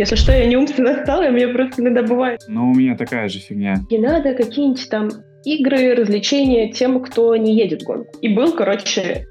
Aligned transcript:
Если 0.00 0.16
что, 0.16 0.32
я 0.32 0.46
не 0.46 0.56
умственно 0.56 0.92
отсталая, 0.92 1.30
мне 1.30 1.46
просто 1.48 1.82
иногда 1.82 2.02
бывает. 2.02 2.40
Ну, 2.48 2.70
у 2.70 2.74
меня 2.74 2.96
такая 2.96 3.28
же 3.28 3.38
фигня. 3.38 3.74
Не 3.90 3.98
надо 3.98 4.32
какие-нибудь 4.32 4.88
там 4.88 5.10
игры, 5.44 5.94
развлечения 5.94 6.72
тем, 6.72 7.02
кто 7.02 7.36
не 7.36 7.54
едет 7.54 7.82
в 7.82 7.84
гонку. 7.84 8.10
И 8.22 8.34
был, 8.34 8.54
короче, 8.54 9.26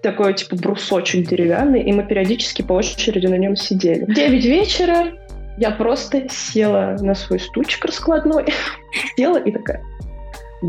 такой, 0.00 0.34
типа, 0.34 0.54
брусочек 0.54 1.26
деревянный, 1.26 1.82
и 1.82 1.92
мы 1.92 2.06
периодически 2.06 2.62
по 2.62 2.74
очереди 2.74 3.26
на 3.26 3.34
нем 3.34 3.56
сидели. 3.56 4.04
9 4.06 4.44
вечера 4.44 5.06
я 5.58 5.72
просто 5.72 6.28
села 6.30 6.96
на 7.00 7.16
свой 7.16 7.40
стульчик 7.40 7.84
раскладной, 7.84 8.44
села 9.16 9.38
и 9.38 9.50
такая, 9.50 9.82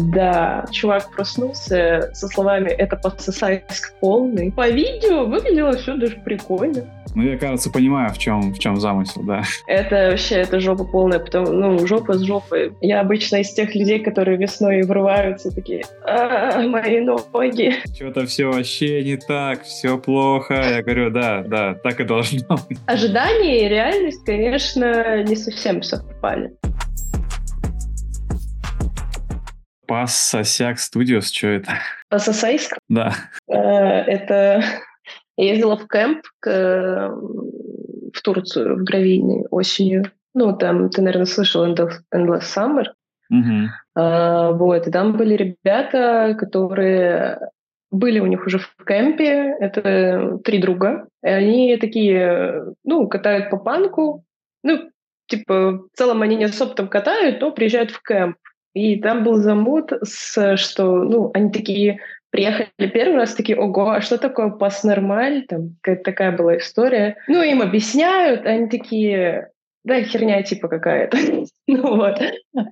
да, 0.04 0.66
чувак 0.72 1.12
проснулся 1.12 2.10
со 2.14 2.28
словами 2.28 2.70
«это 2.70 2.98
пососайск 2.98 3.94
полный». 4.00 4.52
По 4.52 4.70
видео 4.70 5.26
выглядело 5.26 5.76
все 5.78 5.96
даже 5.96 6.18
прикольно. 6.18 6.86
Ну, 7.16 7.24
я, 7.24 7.38
кажется, 7.38 7.72
понимаю, 7.72 8.14
в 8.14 8.18
чем, 8.18 8.54
в 8.54 8.60
чем 8.60 8.76
замысел, 8.76 9.22
да. 9.24 9.44
Это 9.68 10.10
вообще, 10.12 10.36
это 10.36 10.60
жопа 10.60 10.84
полная, 10.84 11.20
потому, 11.20 11.52
ну, 11.54 11.88
жопа 11.88 12.16
с 12.16 12.22
жопой. 12.22 12.74
Я 12.82 13.00
обычно 13.00 13.38
из 13.38 13.54
тех 13.54 13.74
людей, 13.74 14.00
которые 14.00 14.38
весной 14.38 14.82
врываются, 14.82 15.50
такие, 15.56 15.86
а, 16.06 16.62
мои 16.68 17.00
ноги. 17.00 17.74
Что-то 17.96 18.26
все 18.26 18.48
вообще 18.48 19.02
не 19.02 19.16
так, 19.16 19.64
все 19.64 19.98
плохо. 19.98 20.56
Я 20.56 20.84
говорю, 20.84 21.10
да, 21.10 21.42
да, 21.48 21.76
так 21.76 22.02
и 22.02 22.04
должно 22.04 22.58
быть. 22.68 22.80
Ожидания 22.86 23.66
и 23.66 23.70
реальность, 23.70 24.26
конечно, 24.26 25.24
не 25.24 25.38
совсем 25.38 25.82
совпали. 25.84 26.52
Пассосяк 29.88 30.80
Студиос, 30.80 31.32
что 31.32 31.48
это? 31.48 31.72
Пассосайск? 32.10 32.78
Да. 32.90 33.14
Э, 33.48 33.56
это... 33.56 34.64
Я 35.38 35.50
ездила 35.50 35.78
в 35.78 35.88
кемп 35.88 36.22
к... 36.40 37.12
в 38.14 38.22
Турцию, 38.24 38.78
в 38.78 38.84
Гравийный, 38.84 39.46
осенью. 39.52 40.12
Ну, 40.34 40.56
там, 40.56 40.90
ты, 40.90 41.02
наверное, 41.02 41.26
слышал 41.26 41.66
Endless 41.66 42.42
Summer. 42.42 42.86
Угу. 43.30 43.70
А, 43.96 44.52
вот, 44.52 44.88
и 44.88 44.92
там 44.92 45.18
были 45.18 45.34
ребята, 45.36 46.36
которые 46.38 47.40
были 47.92 48.20
у 48.20 48.26
них 48.26 48.46
уже 48.46 48.60
в 48.60 48.76
кемпе, 48.86 49.56
это 49.60 50.40
три 50.44 50.60
друга, 50.60 51.08
и 51.24 51.28
они 51.28 51.78
такие, 51.78 52.74
ну, 52.84 53.08
катают 53.08 53.50
по 53.50 53.58
панку, 53.58 54.26
ну, 54.64 54.90
типа, 55.28 55.72
в 55.72 55.90
целом 55.96 56.22
они 56.22 56.36
не 56.36 56.46
особо 56.46 56.76
там 56.76 56.88
катают, 56.88 57.42
но 57.42 57.52
приезжают 57.52 57.92
в 57.92 58.02
кемп. 58.02 58.38
И 58.76 58.98
там 58.98 59.24
был 59.24 59.36
замут, 59.38 59.94
с, 60.04 60.58
что, 60.58 61.04
ну, 61.04 61.32
они 61.34 61.50
такие 61.50 62.00
приехали 62.30 62.68
первый 62.94 63.16
раз, 63.16 63.34
такие, 63.34 63.58
ого, 63.58 63.92
а 63.92 64.02
что 64.02 64.18
такое 64.18 64.50
пас 64.50 64.84
нормаль? 64.84 65.46
Там 65.48 65.78
какая-то 65.82 66.04
такая 66.04 66.32
была 66.34 66.58
история. 66.58 67.16
Ну, 67.30 67.42
им 67.42 67.62
объясняют, 67.62 68.46
они 68.46 68.68
такие, 68.68 69.52
да, 69.86 70.02
херня 70.04 70.42
типа 70.42 70.68
какая-то. 70.68 71.18
ну 71.68 71.96
вот. 71.96 72.20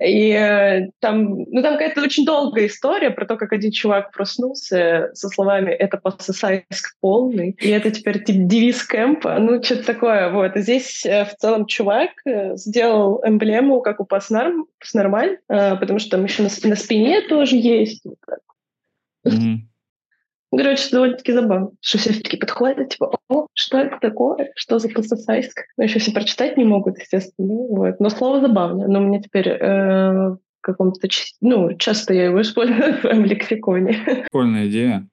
И 0.04 0.30
э, 0.30 0.88
там, 0.98 1.44
ну 1.44 1.62
там 1.62 1.74
какая-то 1.74 2.02
очень 2.02 2.24
долгая 2.24 2.66
история 2.66 3.10
про 3.10 3.24
то, 3.24 3.36
как 3.36 3.52
один 3.52 3.70
чувак 3.70 4.10
проснулся 4.12 5.10
со 5.14 5.28
словами 5.28 5.70
«это 5.70 5.96
пососайск 5.96 6.96
полный», 7.00 7.56
и 7.60 7.68
это 7.70 7.92
теперь 7.92 8.22
типа 8.24 8.40
девиз 8.40 8.84
кемпа, 8.84 9.38
ну 9.38 9.62
что-то 9.62 9.86
такое. 9.86 10.30
Вот. 10.30 10.56
И 10.56 10.60
здесь 10.60 11.06
э, 11.06 11.24
в 11.24 11.36
целом 11.36 11.66
чувак 11.66 12.10
э, 12.26 12.56
сделал 12.56 13.22
эмблему, 13.24 13.80
как 13.80 14.00
у 14.00 14.04
Паснарм, 14.04 14.66
Паснормаль, 14.80 15.38
э, 15.48 15.76
потому 15.76 16.00
что 16.00 16.10
там 16.10 16.24
еще 16.24 16.42
на, 16.42 16.48
на 16.68 16.76
спине 16.76 17.20
тоже 17.22 17.56
есть. 17.56 18.04
Вот 18.04 18.16
так. 18.26 18.40
Мгм. 19.24 19.68
Короче, 20.56 20.90
довольно-таки 20.90 21.32
забавно, 21.32 21.70
что 21.80 21.98
все 21.98 22.12
такие 22.12 22.38
подходят, 22.38 22.90
типа, 22.90 23.18
о, 23.28 23.46
что 23.54 23.78
это 23.78 23.98
такое? 24.00 24.52
Что 24.56 24.78
за 24.78 24.88
пассасайск? 24.88 25.62
Ну, 25.76 25.84
еще 25.84 25.98
все 25.98 26.12
прочитать 26.12 26.56
не 26.56 26.64
могут, 26.64 26.98
естественно. 26.98 27.48
ну, 27.48 27.66
Вот. 27.76 28.00
Но 28.00 28.08
слово 28.10 28.40
забавно. 28.40 28.88
Но 28.88 29.00
у 29.00 29.02
меня 29.02 29.20
теперь 29.20 29.48
э, 29.48 30.30
в 30.30 30.38
каком-то... 30.60 31.08
Ну, 31.40 31.76
часто 31.76 32.14
я 32.14 32.26
его 32.26 32.40
использую 32.42 32.94
в 32.98 33.00
своем 33.00 33.24
лексиконе. 33.24 33.98
Прикольная 34.22 34.68
идея. 34.68 35.06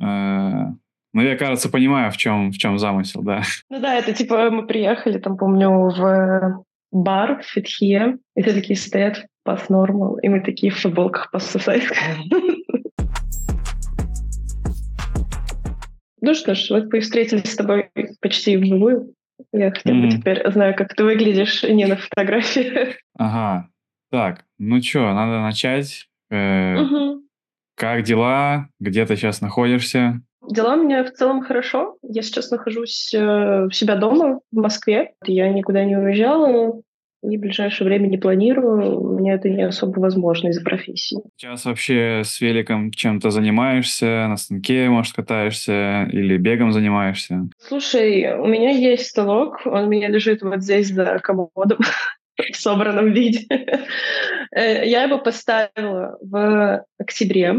Э, 0.00 0.66
Ну, 1.14 1.22
я, 1.22 1.36
кажется, 1.36 1.68
понимаю, 1.68 2.10
в 2.10 2.16
чем, 2.16 2.50
в 2.50 2.58
чем 2.58 2.78
замысел, 2.78 3.22
да. 3.22 3.42
Ну 3.70 3.80
да, 3.80 3.94
это 3.94 4.12
типа 4.12 4.50
мы 4.50 4.66
приехали, 4.66 5.18
там, 5.18 5.36
помню, 5.36 5.70
в 5.70 6.64
бар 6.92 7.42
в 7.42 7.46
Фитхе, 7.46 8.18
и 8.36 8.42
все 8.42 8.52
такие 8.52 8.76
стоят 8.76 9.18
в 9.18 9.26
пас 9.44 9.68
нормал, 9.68 10.16
и 10.18 10.28
мы 10.28 10.40
такие 10.40 10.70
в 10.70 10.78
футболках 10.78 11.30
пассасайск. 11.30 11.94
Ну 16.22 16.34
что 16.34 16.54
ж, 16.54 16.70
вот 16.70 16.92
мы 16.92 17.00
встретились 17.00 17.52
с 17.52 17.56
тобой 17.56 17.90
почти 18.20 18.56
вживую. 18.56 19.12
Я 19.52 19.70
хотя 19.72 19.90
бы 19.90 20.06
Мгм. 20.06 20.10
теперь 20.10 20.50
знаю, 20.50 20.74
как 20.76 20.94
ты 20.94 21.02
выглядишь 21.04 21.64
не 21.64 21.84
на 21.86 21.96
фотографии. 21.96 22.96
Ага. 23.18 23.68
Так, 24.10 24.44
ну 24.58 24.80
что, 24.80 25.12
надо 25.12 25.40
начать. 25.42 26.06
Э, 26.30 26.76
Мгм. 26.80 27.22
Как 27.76 28.02
дела? 28.04 28.68
Где 28.78 29.04
ты 29.04 29.16
сейчас 29.16 29.40
находишься? 29.40 30.20
Дела 30.48 30.74
у 30.74 30.82
меня 30.84 31.02
в 31.04 31.10
целом 31.12 31.42
хорошо. 31.42 31.96
Я 32.02 32.22
сейчас 32.22 32.50
нахожусь 32.50 33.12
э, 33.14 33.64
у 33.66 33.70
себя 33.70 33.96
дома 33.96 34.40
в 34.52 34.56
Москве. 34.56 35.14
Я 35.24 35.48
никуда 35.48 35.84
не 35.84 35.96
уезжала 35.96 36.80
и 37.22 37.36
в 37.36 37.40
ближайшее 37.40 37.86
время 37.86 38.08
не 38.08 38.18
планирую. 38.18 39.00
У 39.00 39.18
меня 39.18 39.34
это 39.34 39.48
не 39.48 39.62
особо 39.62 40.00
возможно 40.00 40.48
из-за 40.48 40.62
профессии. 40.62 41.18
Сейчас 41.36 41.64
вообще 41.64 42.22
с 42.24 42.40
великом 42.40 42.90
чем-то 42.90 43.30
занимаешься? 43.30 44.26
На 44.28 44.36
станке, 44.36 44.88
может, 44.88 45.14
катаешься? 45.14 46.08
Или 46.12 46.36
бегом 46.36 46.72
занимаешься? 46.72 47.48
Слушай, 47.58 48.34
у 48.38 48.46
меня 48.46 48.70
есть 48.70 49.06
станок, 49.06 49.62
он 49.64 49.84
у 49.84 49.88
меня 49.88 50.08
лежит 50.08 50.42
вот 50.42 50.62
здесь 50.62 50.88
за 50.88 51.18
комодом 51.20 51.78
в 52.52 52.56
собранном 52.56 53.12
виде. 53.12 53.46
Э, 54.54 54.84
Я 54.86 55.04
его 55.04 55.18
поставила 55.18 56.18
в 56.20 56.84
октябре, 56.98 57.54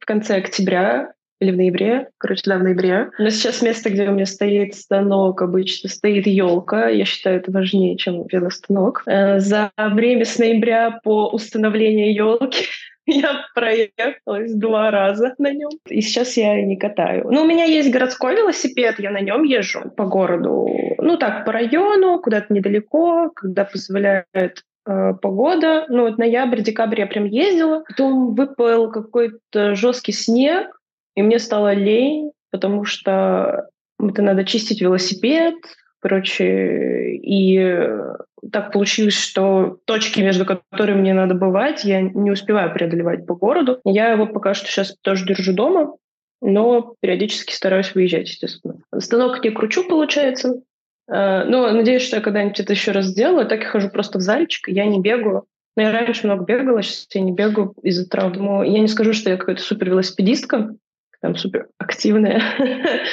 в 0.00 0.06
конце 0.06 0.36
октября 0.36 1.12
или 1.40 1.52
в 1.52 1.56
ноябре, 1.56 2.08
короче, 2.18 2.42
да, 2.46 2.58
в 2.58 2.62
ноябре. 2.62 3.10
Но 3.18 3.30
сейчас 3.30 3.62
место, 3.62 3.90
где 3.90 4.08
у 4.08 4.12
меня 4.12 4.26
стоит 4.26 4.74
станок, 4.74 5.40
обычно 5.42 5.88
стоит 5.88 6.26
елка. 6.26 6.88
Я 6.88 7.04
считаю, 7.04 7.36
это 7.36 7.52
важнее, 7.52 7.96
чем 7.96 8.26
велостанок. 8.26 9.02
Э, 9.06 9.38
За 9.38 9.70
время 9.76 10.24
с 10.24 10.38
ноября 10.38 11.00
по 11.04 11.28
установлению 11.28 12.12
елки 12.12 12.66
я 13.06 13.44
проехалась 13.54 14.52
два 14.54 14.90
раза 14.90 15.34
на 15.38 15.52
нем. 15.52 15.70
И 15.88 16.00
сейчас 16.00 16.36
я 16.36 16.60
не 16.60 16.76
катаю. 16.76 17.28
Ну, 17.30 17.42
у 17.42 17.46
меня 17.46 17.64
есть 17.64 17.90
городской 17.90 18.34
велосипед, 18.34 18.96
я 18.98 19.10
на 19.10 19.20
нем 19.20 19.44
езжу 19.44 19.90
по 19.96 20.06
городу. 20.06 20.68
Ну, 20.98 21.16
так, 21.16 21.44
по 21.44 21.52
району, 21.52 22.18
куда-то 22.18 22.52
недалеко, 22.52 23.30
когда 23.34 23.64
позволяет 23.64 24.64
э, 24.86 25.12
погода. 25.22 25.86
Ну, 25.88 26.02
вот 26.02 26.18
ноябрь, 26.18 26.62
декабрь 26.62 27.00
я 27.00 27.06
прям 27.06 27.26
ездила. 27.26 27.84
Потом 27.88 28.34
выпал 28.34 28.90
какой-то 28.90 29.76
жесткий 29.76 30.12
снег, 30.12 30.77
и 31.18 31.22
мне 31.22 31.40
стало 31.40 31.74
лень, 31.74 32.30
потому 32.52 32.84
что 32.84 33.66
это 34.00 34.22
надо 34.22 34.44
чистить 34.44 34.80
велосипед, 34.80 35.56
короче, 35.98 37.16
и 37.16 37.58
э, 37.58 38.14
так 38.52 38.70
получилось, 38.70 39.18
что 39.18 39.78
точки, 39.84 40.20
между 40.20 40.46
которыми 40.46 41.00
мне 41.00 41.14
надо 41.14 41.34
бывать, 41.34 41.84
я 41.84 42.02
не 42.02 42.30
успеваю 42.30 42.72
преодолевать 42.72 43.26
по 43.26 43.34
городу. 43.34 43.80
Я 43.84 44.12
его 44.12 44.26
пока 44.26 44.54
что 44.54 44.68
сейчас 44.68 44.94
тоже 45.02 45.26
держу 45.26 45.52
дома, 45.52 45.96
но 46.40 46.94
периодически 47.00 47.52
стараюсь 47.52 47.92
выезжать, 47.96 48.28
естественно. 48.28 48.76
Станок 48.96 49.42
не 49.42 49.50
кручу, 49.50 49.88
получается. 49.88 50.62
Э, 51.08 51.42
Но 51.46 51.72
надеюсь, 51.72 52.02
что 52.02 52.14
я 52.14 52.22
когда-нибудь 52.22 52.60
это 52.60 52.74
еще 52.74 52.92
раз 52.92 53.06
сделаю. 53.06 53.48
Так 53.48 53.62
я 53.62 53.68
хожу 53.68 53.88
просто 53.88 54.18
в 54.18 54.22
зальчик, 54.22 54.68
я 54.68 54.84
не 54.84 55.00
бегаю. 55.00 55.46
Но 55.76 55.82
я 55.82 55.90
раньше 55.90 56.28
много 56.28 56.44
бегала, 56.44 56.80
сейчас 56.80 57.08
я 57.12 57.22
не 57.22 57.32
бегаю 57.32 57.74
из-за 57.82 58.08
травмы. 58.08 58.68
Я 58.68 58.78
не 58.78 58.86
скажу, 58.86 59.12
что 59.12 59.30
я 59.30 59.36
какая-то 59.36 59.62
супер 59.62 59.90
велосипедистка, 59.90 60.76
там 61.20 61.36
супер 61.36 61.68
активная. 61.78 62.40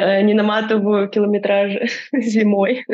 Э, 0.00 0.22
Не 0.22 0.32
наматываю 0.32 1.08
километражи 1.08 1.88
зимой. 2.12 2.84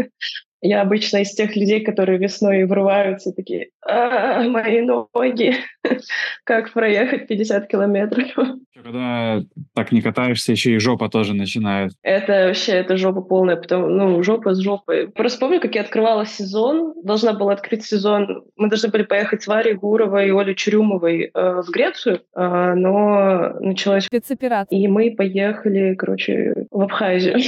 Я 0.66 0.80
обычно 0.80 1.18
из 1.18 1.34
тех 1.34 1.54
людей, 1.56 1.84
которые 1.84 2.16
весной 2.16 2.64
врываются, 2.64 3.34
такие, 3.34 3.68
«А, 3.86 4.42
мои 4.44 4.80
ноги, 4.80 5.56
как 6.44 6.72
проехать 6.72 7.26
50 7.26 7.68
километров. 7.68 8.28
Когда 8.74 9.42
так 9.74 9.92
не 9.92 10.00
катаешься, 10.00 10.52
еще 10.52 10.72
и 10.72 10.78
жопа 10.78 11.10
тоже 11.10 11.34
начинает. 11.34 11.92
Это 12.02 12.46
вообще, 12.46 12.72
это 12.72 12.96
жопа 12.96 13.20
полная, 13.20 13.56
потому, 13.56 13.88
ну, 13.88 14.22
жопа 14.22 14.54
с 14.54 14.58
жопой. 14.58 15.08
Просто 15.08 15.38
помню, 15.38 15.60
как 15.60 15.74
я 15.74 15.82
открывала 15.82 16.24
сезон, 16.24 16.94
должна 17.04 17.34
была 17.34 17.52
открыть 17.52 17.84
сезон, 17.84 18.44
мы 18.56 18.70
должны 18.70 18.88
были 18.88 19.02
поехать 19.02 19.42
с 19.42 19.46
Варей 19.46 19.74
Гуровой 19.74 20.28
и 20.28 20.30
Олей 20.30 20.54
Чурюмовой 20.54 21.24
э, 21.24 21.62
в 21.62 21.70
Грецию, 21.70 22.22
э, 22.34 22.74
но 22.74 23.52
началась 23.60 24.06
Спецоперация. 24.06 24.78
и 24.78 24.88
мы 24.88 25.14
поехали, 25.14 25.94
короче, 25.94 26.54
в 26.70 26.80
Абхазию. 26.80 27.38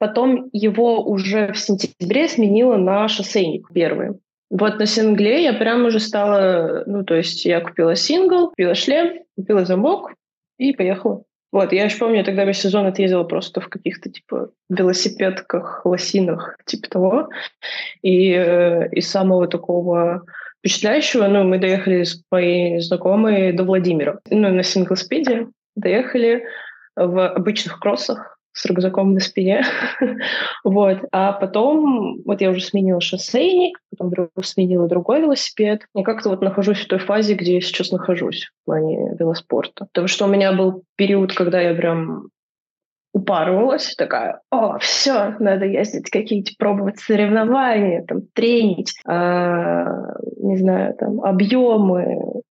Потом 0.00 0.48
его 0.52 1.04
уже 1.04 1.52
в 1.52 1.58
сентябре 1.58 2.26
сменила 2.26 2.78
на 2.78 3.06
шоссейник 3.06 3.68
первый. 3.70 4.18
Вот 4.48 4.78
на 4.78 4.86
сингле 4.86 5.44
я 5.44 5.52
прям 5.52 5.84
уже 5.84 6.00
стала, 6.00 6.84
ну, 6.86 7.04
то 7.04 7.14
есть 7.14 7.44
я 7.44 7.60
купила 7.60 7.94
сингл, 7.94 8.48
купила 8.48 8.74
шлем, 8.74 9.20
купила 9.36 9.66
замок 9.66 10.14
и 10.58 10.72
поехала. 10.72 11.22
Вот, 11.52 11.72
я 11.74 11.84
еще 11.84 11.98
помню, 11.98 12.18
я 12.18 12.24
тогда 12.24 12.44
весь 12.44 12.60
сезон 12.60 12.86
отъездила 12.86 13.24
просто 13.24 13.60
в 13.60 13.68
каких-то, 13.68 14.08
типа, 14.08 14.50
велосипедках, 14.70 15.84
лосинах, 15.84 16.56
типа 16.64 16.88
того. 16.88 17.28
И 18.00 18.32
э, 18.32 18.88
из 18.92 19.10
самого 19.10 19.48
такого 19.48 20.24
впечатляющего, 20.60 21.26
ну, 21.26 21.44
мы 21.44 21.58
доехали 21.58 22.04
с 22.04 22.22
моей 22.30 22.80
знакомой 22.80 23.52
до 23.52 23.64
Владимира. 23.64 24.20
Ну, 24.30 24.48
на 24.48 24.62
синглспиде 24.62 25.48
доехали 25.76 26.46
в 26.96 27.28
обычных 27.28 27.78
кроссах, 27.80 28.39
с 28.52 28.64
рюкзаком 28.66 29.14
на 29.14 29.20
спине. 29.20 29.64
вот. 30.64 30.98
А 31.12 31.32
потом, 31.32 32.18
вот 32.24 32.40
я 32.40 32.50
уже 32.50 32.62
сменила 32.62 33.00
шоссейник, 33.00 33.78
потом 33.90 34.28
сменила 34.42 34.88
другой 34.88 35.20
велосипед. 35.20 35.82
И 35.94 36.02
как-то 36.02 36.30
вот 36.30 36.42
нахожусь 36.42 36.80
в 36.80 36.88
той 36.88 36.98
фазе, 36.98 37.34
где 37.34 37.54
я 37.54 37.60
сейчас 37.60 37.90
нахожусь 37.90 38.50
в 38.62 38.66
плане 38.66 39.14
велоспорта. 39.18 39.86
Потому 39.86 40.08
что 40.08 40.26
у 40.26 40.28
меня 40.28 40.52
был 40.52 40.84
период, 40.96 41.32
когда 41.32 41.60
я 41.60 41.74
прям 41.74 42.28
упарывалась, 43.12 43.94
такая, 43.96 44.40
о, 44.50 44.78
все, 44.78 45.34
надо 45.40 45.64
ездить 45.66 46.10
какие-то, 46.10 46.52
пробовать 46.58 47.00
соревнования, 47.00 48.04
там, 48.06 48.22
тренить, 48.34 48.94
а, 49.04 50.14
не 50.36 50.56
знаю, 50.58 50.94
там, 50.94 51.20
объемы, 51.20 52.42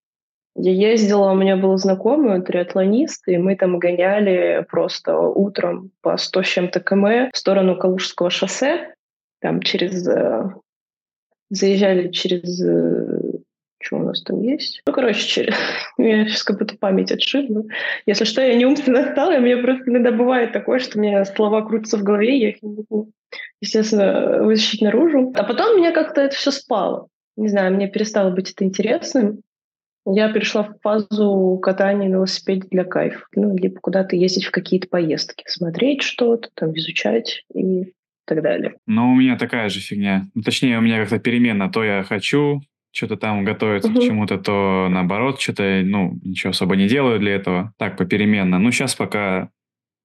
я 0.62 0.92
ездила, 0.92 1.32
у 1.32 1.36
меня 1.36 1.56
был 1.56 1.78
знакомый, 1.78 2.42
триатлонист, 2.42 3.28
и 3.28 3.38
мы 3.38 3.56
там 3.56 3.80
гоняли 3.80 4.66
просто 4.70 5.18
утром 5.18 5.92
по 6.02 6.18
100 6.18 6.44
с 6.44 6.48
чем-то 6.48 6.80
км 6.80 7.30
в 7.34 7.38
сторону 7.38 7.78
Калужского 7.78 8.30
шоссе, 8.30 8.94
там 9.40 9.62
через... 9.62 10.08
Э, 10.08 10.54
заезжали 11.50 12.10
через... 12.12 12.62
Э, 12.62 13.40
что 13.82 13.96
у 13.96 14.04
нас 14.04 14.22
там 14.24 14.42
есть? 14.42 14.82
Ну, 14.86 14.94
короче, 14.94 15.26
через... 15.26 15.56
меня 15.98 16.28
сейчас 16.28 16.44
как 16.44 16.60
будто 16.60 16.78
память 16.78 17.12
отшибла. 17.12 17.64
Если 18.06 18.26
что, 18.26 18.42
я 18.42 18.56
не 18.56 18.66
умственно 18.66 19.12
стала, 19.12 19.38
и 19.38 19.40
мне 19.40 19.58
просто 19.58 19.90
иногда 19.90 20.12
бывает 20.12 20.52
такое, 20.52 20.80
что 20.80 20.98
у 20.98 21.02
меня 21.02 21.24
слова 21.26 21.62
крутятся 21.62 21.98
в 21.98 22.04
голове, 22.04 22.38
я 22.38 22.50
их 22.50 22.62
не 22.62 22.76
могу, 22.76 23.12
естественно, 23.62 24.44
вытащить 24.44 24.82
наружу. 24.82 25.32
А 25.36 25.44
потом 25.44 25.78
меня 25.78 25.92
как-то 25.92 26.22
это 26.22 26.36
все 26.36 26.52
спало. 26.52 27.08
Не 27.38 27.48
знаю, 27.48 27.74
мне 27.74 27.88
перестало 27.88 28.32
быть 28.32 28.52
это 28.52 28.66
интересным. 28.66 29.42
Я 30.14 30.32
перешла 30.32 30.64
в 30.64 30.80
фазу 30.82 31.60
катания 31.62 32.10
на 32.10 32.14
велосипеде 32.14 32.68
для 32.72 32.84
кайфа. 32.84 33.26
Ну, 33.36 33.56
либо 33.56 33.80
куда-то 33.80 34.16
ездить 34.16 34.46
в 34.46 34.52
какие-то 34.52 34.88
поездки, 34.88 35.44
смотреть 35.48 36.02
что-то, 36.02 36.50
там, 36.56 36.72
изучать 36.76 37.44
и 37.54 37.94
так 38.26 38.42
далее. 38.42 38.76
Ну, 38.88 39.12
у 39.12 39.16
меня 39.16 39.38
такая 39.38 39.70
же 39.70 39.80
фигня. 39.80 40.28
Ну, 40.34 40.42
точнее, 40.42 40.78
у 40.78 40.82
меня 40.82 41.00
как-то 41.00 41.20
переменно. 41.20 41.72
То 41.72 41.84
я 41.84 42.04
хочу 42.04 42.62
что-то 42.92 43.18
там 43.18 43.46
готовиться 43.46 43.90
угу. 43.90 44.00
к 44.00 44.04
чему-то, 44.04 44.38
то 44.38 44.88
наоборот, 44.90 45.40
что-то, 45.40 45.82
ну, 45.84 46.18
ничего 46.24 46.52
особо 46.52 46.76
не 46.76 46.88
делаю 46.88 47.20
для 47.20 47.36
этого. 47.36 47.74
Так, 47.78 47.98
попеременно. 47.98 48.58
Ну, 48.60 48.72
сейчас 48.72 48.96
пока 48.96 49.50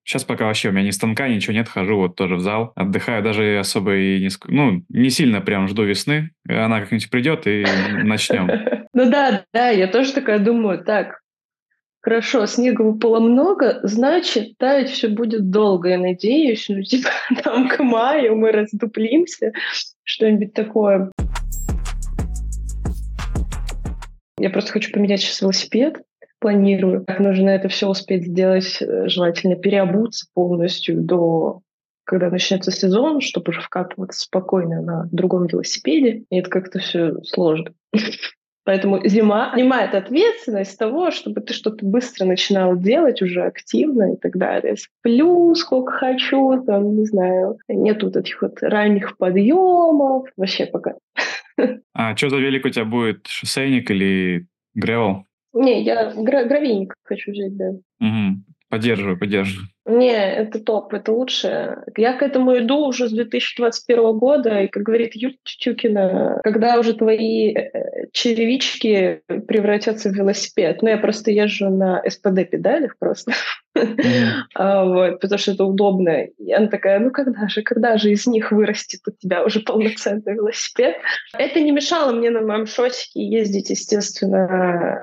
Сейчас 0.05 0.23
пока 0.23 0.45
вообще 0.45 0.69
у 0.69 0.73
меня 0.73 0.85
ни 0.85 0.91
станка, 0.91 1.29
ничего 1.29 1.55
нет, 1.55 1.67
хожу 1.67 1.97
вот 1.97 2.15
тоже 2.15 2.37
в 2.37 2.41
зал, 2.41 2.73
отдыхаю, 2.77 3.23
даже 3.23 3.59
особо 3.59 3.97
и 3.97 4.21
не, 4.21 4.29
ну, 4.49 4.83
не 4.91 5.09
сильно 5.09 5.41
прям 5.41 5.67
жду 5.67 5.83
весны, 5.85 6.31
она 6.47 6.81
как-нибудь 6.81 7.11
придет 7.11 7.47
и 7.47 7.65
начнем. 8.05 8.51
Ну 8.97 9.11
да, 9.11 9.45
да, 9.53 9.71
я 9.71 9.89
тоже 9.89 10.12
такая 10.12 10.39
думаю, 10.39 10.85
так, 10.85 11.19
хорошо, 12.01 12.47
снега 12.47 12.83
выпало 12.83 13.19
много, 13.19 13.81
значит, 13.83 14.56
таять 14.56 14.91
все 14.91 15.09
будет 15.09 15.51
долго, 15.51 15.89
я 15.89 15.99
надеюсь, 15.99 16.67
ну 16.69 16.81
типа 16.81 17.09
там 17.43 17.69
к 17.69 17.83
маю 17.83 18.37
мы 18.37 18.53
раздуплимся, 18.53 19.53
что-нибудь 20.05 20.55
такое. 20.55 21.11
Я 24.39 24.50
просто 24.50 24.71
хочу 24.71 24.93
поменять 24.93 25.23
сейчас 25.23 25.41
велосипед, 25.41 26.03
планирую. 26.44 27.06
Как 27.06 27.20
нужно 27.20 27.49
это 27.49 27.69
все 27.69 27.88
успеть 27.88 28.26
сделать, 28.26 28.76
э, 28.82 29.08
желательно 29.08 29.56
переобуться 29.56 30.26
полностью 30.35 31.00
до 31.00 31.62
когда 32.06 32.29
начнется 32.29 32.70
сезон, 32.70 33.23
чтобы 33.23 33.49
уже 33.49 33.62
вкатываться 33.62 34.20
спокойно 34.20 34.82
на 34.82 35.08
другом 35.11 35.46
велосипеде. 35.46 36.25
И 36.29 36.37
это 36.37 36.50
как-то 36.50 36.81
все 36.81 37.14
сложно. 37.23 37.73
Поэтому 38.67 39.00
зима 39.08 39.52
снимает 39.55 39.94
ответственность 39.94 40.79
того, 40.79 41.11
чтобы 41.12 41.41
ты 41.41 41.55
что-то 41.55 41.87
быстро 41.87 42.26
начинал 42.26 42.76
делать 42.76 43.23
уже 43.23 43.43
активно 43.43 44.12
и 44.12 44.17
так 44.19 44.37
далее. 44.37 44.76
Сплю 44.76 45.55
сколько 45.55 45.93
хочу, 45.93 46.62
там, 46.62 46.94
не 46.94 47.06
знаю, 47.06 47.56
нет 47.69 48.02
вот 48.02 48.17
этих 48.17 48.43
вот 48.43 48.62
ранних 48.62 49.17
подъемов. 49.17 50.29
Вообще 50.37 50.67
пока. 50.67 50.97
А 51.94 52.14
что 52.14 52.29
за 52.29 52.37
велик 52.37 52.67
у 52.67 52.69
тебя 52.69 52.85
будет? 52.85 53.29
Шоссейник 53.29 53.90
или 53.90 54.47
гревел? 54.75 55.25
Не, 55.55 55.83
я 55.83 56.11
гра- 56.11 56.45
гравийник 56.45 56.95
хочу 57.05 57.31
взять, 57.31 57.56
да. 57.56 57.71
Угу. 58.01 58.43
Поддерживаю, 58.69 59.19
поддерживаю. 59.19 59.69
Не, 59.87 60.17
это 60.17 60.59
топ, 60.59 60.93
это 60.95 61.12
лучше. 61.12 61.85
Я 61.97 62.15
к 62.15 62.23
этому 62.23 62.59
иду 62.59 62.87
уже 62.87 63.09
с 63.09 63.12
2021 63.12 64.19
года, 64.19 64.62
и, 64.62 64.69
как 64.69 64.83
говорит 64.83 65.15
Юлия 65.15 65.37
Тютюкина, 65.45 66.41
когда 66.43 66.79
уже 66.81 66.95
твои 66.95 67.55
э, 67.55 68.09
черевички 68.12 69.21
превратятся 69.47 70.09
в 70.11 70.14
велосипед. 70.14 70.83
Ну, 70.83 70.88
я 70.88 70.97
просто 70.97 71.31
езжу 71.31 71.69
на 71.71 72.02
СПД-педалях 72.05 72.97
просто. 72.99 73.33
А, 74.54 74.85
вот, 74.85 75.21
потому 75.21 75.38
что 75.38 75.52
это 75.52 75.64
удобно. 75.64 76.25
И 76.38 76.52
она 76.52 76.69
такая, 76.69 77.00
ну 77.00 77.11
когда 77.11 77.49
же, 77.49 77.62
когда 77.62 77.97
же 77.97 78.12
из 78.12 78.26
них 78.26 78.52
вырастет 78.52 79.00
у 79.07 79.11
тебя 79.11 79.45
уже 79.45 79.61
полноценный 79.61 80.35
велосипед? 80.35 80.97
Это 81.37 81.61
не 81.61 81.73
мешало 81.73 82.12
мне 82.12 82.31
на 82.31 82.40
моем 82.40 82.66
шосике 82.66 83.26
ездить, 83.26 83.71
естественно, 83.71 85.00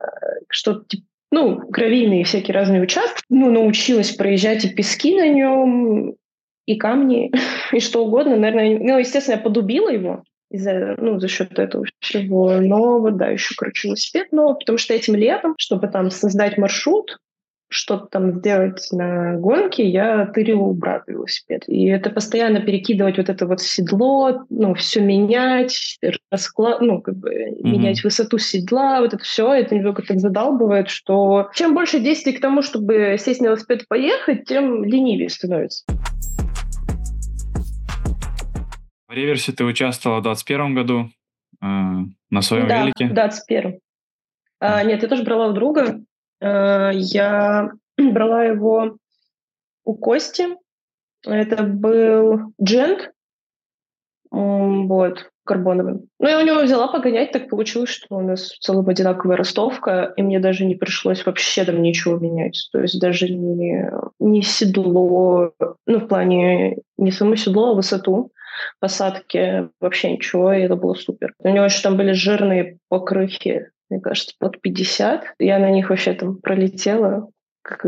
э, 0.00 0.06
что-то 0.48 0.84
типа 0.86 1.04
ну, 1.32 1.60
гравийные 1.68 2.24
всякие 2.24 2.54
разные 2.54 2.82
участки. 2.82 3.22
Ну, 3.28 3.50
научилась 3.50 4.10
проезжать 4.10 4.64
и 4.64 4.68
пески 4.68 5.16
на 5.16 5.28
нем, 5.28 6.16
и 6.66 6.76
камни, 6.76 7.30
и 7.72 7.80
что 7.80 8.04
угодно. 8.04 8.36
Наверное, 8.36 8.78
ну, 8.78 8.98
естественно, 8.98 9.36
я 9.36 9.40
подубила 9.40 9.90
его 9.90 10.24
из-за, 10.50 10.96
ну, 10.98 11.20
за 11.20 11.28
счет 11.28 11.58
этого 11.58 11.84
всего. 12.00 12.60
Но 12.60 12.98
вот, 13.00 13.16
да, 13.16 13.28
еще, 13.28 13.54
короче, 13.56 13.88
велосипед. 13.88 14.28
Но 14.32 14.54
потому 14.54 14.78
что 14.78 14.94
этим 14.94 15.14
летом, 15.14 15.54
чтобы 15.58 15.88
там 15.88 16.10
создать 16.10 16.58
маршрут, 16.58 17.18
что-то 17.70 18.06
там 18.06 18.40
сделать 18.40 18.88
на 18.90 19.36
гонке, 19.36 19.88
я 19.88 20.26
тырила 20.26 20.62
у 20.62 20.74
брата 20.74 21.12
велосипед. 21.12 21.62
И 21.68 21.86
это 21.86 22.10
постоянно 22.10 22.60
перекидывать 22.60 23.16
вот 23.16 23.28
это 23.28 23.46
вот 23.46 23.60
седло, 23.60 24.44
ну, 24.50 24.74
все 24.74 25.00
менять, 25.00 25.98
расклад, 26.30 26.80
ну, 26.80 27.00
как 27.00 27.16
бы 27.16 27.30
mm-hmm. 27.30 27.62
менять 27.62 28.02
высоту 28.02 28.38
седла, 28.38 29.00
вот 29.00 29.14
это 29.14 29.22
все, 29.22 29.52
это 29.52 29.76
немного 29.76 30.02
так 30.02 30.18
задалбывает, 30.18 30.90
что 30.90 31.48
чем 31.54 31.74
больше 31.74 32.00
действий 32.00 32.32
к 32.32 32.40
тому, 32.40 32.62
чтобы 32.62 33.16
сесть 33.18 33.40
на 33.40 33.46
велосипед 33.46 33.82
и 33.82 33.86
поехать, 33.88 34.44
тем 34.46 34.84
ленивее 34.84 35.30
становится. 35.30 35.84
В 39.08 39.12
реверсе 39.12 39.52
ты 39.52 39.64
участвовала 39.64 40.18
в 40.18 40.24
2021 40.24 40.74
году 40.74 41.10
э, 41.62 41.66
на 42.30 42.42
своем 42.42 42.68
да, 42.68 42.82
велике? 42.82 43.08
Да, 43.08 43.28
в 43.28 43.30
2021. 43.30 43.80
А, 44.60 44.84
нет, 44.84 45.02
я 45.02 45.08
тоже 45.08 45.22
брала 45.22 45.48
у 45.48 45.52
друга. 45.52 46.00
Э, 46.40 46.90
я 46.94 47.70
брала 47.98 48.44
его 48.44 48.96
у 49.84 49.94
Кости. 49.94 50.46
Это 51.26 51.62
был 51.62 52.52
джент. 52.62 53.10
Вот. 54.30 55.30
карбоновым. 55.44 56.02
Ну, 56.20 56.28
я 56.28 56.38
у 56.38 56.46
него 56.46 56.62
взяла 56.62 56.86
погонять, 56.86 57.32
так 57.32 57.48
получилось, 57.48 57.90
что 57.90 58.16
у 58.16 58.20
нас 58.20 58.52
в 58.52 58.58
целом 58.60 58.88
одинаковая 58.88 59.36
ростовка, 59.36 60.12
и 60.16 60.22
мне 60.22 60.38
даже 60.38 60.64
не 60.64 60.76
пришлось 60.76 61.26
вообще 61.26 61.64
там 61.64 61.82
ничего 61.82 62.18
менять. 62.18 62.68
То 62.70 62.80
есть 62.80 63.00
даже 63.00 63.28
не, 63.28 63.90
не 64.20 64.42
седло, 64.42 65.52
ну, 65.86 65.98
в 65.98 66.06
плане 66.06 66.78
не 66.96 67.10
само 67.10 67.34
седло, 67.34 67.72
а 67.72 67.74
высоту 67.74 68.30
посадки, 68.78 69.68
вообще 69.80 70.12
ничего, 70.12 70.52
и 70.52 70.60
это 70.60 70.76
было 70.76 70.94
супер. 70.94 71.34
У 71.38 71.48
него 71.48 71.64
еще 71.64 71.82
там 71.82 71.96
были 71.96 72.12
жирные 72.12 72.78
покрыхи, 72.88 73.70
мне 73.90 74.00
кажется, 74.00 74.34
под 74.38 74.60
50. 74.60 75.34
Я 75.38 75.58
на 75.58 75.70
них 75.70 75.90
вообще 75.90 76.14
там 76.14 76.38
пролетела, 76.38 77.28
как 77.62 77.84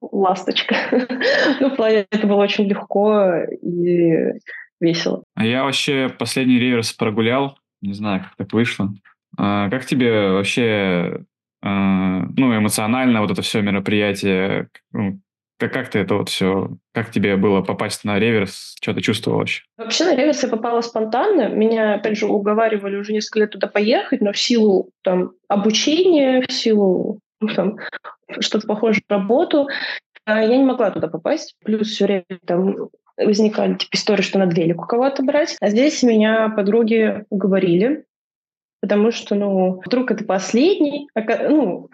ласточка. 0.00 0.74
ну, 1.60 1.70
в 1.70 1.76
плане 1.76 2.06
это 2.10 2.26
было 2.26 2.42
очень 2.42 2.64
легко 2.64 3.44
и 3.62 4.32
весело. 4.80 5.22
А 5.34 5.46
я 5.46 5.64
вообще 5.64 6.08
последний 6.18 6.58
реверс 6.58 6.92
прогулял, 6.92 7.58
не 7.80 7.92
знаю, 7.92 8.22
как 8.22 8.36
так 8.36 8.52
вышло. 8.52 8.92
А 9.38 9.70
как 9.70 9.86
тебе 9.86 10.30
вообще, 10.30 11.24
а, 11.62 12.22
ну, 12.36 12.56
эмоционально 12.56 13.20
вот 13.20 13.30
это 13.30 13.42
все 13.42 13.62
мероприятие, 13.62 14.68
ну, 14.92 15.20
как, 15.62 15.72
как 15.72 15.90
ты 15.90 16.00
это 16.00 16.16
вот 16.16 16.28
все, 16.28 16.70
как 16.92 17.12
тебе 17.12 17.36
было 17.36 17.62
попасть 17.62 18.04
на 18.04 18.18
реверс, 18.18 18.74
что 18.80 18.94
ты 18.94 19.00
чувствовал 19.00 19.38
вообще? 19.38 19.62
Вообще 19.76 20.04
на 20.04 20.16
реверс 20.16 20.42
я 20.42 20.48
попала 20.48 20.80
спонтанно. 20.80 21.48
Меня, 21.48 21.94
опять 21.94 22.18
же, 22.18 22.26
уговаривали 22.26 22.96
уже 22.96 23.12
несколько 23.12 23.40
лет 23.40 23.50
туда 23.52 23.68
поехать, 23.68 24.20
но 24.20 24.32
в 24.32 24.38
силу 24.38 24.90
там 25.02 25.32
обучения, 25.46 26.42
в 26.42 26.52
силу 26.52 27.20
ну, 27.40 27.54
там, 27.54 27.76
что-то 28.40 28.66
похожее 28.66 29.04
на 29.08 29.18
работу, 29.18 29.68
а, 30.24 30.42
я 30.42 30.56
не 30.56 30.64
могла 30.64 30.90
туда 30.90 31.06
попасть. 31.06 31.54
Плюс 31.64 31.88
все 31.88 32.06
время 32.06 32.24
там 32.44 32.88
возникали 33.16 33.74
типа 33.74 33.94
истории, 33.94 34.22
что 34.22 34.40
надо 34.40 34.56
велик 34.56 34.82
у 34.82 34.86
кого-то 34.86 35.22
брать. 35.22 35.56
А 35.60 35.68
здесь 35.68 36.02
меня 36.02 36.48
подруги 36.48 37.24
уговорили, 37.30 38.04
потому 38.80 39.12
что, 39.12 39.36
ну, 39.36 39.80
вдруг 39.84 40.10
это 40.10 40.24
последний, 40.24 41.08
ну, 41.14 41.88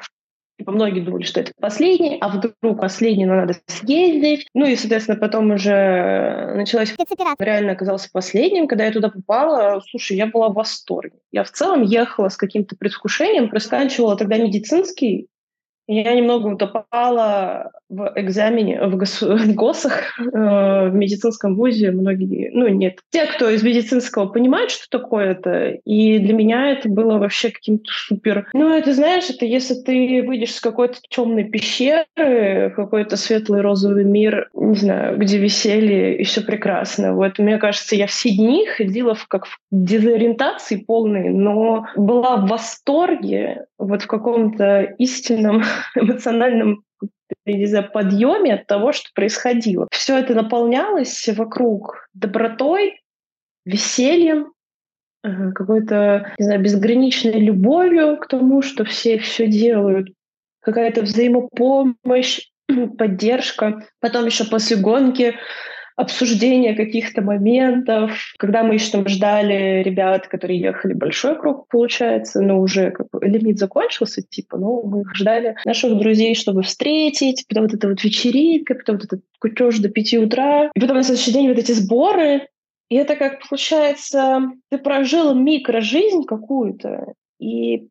Типа 0.58 0.72
многие 0.72 1.00
думали, 1.00 1.22
что 1.22 1.40
это 1.40 1.52
последний, 1.60 2.18
а 2.20 2.28
вдруг 2.28 2.80
последний, 2.80 3.26
но 3.26 3.36
надо 3.36 3.54
съездить. 3.66 4.48
Ну 4.54 4.66
и, 4.66 4.74
соответственно, 4.74 5.16
потом 5.16 5.52
уже 5.52 6.52
началась... 6.56 6.92
Реально 7.38 7.72
оказался 7.72 8.08
последним. 8.12 8.66
Когда 8.66 8.84
я 8.84 8.92
туда 8.92 9.08
попала, 9.08 9.80
слушай, 9.88 10.16
я 10.16 10.26
была 10.26 10.48
в 10.48 10.54
восторге. 10.54 11.18
Я 11.30 11.44
в 11.44 11.50
целом 11.52 11.82
ехала 11.82 12.28
с 12.28 12.36
каким-то 12.36 12.74
предвкушением, 12.74 13.50
просканчивала 13.50 14.16
тогда 14.16 14.36
медицинский, 14.36 15.28
я 15.88 16.14
немного 16.14 16.48
утопала 16.48 17.72
в 17.88 18.12
экзамене, 18.14 18.86
в, 18.86 18.96
гос, 18.96 19.22
в 19.22 19.54
ГОСах, 19.54 20.18
э, 20.18 20.22
в 20.22 20.94
медицинском 20.94 21.56
вузе. 21.56 21.90
Многие, 21.90 22.50
ну 22.52 22.68
нет, 22.68 22.98
те, 23.10 23.26
кто 23.26 23.48
из 23.48 23.62
медицинского 23.62 24.26
понимают, 24.26 24.70
что 24.70 24.98
такое 24.98 25.30
это. 25.30 25.78
И 25.84 26.18
для 26.18 26.34
меня 26.34 26.72
это 26.72 26.88
было 26.90 27.18
вообще 27.18 27.50
каким-то 27.50 27.90
супер. 27.90 28.48
Ну, 28.52 28.70
это 28.70 28.92
знаешь, 28.92 29.30
это 29.30 29.46
если 29.46 29.74
ты 29.74 30.22
выйдешь 30.26 30.54
с 30.54 30.60
какой-то 30.60 30.98
темной 31.08 31.44
пещеры 31.44 32.04
в 32.16 32.74
какой-то 32.74 33.16
светлый 33.16 33.62
розовый 33.62 34.04
мир, 34.04 34.50
не 34.54 34.76
знаю, 34.76 35.16
где 35.18 35.38
веселье 35.38 36.18
и 36.18 36.24
все 36.24 36.42
прекрасно. 36.42 37.14
Вот 37.14 37.38
мне 37.38 37.56
кажется, 37.56 37.96
я 37.96 38.06
все 38.06 38.30
дни 38.30 38.66
ходила 38.66 39.14
в, 39.14 39.26
как 39.26 39.46
в 39.46 39.58
дезориентации 39.70 40.76
полной, 40.76 41.30
но 41.30 41.86
была 41.96 42.36
в 42.36 42.48
восторге, 42.48 43.64
вот 43.78 44.02
в 44.02 44.06
каком-то 44.06 44.82
истинном 44.98 45.62
эмоциональном 45.94 46.84
не 47.44 47.66
знаю, 47.66 47.90
подъеме 47.92 48.54
от 48.54 48.66
того, 48.66 48.92
что 48.92 49.10
происходило. 49.14 49.86
Все 49.90 50.18
это 50.18 50.34
наполнялось 50.34 51.28
вокруг 51.28 52.08
добротой, 52.14 53.00
весельем, 53.64 54.52
э, 55.24 55.52
какой-то, 55.52 56.32
не 56.38 56.44
знаю, 56.44 56.62
безграничной 56.62 57.40
любовью 57.40 58.16
к 58.18 58.28
тому, 58.28 58.62
что 58.62 58.84
все 58.84 59.18
все 59.18 59.46
делают, 59.46 60.08
какая-то 60.60 61.02
взаимопомощь, 61.02 62.48
поддержка. 62.98 63.86
Потом 64.00 64.26
еще 64.26 64.44
после 64.44 64.76
гонки 64.76 65.34
обсуждение 65.98 66.76
каких-то 66.76 67.22
моментов. 67.22 68.12
Когда 68.38 68.62
мы 68.62 68.74
еще 68.74 68.92
там 68.92 69.08
ждали 69.08 69.82
ребят, 69.82 70.28
которые 70.28 70.60
ехали 70.60 70.92
большой 70.94 71.36
круг, 71.36 71.66
получается, 71.68 72.40
но 72.40 72.60
уже 72.60 72.92
как 72.92 73.08
бы 73.10 73.18
лимит 73.26 73.58
закончился, 73.58 74.22
типа, 74.22 74.58
ну, 74.58 74.84
мы 74.86 75.00
их 75.00 75.16
ждали 75.16 75.56
наших 75.64 75.98
друзей, 75.98 76.36
чтобы 76.36 76.62
встретить, 76.62 77.44
потом 77.48 77.64
вот 77.64 77.74
эта 77.74 77.88
вот 77.88 78.04
вечеринка, 78.04 78.76
потом 78.76 78.96
вот 78.96 79.06
этот 79.06 79.22
кутеж 79.40 79.80
до 79.80 79.88
пяти 79.88 80.18
утра, 80.18 80.70
и 80.72 80.80
потом 80.80 80.98
на 80.98 81.02
следующий 81.02 81.32
день 81.32 81.48
вот 81.48 81.58
эти 81.58 81.72
сборы, 81.72 82.46
и 82.88 82.94
это 82.94 83.16
как 83.16 83.48
получается, 83.48 84.52
ты 84.70 84.78
прожил 84.78 85.34
микрожизнь 85.34 86.24
какую-то, 86.24 87.12
и 87.40 87.88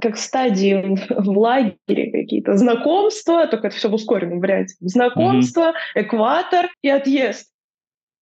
как 0.00 0.16
стадии 0.16 0.98
в 1.10 1.38
лагере 1.38 2.10
какие-то. 2.12 2.56
Знакомства, 2.56 3.46
только 3.46 3.68
это 3.68 3.76
все 3.76 3.88
в 3.88 3.94
ускоренном 3.94 4.40
варианте. 4.40 4.74
Знакомство, 4.80 5.72
mm-hmm. 5.72 6.02
экватор 6.02 6.68
и 6.82 6.88
отъезд. 6.88 7.50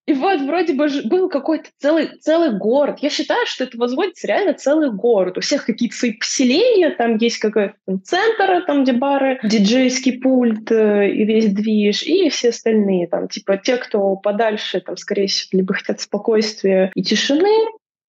И 0.07 0.13
вот 0.13 0.39
вроде 0.41 0.73
бы 0.73 0.87
был 1.05 1.29
какой-то 1.29 1.69
целый, 1.79 2.09
целый 2.19 2.55
город. 2.55 2.99
Я 3.01 3.09
считаю, 3.09 3.45
что 3.47 3.63
это 3.63 3.77
возводится 3.77 4.27
реально 4.27 4.53
целый 4.53 4.91
город. 4.91 5.37
У 5.37 5.41
всех 5.41 5.65
какие-то 5.65 5.95
свои 5.95 6.13
поселения, 6.13 6.91
там 6.91 7.17
есть 7.17 7.39
какой-то 7.39 7.73
центр, 8.03 8.63
там 8.67 8.83
где 8.83 8.93
бары, 8.93 9.39
диджейский 9.43 10.19
пульт 10.19 10.71
э, 10.71 11.09
и 11.09 11.25
весь 11.25 11.51
движ, 11.51 12.03
и 12.03 12.29
все 12.29 12.49
остальные. 12.49 13.07
Там, 13.07 13.27
типа 13.27 13.57
те, 13.57 13.77
кто 13.77 14.15
подальше, 14.15 14.79
там, 14.79 14.95
скорее 14.95 15.25
всего, 15.25 15.57
либо 15.59 15.73
хотят 15.73 15.99
спокойствия 15.99 16.91
и 16.93 17.01
тишины, 17.01 17.65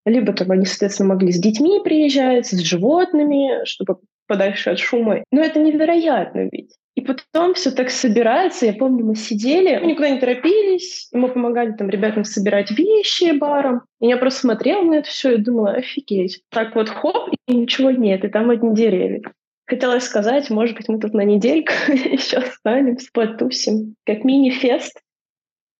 либо 0.06 0.32
там 0.32 0.50
они, 0.52 0.64
соответственно, 0.64 1.10
могли 1.10 1.32
с 1.32 1.38
детьми 1.38 1.80
приезжать, 1.82 2.46
с 2.46 2.58
животными, 2.58 3.64
чтобы 3.64 3.98
подальше 4.26 4.70
от 4.70 4.78
шума. 4.78 5.22
Но 5.30 5.40
это 5.40 5.58
невероятно 5.58 6.48
ведь. 6.50 6.76
И 6.94 7.02
потом 7.02 7.52
все 7.54 7.70
так 7.72 7.90
собирается. 7.90 8.66
Я 8.66 8.72
помню, 8.72 9.04
мы 9.04 9.16
сидели, 9.16 9.78
мы 9.78 9.88
никуда 9.88 10.08
не 10.08 10.18
торопились, 10.18 11.08
мы 11.12 11.28
помогали 11.28 11.72
там 11.72 11.90
ребятам 11.90 12.24
собирать 12.24 12.70
вещи 12.70 13.36
баром. 13.36 13.82
И 14.00 14.06
я 14.06 14.16
просто 14.16 14.40
смотрела 14.40 14.82
на 14.82 14.94
это 14.94 15.08
все 15.08 15.34
и 15.34 15.42
думала, 15.42 15.72
офигеть. 15.72 16.40
Так 16.50 16.74
вот 16.74 16.88
хоп, 16.88 17.28
и 17.46 17.54
ничего 17.54 17.90
нет, 17.90 18.24
и 18.24 18.28
там 18.28 18.48
одни 18.48 18.74
деревья. 18.74 19.20
Хотелось 19.66 20.04
сказать, 20.04 20.48
может 20.48 20.76
быть, 20.76 20.88
мы 20.88 20.98
тут 20.98 21.12
на 21.12 21.22
недельку 21.22 21.72
еще 21.88 22.38
останемся, 22.38 23.08
потусим. 23.12 23.96
Как 24.06 24.24
мини-фест, 24.24 25.00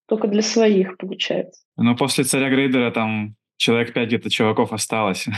только 0.09 0.29
для 0.29 0.43
своих, 0.43 0.99
получается. 0.99 1.63
Но 1.77 1.97
после 1.97 2.25
«Царя 2.25 2.51
Грейдера» 2.51 2.91
там 2.91 3.37
человек 3.57 3.93
пять 3.93 4.09
где-то 4.09 4.31
чуваков 4.31 4.73
осталось. 4.73 5.27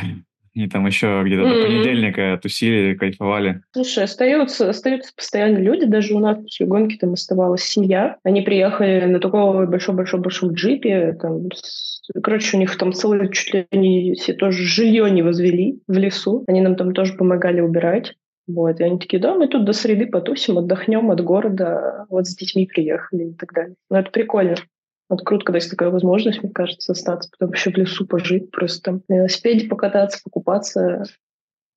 Они 0.57 0.69
там 0.69 0.87
еще 0.87 1.23
где-то 1.25 1.43
mm-hmm. 1.43 1.55
до 1.55 1.67
понедельника 1.67 2.41
тусили, 2.43 2.95
кайфовали. 2.95 3.63
Слушай, 3.73 4.05
остаются, 4.05 4.69
остаются 4.69 5.13
постоянно 5.15 5.59
люди. 5.59 5.87
Даже 5.87 6.15
у 6.15 6.19
нас 6.19 6.39
после 6.39 6.67
гонки 6.67 6.97
там 6.97 7.13
оставалась 7.13 7.63
семья. 7.63 8.17
Они 8.25 8.43
приехали 8.43 9.05
на 9.05 9.21
такого 9.21 9.67
большом-большом-большом 9.67 10.55
джипе. 10.55 11.17
Там, 11.21 11.53
с... 11.53 12.03
Короче, 12.23 12.57
у 12.57 12.61
них 12.61 12.77
там 12.77 12.93
целые 12.93 13.31
чуть 13.31 13.55
ли 13.55 13.67
не 13.71 14.15
все 14.15 14.33
тоже 14.33 14.65
жилье 14.65 15.09
не 15.11 15.23
возвели 15.23 15.81
в 15.87 15.97
лесу. 15.97 16.45
Они 16.49 16.61
нам 16.61 16.75
там 16.75 16.93
тоже 16.93 17.13
помогали 17.13 17.61
убирать. 17.61 18.15
Вот, 18.49 18.81
и 18.81 18.83
они 18.83 18.99
такие, 18.99 19.21
да, 19.21 19.35
мы 19.35 19.47
тут 19.47 19.67
до 19.67 19.75
среды 19.75 20.07
потусим, 20.07 20.57
отдохнем 20.57 21.11
от 21.11 21.23
города, 21.23 22.07
вот 22.09 22.27
с 22.27 22.35
детьми 22.35 22.67
приехали 22.67 23.25
и 23.25 23.35
так 23.35 23.53
далее. 23.53 23.75
Ну, 23.91 23.99
это 23.99 24.11
прикольно. 24.11 24.57
Вот 25.09 25.23
круто, 25.23 25.45
когда 25.45 25.57
есть 25.57 25.71
такая 25.71 25.91
возможность, 25.91 26.43
мне 26.43 26.53
кажется, 26.53 26.93
остаться, 26.93 27.31
потом 27.31 27.55
еще 27.55 27.71
в 27.71 27.77
лесу 27.77 28.07
пожить, 28.07 28.51
просто 28.51 28.83
там 28.83 29.03
на 29.09 29.19
велосипеде 29.19 29.67
покататься, 29.67 30.21
покупаться, 30.23 31.05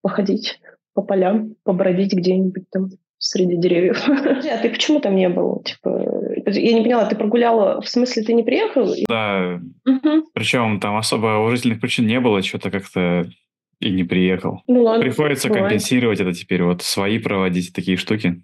походить 0.02 0.60
по 0.94 1.02
полям, 1.02 1.56
побродить 1.64 2.14
где-нибудь 2.14 2.70
там 2.70 2.90
среди 3.18 3.56
деревьев. 3.56 4.04
А 4.08 4.58
ты 4.58 4.70
почему 4.70 5.00
там 5.00 5.16
не 5.16 5.30
был? 5.30 5.64
Типа, 5.64 6.06
я 6.46 6.74
не 6.74 6.82
поняла, 6.82 7.06
ты 7.06 7.16
прогуляла, 7.16 7.80
в 7.80 7.88
смысле 7.88 8.24
ты 8.24 8.34
не 8.34 8.44
приехал? 8.44 8.94
Да, 9.08 9.62
угу. 9.86 10.28
причем 10.34 10.80
там 10.82 10.98
особо 10.98 11.40
уважительных 11.40 11.80
причин 11.80 12.08
не 12.08 12.20
было, 12.20 12.42
что-то 12.42 12.70
как-то 12.70 13.30
и 13.80 13.92
не 13.92 14.04
приехал. 14.04 14.62
Ну 14.68 14.84
ладно. 14.84 15.04
Приходится 15.04 15.48
бывает. 15.48 15.70
компенсировать 15.70 16.20
это 16.20 16.34
теперь, 16.34 16.64
вот 16.64 16.82
свои 16.82 17.18
проводить 17.18 17.74
такие 17.74 17.96
штуки. 17.96 18.44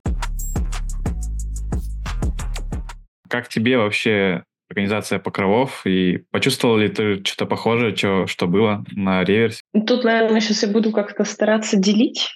Как 3.30 3.50
тебе 3.50 3.78
вообще 3.78 4.44
организация 4.70 5.20
покровов, 5.20 5.86
и 5.86 6.24
почувствовал 6.32 6.78
ли 6.78 6.90
ты 6.90 7.24
что-то 7.24 7.46
похожее, 7.46 7.96
что, 7.96 8.28
что 8.28 8.48
было 8.48 8.84
на 8.92 9.24
реверсе? 9.24 9.62
Тут, 9.86 10.04
наверное, 10.04 10.42
сейчас 10.42 10.64
я 10.64 10.70
буду 10.70 10.92
как-то 10.92 11.24
стараться 11.24 11.78
делить 11.78 12.36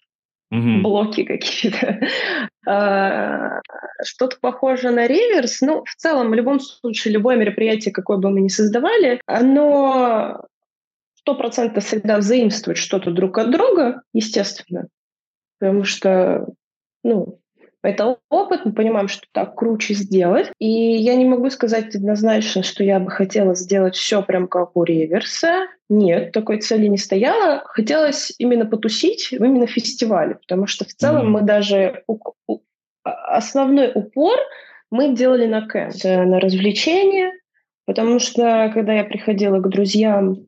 угу. 0.52 0.82
блоки 0.82 1.24
какие-то. 1.24 2.00
А, 2.68 3.60
что-то 4.04 4.38
похожее 4.40 4.92
на 4.92 5.08
реверс. 5.08 5.62
Ну, 5.62 5.84
в 5.84 5.96
целом, 5.96 6.30
в 6.30 6.34
любом 6.34 6.60
случае, 6.60 7.14
любое 7.14 7.36
мероприятие, 7.36 7.92
какое 7.92 8.18
бы 8.18 8.30
мы 8.30 8.42
ни 8.42 8.50
создавали, 8.50 9.20
оно 9.26 10.46
сто 11.16 11.36
процентов 11.36 11.86
всегда 11.86 12.18
взаимствует 12.18 12.78
что-то 12.78 13.12
друг 13.12 13.38
от 13.38 13.52
друга, 13.52 14.04
естественно. 14.14 14.88
Потому 15.60 15.84
что, 15.84 16.48
ну, 17.04 17.41
Это 17.84 18.18
опыт, 18.30 18.66
мы 18.66 18.74
понимаем, 18.74 19.08
что 19.08 19.26
так 19.32 19.56
круче 19.56 19.96
сделать. 19.96 20.52
И 20.60 20.70
я 20.70 21.16
не 21.16 21.26
могу 21.26 21.50
сказать 21.50 21.96
однозначно, 21.96 22.62
что 22.62 22.84
я 22.84 23.00
бы 23.00 23.10
хотела 23.10 23.56
сделать 23.56 23.96
все 23.96 24.22
прям 24.22 24.48
как 24.48 24.76
у 24.76 24.84
реверса. 24.84 25.68
Нет, 25.90 26.32
такой 26.32 26.62
цели 26.62 26.88
не 26.88 26.98
стояло. 26.98 27.64
Хотелось 27.66 28.34
именно 28.38 28.66
потусить 28.66 29.32
именно 29.32 29.66
фестивале, 29.66 30.36
потому 30.36 30.68
что 30.68 30.86
в 30.86 30.94
целом 30.94 31.28
mm-hmm. 31.28 31.30
мы 31.30 31.42
даже 31.42 32.04
а, 33.04 33.36
основной 33.36 33.92
упор 33.94 34.38
мы 34.92 35.16
делали 35.16 35.48
на 35.48 35.66
кэмп, 35.66 36.04
на 36.04 36.40
развлечения, 36.40 37.32
потому 37.86 38.20
что 38.20 38.70
когда 38.74 38.94
я 38.94 39.04
приходила 39.06 39.60
к 39.60 39.70
друзьям 39.70 40.48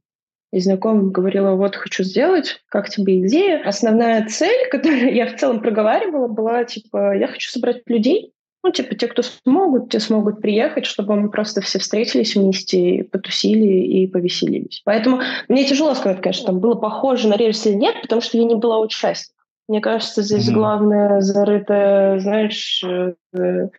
и 0.54 0.60
знакомым 0.60 1.12
говорила, 1.12 1.56
вот 1.56 1.76
хочу 1.76 2.04
сделать, 2.04 2.62
как 2.70 2.88
тебе 2.88 3.26
идея. 3.26 3.64
Основная 3.66 4.26
цель, 4.28 4.68
которую 4.72 5.14
я 5.14 5.26
в 5.26 5.36
целом 5.36 5.62
проговаривала, 5.62 6.28
была 6.28 6.64
типа, 6.64 7.18
я 7.18 7.28
хочу 7.28 7.50
собрать 7.50 7.82
людей, 7.88 8.34
ну, 8.66 8.72
типа, 8.72 8.96
те, 8.96 9.08
кто 9.08 9.24
смогут, 9.24 9.90
те 9.90 10.00
смогут 10.00 10.40
приехать, 10.42 10.86
чтобы 10.86 11.16
мы 11.16 11.30
просто 11.30 11.60
все 11.60 11.80
встретились 11.80 12.36
вместе, 12.36 13.04
потусили 13.12 13.66
и 13.66 14.08
повеселились. 14.08 14.82
Поэтому 14.86 15.22
мне 15.50 15.66
тяжело 15.66 15.94
сказать, 15.96 16.22
конечно, 16.22 16.46
там 16.46 16.60
было 16.60 16.76
похоже 16.76 17.28
на 17.28 17.36
рельсы 17.36 17.72
или 17.72 17.76
нет, 17.76 17.96
потому 18.02 18.22
что 18.22 18.38
я 18.38 18.46
не 18.46 18.56
была 18.56 18.80
участником. 18.80 19.33
Мне 19.68 19.80
кажется, 19.80 20.22
здесь 20.22 20.50
mm-hmm. 20.50 20.54
главное 20.54 21.22
зарыто, 21.22 22.18
знаешь, 22.20 22.84
э, 22.84 23.70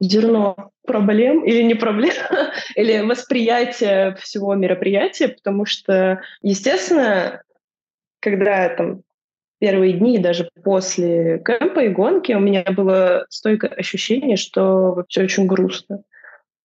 зерно 0.00 0.70
проблем 0.86 1.44
или 1.44 1.62
не 1.62 1.74
проблем, 1.74 2.14
или 2.74 3.00
восприятие 3.00 4.14
всего 4.16 4.54
мероприятия, 4.54 5.28
потому 5.28 5.66
что, 5.66 6.22
естественно, 6.40 7.42
когда 8.20 8.70
там 8.70 9.02
первые 9.58 9.92
дни, 9.92 10.18
даже 10.18 10.50
после 10.62 11.42
кемпа 11.44 11.80
и 11.80 11.88
гонки, 11.88 12.32
у 12.32 12.40
меня 12.40 12.64
было 12.64 13.26
стойкое 13.28 13.70
ощущение, 13.70 14.36
что 14.36 15.04
все 15.08 15.24
очень 15.24 15.46
грустно. 15.46 16.02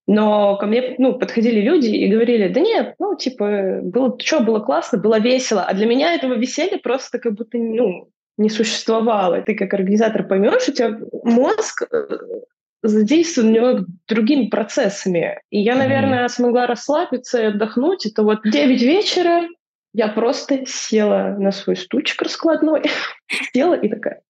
Но 0.08 0.58
ко 0.58 0.66
мне 0.66 0.96
ну, 0.98 1.18
подходили 1.18 1.62
люди 1.62 1.88
и 1.88 2.08
говорили, 2.08 2.48
да 2.48 2.60
нет, 2.60 2.96
ну, 3.00 3.16
типа, 3.16 3.80
было, 3.84 4.18
что, 4.20 4.42
было 4.42 4.60
классно, 4.60 4.98
было 4.98 5.20
весело. 5.20 5.64
А 5.64 5.74
для 5.74 5.86
меня 5.86 6.14
этого 6.14 6.34
веселья 6.34 6.80
просто 6.80 7.20
как 7.20 7.34
будто, 7.34 7.58
ну, 7.58 8.10
не 8.42 8.50
существовало. 8.50 9.42
Ты 9.42 9.56
как 9.56 9.74
организатор 9.74 10.28
поймешь, 10.28 10.68
у 10.68 10.72
тебя 10.72 10.98
мозг 11.24 11.84
э, 11.92 12.18
задействован 12.84 13.52
него 13.52 13.86
другими 14.08 14.48
процессами. 14.48 15.40
И 15.50 15.62
я, 15.62 15.76
наверное, 15.76 16.28
смогла 16.28 16.68
расслабиться 16.68 17.42
и 17.42 17.46
отдохнуть. 17.46 18.06
Это 18.06 18.24
вот 18.24 18.40
9 18.44 18.82
вечера, 18.82 19.48
я 19.94 20.08
просто 20.08 20.66
села 20.66 21.36
на 21.38 21.52
свой 21.52 21.76
стульчик 21.76 22.22
раскладной, 22.22 22.84
села 23.54 23.76
и 23.76 23.90
такая, 23.90 24.22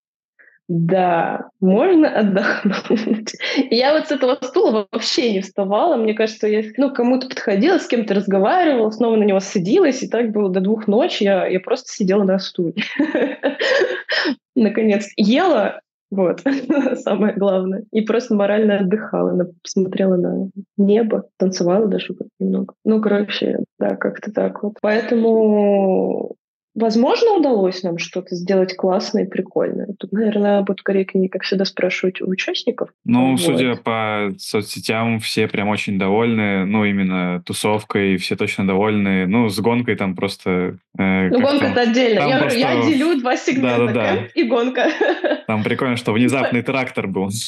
да, 0.74 1.50
можно 1.60 2.08
отдохнуть. 2.08 3.36
Я 3.70 3.94
вот 3.94 4.08
с 4.08 4.12
этого 4.12 4.38
стула 4.42 4.88
вообще 4.90 5.34
не 5.34 5.42
вставала. 5.42 5.98
Мне 5.98 6.14
кажется, 6.14 6.48
я 6.48 6.64
ну, 6.78 6.94
кому-то 6.94 7.28
подходила, 7.28 7.78
с 7.78 7.88
кем-то 7.88 8.14
разговаривала, 8.14 8.90
снова 8.90 9.18
на 9.18 9.24
него 9.24 9.42
садилась, 9.42 10.02
и 10.02 10.08
так 10.08 10.32
было 10.32 10.50
до 10.50 10.62
двух 10.62 10.88
ночи. 10.88 11.24
Я, 11.24 11.46
я 11.46 11.60
просто 11.60 11.92
сидела 11.92 12.24
на 12.24 12.40
стуле. 12.40 12.76
Наконец, 14.56 15.10
ела, 15.18 15.82
вот, 16.10 16.40
самое 17.04 17.34
главное. 17.34 17.84
И 17.92 18.00
просто 18.00 18.34
морально 18.34 18.80
отдыхала, 18.80 19.52
смотрела 19.66 20.16
на 20.16 20.52
небо, 20.78 21.26
танцевала 21.38 21.88
даже 21.88 22.16
немного. 22.40 22.76
Ну, 22.86 23.02
короче, 23.02 23.60
да, 23.78 23.98
как-то 23.98 24.32
так 24.32 24.64
вот. 24.64 24.76
Поэтому 24.82 26.38
Возможно, 26.74 27.34
удалось 27.34 27.84
нам 27.84 27.98
что-то 27.98 28.36
сделать 28.36 28.76
классное 28.76 29.26
и 29.26 29.30
прикольное. 29.30 29.88
Тут, 30.00 30.14
наверное, 30.14 30.62
будет 30.62 30.82
корректнее, 30.82 31.30
как 31.30 31.44
всегда, 31.44 31.66
спрашивать 31.66 32.22
у 32.22 32.30
участников. 32.30 32.90
Ну, 33.04 33.32
вот. 33.32 33.42
судя 33.42 33.76
по 33.76 34.32
соцсетям, 34.38 35.20
все 35.20 35.48
прям 35.48 35.68
очень 35.68 36.00
довольны. 36.00 36.66
Ну, 36.66 36.86
именно 36.86 37.44
тусовкой, 37.46 38.16
все 38.18 38.38
точно 38.38 38.66
довольны. 38.66 39.28
Ну, 39.28 39.50
с 39.50 39.60
гонкой 39.60 39.96
там 39.96 40.16
просто... 40.16 40.78
Э, 40.98 41.28
ну, 41.30 41.42
гонка 41.42 41.66
это 41.66 41.82
отдельно. 41.82 42.28
Я, 42.28 42.40
просто... 42.40 42.60
я 42.60 42.82
делю 42.84 43.20
два 43.20 43.36
сегмента, 43.36 43.88
да, 43.88 43.94
да, 43.94 43.94
да. 43.94 44.28
и 44.34 44.44
гонка. 44.44 44.88
Там 45.48 45.64
прикольно, 45.64 45.98
что 45.98 46.14
внезапный 46.14 46.62
трактор 46.62 47.08
был. 47.08 47.30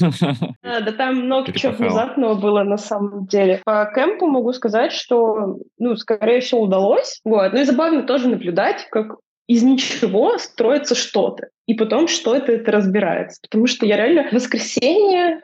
Да, 0.63 0.79
да 0.79 0.91
там 0.91 1.25
много 1.25 1.51
чего 1.53 1.73
внезапного 1.73 2.35
было 2.35 2.63
на 2.63 2.77
самом 2.77 3.27
деле. 3.27 3.61
По 3.65 3.89
кемпу 3.93 4.27
могу 4.27 4.53
сказать, 4.53 4.91
что, 4.91 5.59
ну, 5.77 5.95
скорее 5.95 6.39
всего, 6.39 6.61
удалось. 6.61 7.19
Вот. 7.23 7.53
Ну 7.53 7.61
и 7.61 7.63
забавно 7.63 8.03
тоже 8.03 8.27
наблюдать, 8.29 8.87
как 8.89 9.12
из 9.47 9.63
ничего 9.63 10.37
строится 10.37 10.95
что-то. 10.95 11.49
И 11.67 11.73
потом 11.73 12.07
что-то 12.07 12.51
это 12.51 12.71
разбирается. 12.71 13.39
Потому 13.41 13.67
что 13.67 13.85
я 13.85 13.97
реально 13.97 14.29
в 14.29 14.33
воскресенье 14.33 15.41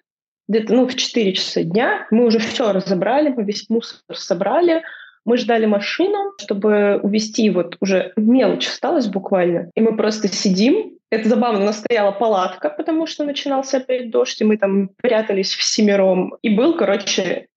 где-то 0.48 0.74
ну, 0.74 0.88
в 0.88 0.96
4 0.96 1.34
часа 1.34 1.64
дня 1.64 2.08
мы 2.10 2.26
уже 2.26 2.40
все 2.40 2.72
разобрали, 2.72 3.30
мы 3.30 3.44
весь 3.44 3.70
мусор 3.70 4.00
собрали, 4.14 4.84
мы 5.24 5.38
ждали 5.38 5.68
машину, 5.68 6.34
чтобы 6.40 7.00
увезти, 7.04 7.50
вот 7.52 7.78
уже 7.82 8.14
мелочь 8.18 8.68
осталась 8.68 9.08
буквально. 9.08 9.70
И 9.76 9.82
мы 9.82 9.96
просто 9.96 10.28
сидим. 10.28 10.94
Это 11.12 11.30
забавно, 11.30 11.62
у 11.62 11.66
нас 11.66 11.80
стояла 11.80 12.12
палатка, 12.12 12.70
потому 12.70 13.06
что 13.06 13.24
начинался 13.24 13.78
опять 13.78 14.10
дождь, 14.10 14.42
и 14.42 14.44
мы 14.44 14.58
там 14.58 14.90
прятались 15.02 15.54
всемиром. 15.54 16.36
И 16.42 16.50
был, 16.50 16.76
короче, 16.76 17.48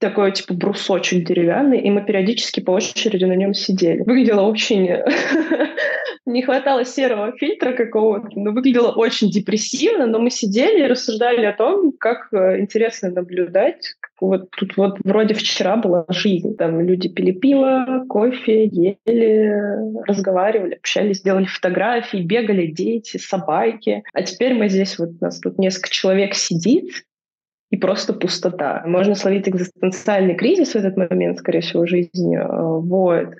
такой 0.00 0.32
типа 0.32 0.54
брусочек 0.54 1.24
деревянный, 1.24 1.80
и 1.80 1.90
мы 1.90 2.04
периодически 2.04 2.60
по 2.60 2.72
очереди 2.72 3.24
на 3.24 3.36
нем 3.36 3.54
сидели. 3.54 4.02
Выглядело 4.02 4.42
очень... 4.42 4.88
Не 6.26 6.42
хватало 6.42 6.84
серого 6.84 7.32
фильтра 7.38 7.72
какого-то, 7.72 8.28
но 8.36 8.52
выглядело 8.52 8.92
очень 8.92 9.30
депрессивно, 9.30 10.06
но 10.06 10.18
мы 10.18 10.30
сидели 10.30 10.84
и 10.84 10.86
рассуждали 10.86 11.44
о 11.44 11.52
том, 11.52 11.92
как 11.98 12.28
э, 12.32 12.60
интересно 12.60 13.10
наблюдать. 13.10 13.94
Вот 14.20 14.50
тут 14.50 14.76
вот 14.76 14.98
вроде 15.02 15.34
вчера 15.34 15.76
была 15.76 16.04
жизнь. 16.08 16.56
Там 16.56 16.80
люди 16.80 17.08
пили 17.08 17.32
пиво, 17.32 18.04
кофе, 18.08 18.66
ели, 18.66 19.52
разговаривали, 20.06 20.74
общались, 20.74 21.22
делали 21.22 21.46
фотографии, 21.46 22.18
бегали 22.18 22.66
дети, 22.66 23.16
собаки. 23.16 24.04
А 24.12 24.22
теперь 24.22 24.54
мы 24.54 24.68
здесь, 24.68 24.98
вот 24.98 25.08
у 25.20 25.24
нас 25.24 25.40
тут 25.40 25.58
несколько 25.58 25.90
человек 25.90 26.34
сидит, 26.34 26.90
и 27.70 27.76
просто 27.76 28.12
пустота. 28.12 28.82
Можно 28.84 29.14
словить 29.14 29.48
экзистенциальный 29.48 30.34
кризис 30.34 30.72
в 30.72 30.76
этот 30.76 30.96
момент, 30.96 31.38
скорее 31.38 31.60
всего, 31.60 31.86
жизни. 31.86 32.36
Э, 32.36 32.80
вот. 32.80 33.34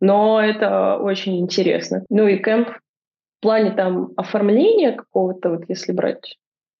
Но 0.00 0.40
это 0.40 0.96
очень 0.96 1.38
интересно. 1.38 2.04
Ну 2.10 2.26
и 2.26 2.38
кемп 2.38 2.68
в 2.68 3.42
плане 3.42 3.70
там 3.70 4.12
оформления 4.16 4.92
какого-то, 4.92 5.50
вот 5.50 5.64
если 5.68 5.92
брать 5.92 6.38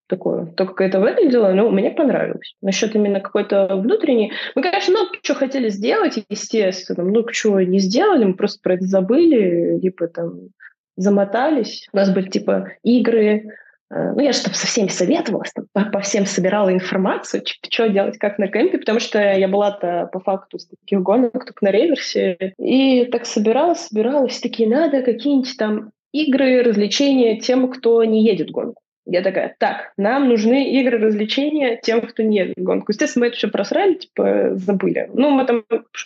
такое, 0.08 0.46
то, 0.46 0.66
как 0.66 0.80
это 0.80 1.00
выглядело, 1.00 1.52
ну, 1.52 1.70
мне 1.70 1.90
понравилось. 1.90 2.54
Насчет 2.62 2.94
именно 2.94 3.20
какой-то 3.20 3.76
внутренней... 3.76 4.32
Мы, 4.54 4.62
конечно, 4.62 4.92
много 4.92 5.10
что 5.22 5.34
хотели 5.34 5.68
сделать, 5.68 6.24
естественно, 6.28 7.04
много 7.04 7.32
чего 7.32 7.60
не 7.60 7.78
сделали, 7.78 8.24
мы 8.24 8.34
просто 8.34 8.60
про 8.62 8.74
это 8.74 8.84
забыли, 8.84 9.78
либо 9.80 10.08
там 10.08 10.48
замотались. 10.96 11.88
У 11.92 11.96
нас 11.96 12.10
были, 12.10 12.28
типа, 12.28 12.72
игры, 12.82 13.50
ну, 13.90 14.20
я 14.20 14.32
же 14.32 14.42
там 14.42 14.54
со 14.54 14.66
всеми 14.66 14.88
советовалась, 14.88 15.52
там, 15.52 15.66
по, 15.72 15.84
по 15.84 16.00
всем 16.00 16.26
собирала 16.26 16.72
информацию, 16.72 17.42
что 17.44 17.88
делать, 17.88 18.18
как 18.18 18.38
на 18.38 18.48
кемпе, 18.48 18.78
потому 18.78 19.00
что 19.00 19.18
я 19.18 19.48
была-то 19.48 20.08
по 20.12 20.20
факту 20.20 20.58
с 20.58 20.66
таких 20.66 21.00
гонок 21.00 21.44
только 21.44 21.64
на 21.64 21.70
реверсе. 21.70 22.54
И 22.58 23.06
так 23.06 23.24
собиралась, 23.24 23.86
собиралась, 23.86 24.40
такие, 24.40 24.68
надо 24.68 25.02
какие-нибудь 25.02 25.56
там 25.56 25.90
игры, 26.12 26.62
развлечения 26.62 27.38
тем, 27.40 27.70
кто 27.70 28.04
не 28.04 28.24
едет 28.24 28.50
гонку. 28.50 28.82
Я 29.10 29.22
такая, 29.22 29.56
так, 29.58 29.94
нам 29.96 30.28
нужны 30.28 30.70
игры 30.80 30.98
развлечения 30.98 31.80
тем, 31.82 32.02
кто 32.02 32.22
не 32.22 32.36
едет 32.36 32.58
гонку. 32.58 32.92
Естественно, 32.92 33.24
мы 33.24 33.28
это 33.28 33.38
все 33.38 33.48
просрали, 33.48 33.94
типа, 33.94 34.50
забыли. 34.56 35.08
Ну, 35.14 35.30
мы 35.30 35.46
там 35.46 35.64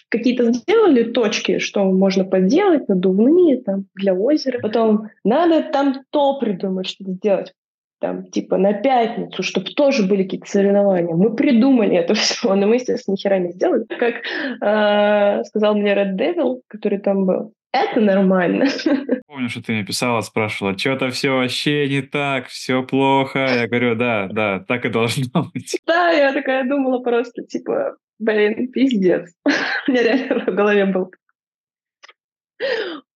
какие-то 0.08 0.52
сделали 0.52 1.02
точки, 1.02 1.58
что 1.58 1.82
можно 1.82 2.24
поделать, 2.24 2.88
надувные, 2.88 3.60
там, 3.60 3.86
для 3.96 4.14
озера. 4.14 4.60
Потом 4.60 5.08
надо 5.24 5.64
там 5.64 6.04
то 6.10 6.38
придумать, 6.38 6.86
что 6.86 7.02
сделать 7.02 7.52
там, 8.02 8.26
типа, 8.26 8.58
на 8.58 8.72
пятницу, 8.74 9.44
чтобы 9.44 9.70
тоже 9.70 10.02
были 10.02 10.24
какие-то 10.24 10.50
соревнования. 10.50 11.14
Мы 11.14 11.34
придумали 11.34 11.96
это 11.96 12.14
все, 12.14 12.54
но 12.54 12.66
мы, 12.66 12.74
естественно, 12.74 13.14
ни 13.14 13.18
хера 13.18 13.38
не 13.38 13.52
сделали. 13.52 13.84
Как 13.84 14.16
э, 14.60 15.44
сказал 15.44 15.76
мне 15.76 15.94
Red 15.94 16.16
Devil, 16.16 16.60
который 16.68 16.98
там 16.98 17.24
был, 17.24 17.52
это 17.72 18.00
нормально. 18.00 18.66
Помню, 19.28 19.48
что 19.48 19.62
ты 19.62 19.72
мне 19.72 19.84
писала, 19.84 20.20
спрашивала, 20.20 20.76
что-то 20.76 21.10
все 21.10 21.30
вообще 21.30 21.88
не 21.88 22.02
так, 22.02 22.48
все 22.48 22.82
плохо. 22.82 23.38
Я 23.38 23.68
говорю, 23.68 23.94
да, 23.94 24.28
да, 24.30 24.60
так 24.66 24.84
и 24.84 24.90
должно 24.90 25.44
быть. 25.54 25.80
Да, 25.86 26.10
я 26.10 26.32
такая 26.32 26.68
думала 26.68 26.98
просто, 26.98 27.44
типа, 27.44 27.96
блин, 28.18 28.70
пиздец. 28.72 29.32
У 29.86 29.90
меня 29.92 30.02
реально 30.02 30.44
в 30.44 30.54
голове 30.54 30.86
был 30.86 31.12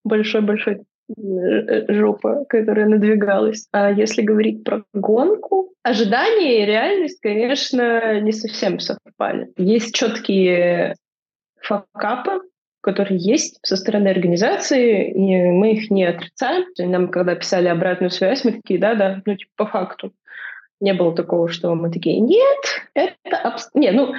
большой-большой 0.04 0.84
жопа, 1.08 2.44
которая 2.48 2.86
надвигалась. 2.86 3.68
А 3.72 3.90
если 3.90 4.22
говорить 4.22 4.64
про 4.64 4.82
гонку, 4.92 5.72
ожидания 5.82 6.62
и 6.62 6.66
реальность, 6.66 7.20
конечно, 7.20 8.20
не 8.20 8.32
совсем 8.32 8.80
совпали. 8.80 9.48
Есть 9.56 9.94
четкие 9.94 10.96
факапы, 11.60 12.42
которые 12.80 13.18
есть 13.18 13.58
со 13.62 13.76
стороны 13.76 14.08
организации, 14.08 15.10
и 15.10 15.50
мы 15.50 15.72
их 15.72 15.90
не 15.90 16.04
отрицаем. 16.04 16.64
Нам, 16.78 17.08
когда 17.08 17.34
писали 17.34 17.68
обратную 17.68 18.10
связь, 18.10 18.44
мы 18.44 18.52
такие, 18.52 18.78
да-да, 18.78 19.22
ну, 19.26 19.36
типа, 19.36 19.50
по 19.56 19.66
факту. 19.66 20.12
Не 20.80 20.92
было 20.92 21.14
такого, 21.14 21.48
что 21.48 21.74
мы 21.74 21.90
такие, 21.90 22.20
нет, 22.20 22.58
это... 22.94 23.38
Обс... 23.38 23.70
Не, 23.74 23.90
ну, 23.92 24.12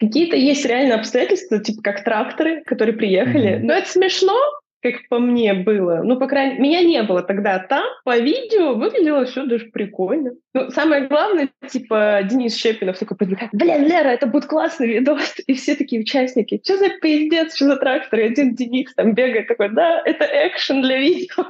какие-то 0.00 0.34
есть 0.34 0.64
реально 0.64 0.96
обстоятельства, 0.96 1.62
типа 1.62 1.82
как 1.82 2.04
тракторы, 2.04 2.62
которые 2.64 2.96
приехали. 2.96 3.56
Mm-hmm. 3.56 3.62
Но 3.62 3.74
это 3.74 3.88
смешно, 3.88 4.36
как 4.82 5.08
по 5.08 5.18
мне 5.18 5.54
было. 5.54 6.00
Ну, 6.02 6.18
по 6.18 6.26
крайней 6.26 6.58
мере, 6.58 6.62
меня 6.62 6.82
не 6.82 7.02
было 7.02 7.22
тогда 7.22 7.58
там. 7.58 7.84
По 8.04 8.18
видео 8.18 8.74
выглядело 8.74 9.24
все 9.24 9.44
даже 9.44 9.66
прикольно. 9.66 10.32
Ну, 10.54 10.70
самое 10.70 11.06
главное, 11.06 11.50
типа, 11.68 12.20
Денис 12.24 12.56
Щепинов 12.56 12.98
такой 12.98 13.16
подбегает, 13.16 13.50
блин, 13.52 13.86
Лера, 13.86 14.08
это 14.08 14.26
будет 14.26 14.46
классный 14.46 14.88
видос. 14.88 15.34
И 15.46 15.54
все 15.54 15.74
такие 15.74 16.00
участники, 16.00 16.60
что 16.64 16.78
за 16.78 16.88
пиздец, 16.88 17.54
что 17.54 17.66
за 17.66 17.76
трактор? 17.76 18.20
И 18.20 18.24
один 18.24 18.54
Денис 18.54 18.92
там 18.94 19.14
бегает 19.14 19.48
такой, 19.48 19.68
да, 19.70 20.02
это 20.04 20.24
экшен 20.24 20.82
для 20.82 20.98
видео. 20.98 21.44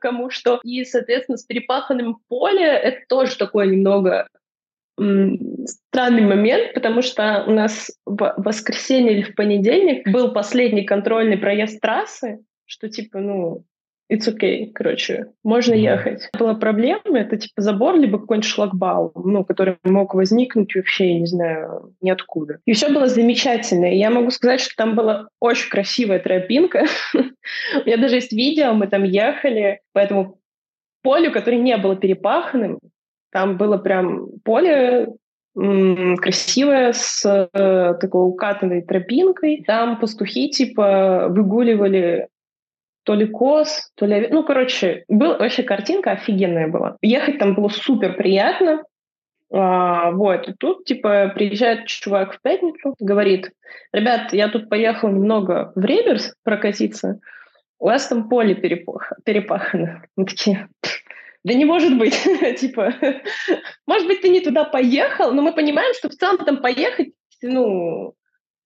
Кому 0.00 0.30
что. 0.30 0.60
И, 0.62 0.84
соответственно, 0.84 1.38
с 1.38 1.44
перепаханным 1.44 2.18
поле 2.28 2.64
это 2.64 3.00
тоже 3.08 3.36
такое 3.36 3.66
немного 3.66 4.28
странный 4.98 6.22
момент, 6.22 6.74
потому 6.74 7.02
что 7.02 7.44
у 7.46 7.52
нас 7.52 7.90
в 8.04 8.34
воскресенье 8.36 9.12
или 9.12 9.22
в 9.22 9.34
понедельник 9.34 10.08
был 10.10 10.32
последний 10.32 10.84
контрольный 10.84 11.38
проезд 11.38 11.80
трассы, 11.80 12.40
что 12.66 12.88
типа, 12.88 13.20
ну, 13.20 13.64
it's 14.12 14.26
okay, 14.26 14.70
короче, 14.74 15.26
можно 15.44 15.74
ехать. 15.74 16.28
Была 16.38 16.54
проблема, 16.54 17.18
это 17.18 17.36
типа 17.36 17.62
забор, 17.62 17.96
либо 17.96 18.18
какой-нибудь 18.18 18.48
шлагбаум, 18.48 19.12
ну, 19.14 19.44
который 19.44 19.76
мог 19.84 20.14
возникнуть 20.14 20.74
вообще, 20.74 21.14
не 21.20 21.26
знаю, 21.26 21.94
ниоткуда. 22.00 22.58
И 22.64 22.72
все 22.72 22.88
было 22.92 23.06
замечательно. 23.06 23.92
И 23.92 23.98
я 23.98 24.10
могу 24.10 24.30
сказать, 24.30 24.60
что 24.60 24.74
там 24.76 24.96
была 24.96 25.28
очень 25.40 25.70
красивая 25.70 26.18
тропинка. 26.18 26.86
У 27.14 27.86
меня 27.86 27.96
даже 27.98 28.16
есть 28.16 28.32
видео, 28.32 28.72
мы 28.72 28.88
там 28.88 29.04
ехали 29.04 29.80
по 29.92 29.98
этому 30.00 30.38
полю, 31.02 31.30
которое 31.30 31.58
не 31.58 31.76
было 31.76 31.96
перепаханным, 31.96 32.80
там 33.30 33.56
было 33.56 33.76
прям 33.78 34.28
поле 34.44 35.08
красивое 35.54 36.92
с 36.92 37.24
э, 37.26 37.94
такой 38.00 38.28
укатанной 38.28 38.82
тропинкой. 38.82 39.64
Там 39.66 39.98
пастухи 39.98 40.50
типа 40.50 41.26
выгуливали 41.30 42.28
то 43.02 43.14
ли 43.14 43.26
коз, 43.26 43.90
то 43.96 44.06
ли... 44.06 44.28
Ну, 44.30 44.44
короче, 44.44 45.04
был, 45.08 45.38
вообще 45.38 45.62
картинка 45.62 46.12
офигенная 46.12 46.68
была. 46.68 46.96
Ехать 47.02 47.38
там 47.38 47.54
было 47.54 47.70
супер 47.70 48.14
приятно. 48.14 48.84
А, 49.50 50.10
вот, 50.10 50.46
и 50.48 50.52
тут, 50.52 50.84
типа, 50.84 51.32
приезжает 51.34 51.86
чувак 51.86 52.34
в 52.34 52.42
пятницу, 52.42 52.94
говорит, 53.00 53.50
ребят, 53.92 54.32
я 54.32 54.48
тут 54.48 54.68
поехал 54.68 55.08
немного 55.08 55.72
в 55.74 55.82
Реберс 55.82 56.34
прокатиться, 56.44 57.18
у 57.78 57.86
вас 57.86 58.08
там 58.08 58.28
поле 58.28 58.54
перепах... 58.54 59.12
перепахано. 59.24 60.02
Мы 60.16 60.26
такие, 60.26 60.68
да 61.48 61.54
не 61.54 61.64
может 61.64 61.98
быть, 61.98 62.14
типа, 62.60 62.94
может 63.86 64.06
быть, 64.06 64.20
ты 64.20 64.28
не 64.28 64.40
туда 64.40 64.64
поехал, 64.64 65.32
но 65.32 65.42
мы 65.42 65.52
понимаем, 65.52 65.94
что 65.94 66.08
в 66.08 66.14
целом 66.14 66.44
там 66.44 66.58
поехать, 66.58 67.12
ну, 67.42 68.14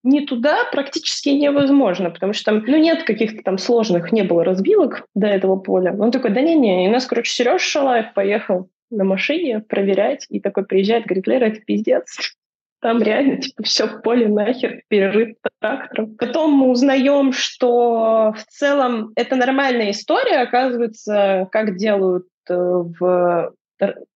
не 0.02 0.26
туда 0.26 0.64
практически 0.72 1.28
невозможно, 1.28 2.10
потому 2.10 2.32
что 2.32 2.46
там, 2.46 2.64
ну, 2.66 2.76
нет 2.76 3.04
каких-то 3.04 3.42
там 3.44 3.56
сложных, 3.56 4.10
не 4.10 4.22
было 4.22 4.44
разбилок 4.44 5.06
до 5.14 5.28
этого 5.28 5.56
поля. 5.56 5.94
Он 5.96 6.10
такой, 6.10 6.32
да 6.32 6.40
не-не, 6.40 6.86
и 6.86 6.90
нас, 6.90 7.06
короче, 7.06 7.32
Сереж 7.32 7.62
Шалаев 7.62 8.12
поехал 8.14 8.68
на 8.90 9.04
машине 9.04 9.60
проверять, 9.60 10.26
и 10.28 10.40
такой 10.40 10.66
приезжает, 10.66 11.06
говорит, 11.06 11.26
Лера, 11.28 11.44
это 11.46 11.60
пиздец. 11.60 12.36
Там 12.80 13.00
реально, 13.00 13.40
типа, 13.40 13.62
все 13.62 13.86
поле 13.86 14.26
нахер 14.26 14.82
перерыт 14.88 15.36
трактором. 15.60 16.16
Потом 16.16 16.50
мы 16.50 16.68
узнаем, 16.68 17.32
что 17.32 18.34
в 18.36 18.44
целом 18.48 19.12
это 19.14 19.36
нормальная 19.36 19.92
история, 19.92 20.38
оказывается, 20.38 21.48
как 21.52 21.76
делают 21.76 22.26
в, 22.48 23.52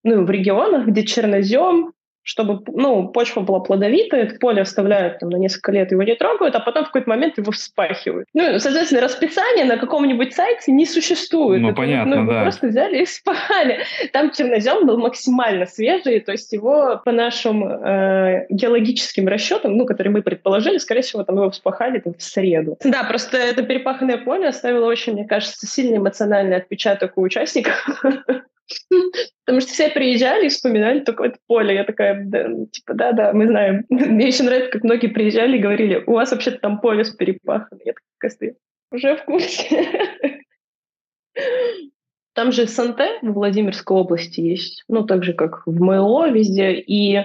ну, 0.05 0.25
в 0.25 0.31
регионах, 0.31 0.87
где 0.87 1.05
чернозем, 1.05 1.93
чтобы 2.27 2.61
ну, 2.75 3.07
почва 3.07 3.41
была 3.43 3.61
плодовитая, 3.61 4.25
это 4.25 4.35
поле 4.41 4.61
оставляют 4.61 5.21
там, 5.21 5.31
на 5.31 5.37
несколько 5.37 5.71
лет, 5.71 5.93
его 5.93 6.03
не 6.03 6.17
трогают, 6.17 6.57
а 6.57 6.61
потом 6.61 6.83
в 6.83 6.87
какой-то 6.89 7.09
момент 7.09 7.39
его 7.39 7.53
вспахивают. 7.53 8.27
Ну, 8.35 8.59
соответственно, 8.59 9.01
расписание 9.01 9.65
на 9.65 9.77
каком-нибудь 9.77 10.35
сайте 10.35 10.73
не 10.73 10.87
существует. 10.87 11.63
Ну, 11.63 11.69
это, 11.69 11.77
понятно, 11.77 12.23
ну, 12.23 12.33
да. 12.33 12.43
просто 12.43 12.67
взяли 12.67 13.03
и 13.03 13.07
спахали. 13.07 13.85
Там 14.13 14.33
чернозем 14.33 14.87
был 14.87 14.99
максимально 14.99 15.67
свежий, 15.67 16.19
то 16.19 16.33
есть 16.33 16.53
его 16.53 17.01
по 17.05 17.13
нашим 17.13 17.65
э, 17.65 18.47
геологическим 18.51 19.29
расчетам, 19.29 19.77
ну, 19.77 19.87
которые 19.87 20.13
мы 20.13 20.23
предположили, 20.23 20.79
скорее 20.79 21.03
всего, 21.03 21.23
там 21.23 21.37
его 21.37 21.51
вспахали 21.53 22.01
там, 22.01 22.15
в 22.15 22.23
среду. 22.23 22.77
Да, 22.83 23.05
просто 23.05 23.37
это 23.37 23.63
перепаханное 23.63 24.19
поле 24.19 24.49
оставило 24.49 24.87
очень, 24.87 25.13
мне 25.13 25.27
кажется, 25.27 25.65
сильный 25.69 25.99
эмоциональный 25.99 26.57
отпечаток 26.57 27.13
у 27.17 27.23
участников. 27.23 28.03
Потому 29.45 29.61
что 29.61 29.73
все 29.73 29.91
приезжали 29.91 30.47
и 30.47 30.49
вспоминали 30.49 31.01
только 31.01 31.25
это 31.25 31.39
поле. 31.47 31.75
Я 31.75 31.85
такая, 31.85 32.25
да, 32.25 32.49
типа, 32.73 32.95
да-да, 32.95 33.33
мы 33.33 33.47
знаем. 33.47 33.85
Мне 33.91 34.29
еще 34.29 34.43
нравится, 34.43 34.71
как 34.71 34.85
многие 34.85 35.09
приезжали 35.09 35.57
и 35.57 35.61
говорили, 35.61 36.03
у 36.07 36.13
вас 36.13 36.33
вообще 36.33 36.53
там 36.53 36.81
поле 36.81 37.05
с 37.05 37.11
перепахом. 37.11 37.79
Я 37.85 37.95
такая 38.19 38.31
стою, 38.31 38.57
уже 38.91 39.17
в 39.17 39.25
курсе. 39.25 39.89
Там 42.35 42.53
же 42.53 42.67
Санте 42.67 43.19
в 43.23 43.33
Владимирской 43.33 43.97
области 43.97 44.41
есть, 44.41 44.85
ну, 44.89 45.07
так 45.07 45.25
же, 45.25 45.33
как 45.33 45.63
в 45.65 45.81
МЛО 45.81 46.29
везде. 46.29 46.75
И 46.75 47.25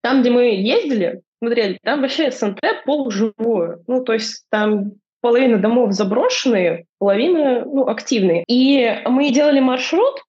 там, 0.00 0.22
где 0.22 0.30
мы 0.30 0.54
ездили, 0.54 1.20
смотрели, 1.38 1.78
там 1.82 2.00
вообще 2.00 2.30
Санте 2.30 2.80
полуживое. 2.86 3.80
Ну, 3.86 4.02
то 4.02 4.14
есть 4.14 4.46
там 4.48 4.92
половина 5.20 5.58
домов 5.58 5.92
заброшенные, 5.92 6.86
половина 6.98 7.64
ну, 7.66 7.88
активные. 7.88 8.44
И 8.48 9.02
мы 9.04 9.30
делали 9.30 9.60
маршрут, 9.60 10.22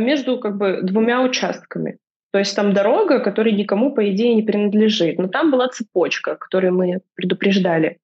между 0.00 0.38
как 0.38 0.56
бы 0.56 0.80
двумя 0.82 1.22
участками. 1.22 1.98
То 2.32 2.38
есть 2.38 2.54
там 2.54 2.72
дорога, 2.72 3.20
которая 3.20 3.54
никому, 3.54 3.92
по 3.92 4.08
идее, 4.10 4.34
не 4.34 4.42
принадлежит. 4.42 5.18
Но 5.18 5.28
там 5.28 5.50
была 5.50 5.68
цепочка, 5.68 6.36
которую 6.36 6.74
мы 6.74 7.00
предупреждали 7.14 7.98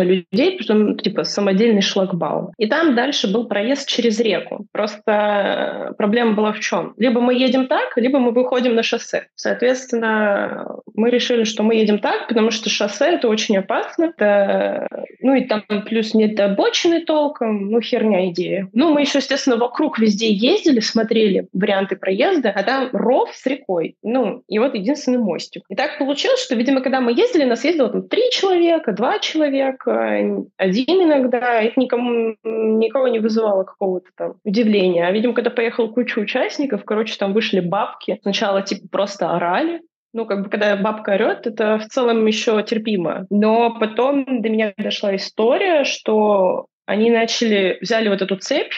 людей, 0.00 0.58
потом 0.58 0.96
типа 0.96 1.24
самодельный 1.24 1.82
шлагбаум. 1.82 2.52
И 2.58 2.66
там 2.66 2.94
дальше 2.94 3.32
был 3.32 3.46
проезд 3.46 3.88
через 3.88 4.20
реку. 4.20 4.66
Просто 4.72 5.94
проблема 5.98 6.32
была 6.32 6.52
в 6.52 6.60
чем? 6.60 6.94
Либо 6.96 7.20
мы 7.20 7.34
едем 7.34 7.66
так, 7.66 7.96
либо 7.96 8.18
мы 8.18 8.32
выходим 8.32 8.74
на 8.74 8.82
шоссе. 8.82 9.26
Соответственно, 9.34 10.76
мы 10.94 11.10
решили, 11.10 11.44
что 11.44 11.62
мы 11.62 11.74
едем 11.74 11.98
так, 11.98 12.28
потому 12.28 12.50
что 12.50 12.70
шоссе 12.70 13.14
это 13.14 13.28
очень 13.28 13.56
опасно. 13.58 14.12
Это, 14.16 14.88
ну 15.20 15.34
и 15.34 15.44
там 15.44 15.62
плюс 15.86 16.14
нет 16.14 16.38
обочины 16.40 17.04
толком, 17.04 17.70
ну 17.70 17.80
херня 17.80 18.28
идея. 18.30 18.68
Ну 18.72 18.92
мы 18.92 19.02
еще, 19.02 19.18
естественно, 19.18 19.56
вокруг 19.56 19.98
везде 19.98 20.32
ездили, 20.32 20.80
смотрели 20.80 21.48
варианты 21.52 21.96
проезда, 21.96 22.50
а 22.54 22.62
там 22.62 22.88
ров 22.92 23.30
с 23.34 23.46
рекой. 23.46 23.96
Ну 24.02 24.42
и 24.48 24.58
вот 24.58 24.74
единственный 24.74 25.18
мостик. 25.18 25.62
И 25.68 25.74
так 25.74 25.98
получилось, 25.98 26.42
что, 26.42 26.54
видимо, 26.54 26.80
когда 26.80 27.00
мы 27.00 27.12
ездили, 27.12 27.44
нас 27.44 27.64
ездило 27.64 27.88
там 27.88 28.08
три 28.08 28.30
человека, 28.30 28.92
два 28.92 29.18
человека, 29.18 29.81
один 29.86 31.02
иногда, 31.02 31.60
это 31.60 31.78
никому, 31.78 32.36
никого 32.42 33.08
не 33.08 33.18
вызывало 33.18 33.64
какого-то 33.64 34.10
там 34.16 34.34
удивления. 34.44 35.06
А, 35.06 35.12
видимо, 35.12 35.34
когда 35.34 35.50
поехал 35.50 35.92
куча 35.92 36.18
участников, 36.18 36.84
короче, 36.84 37.16
там 37.18 37.32
вышли 37.32 37.60
бабки. 37.60 38.18
Сначала, 38.22 38.62
типа, 38.62 38.88
просто 38.90 39.30
орали, 39.30 39.82
ну, 40.12 40.26
как 40.26 40.42
бы, 40.42 40.50
когда 40.50 40.76
бабка 40.76 41.12
орет, 41.12 41.46
это 41.46 41.78
в 41.78 41.86
целом 41.86 42.26
еще 42.26 42.62
терпимо. 42.62 43.26
Но 43.30 43.78
потом 43.78 44.42
до 44.42 44.48
меня 44.48 44.74
дошла 44.76 45.16
история, 45.16 45.84
что 45.84 46.66
они 46.86 47.10
начали, 47.10 47.78
взяли 47.80 48.08
вот 48.08 48.20
эту 48.20 48.36
цепь, 48.36 48.72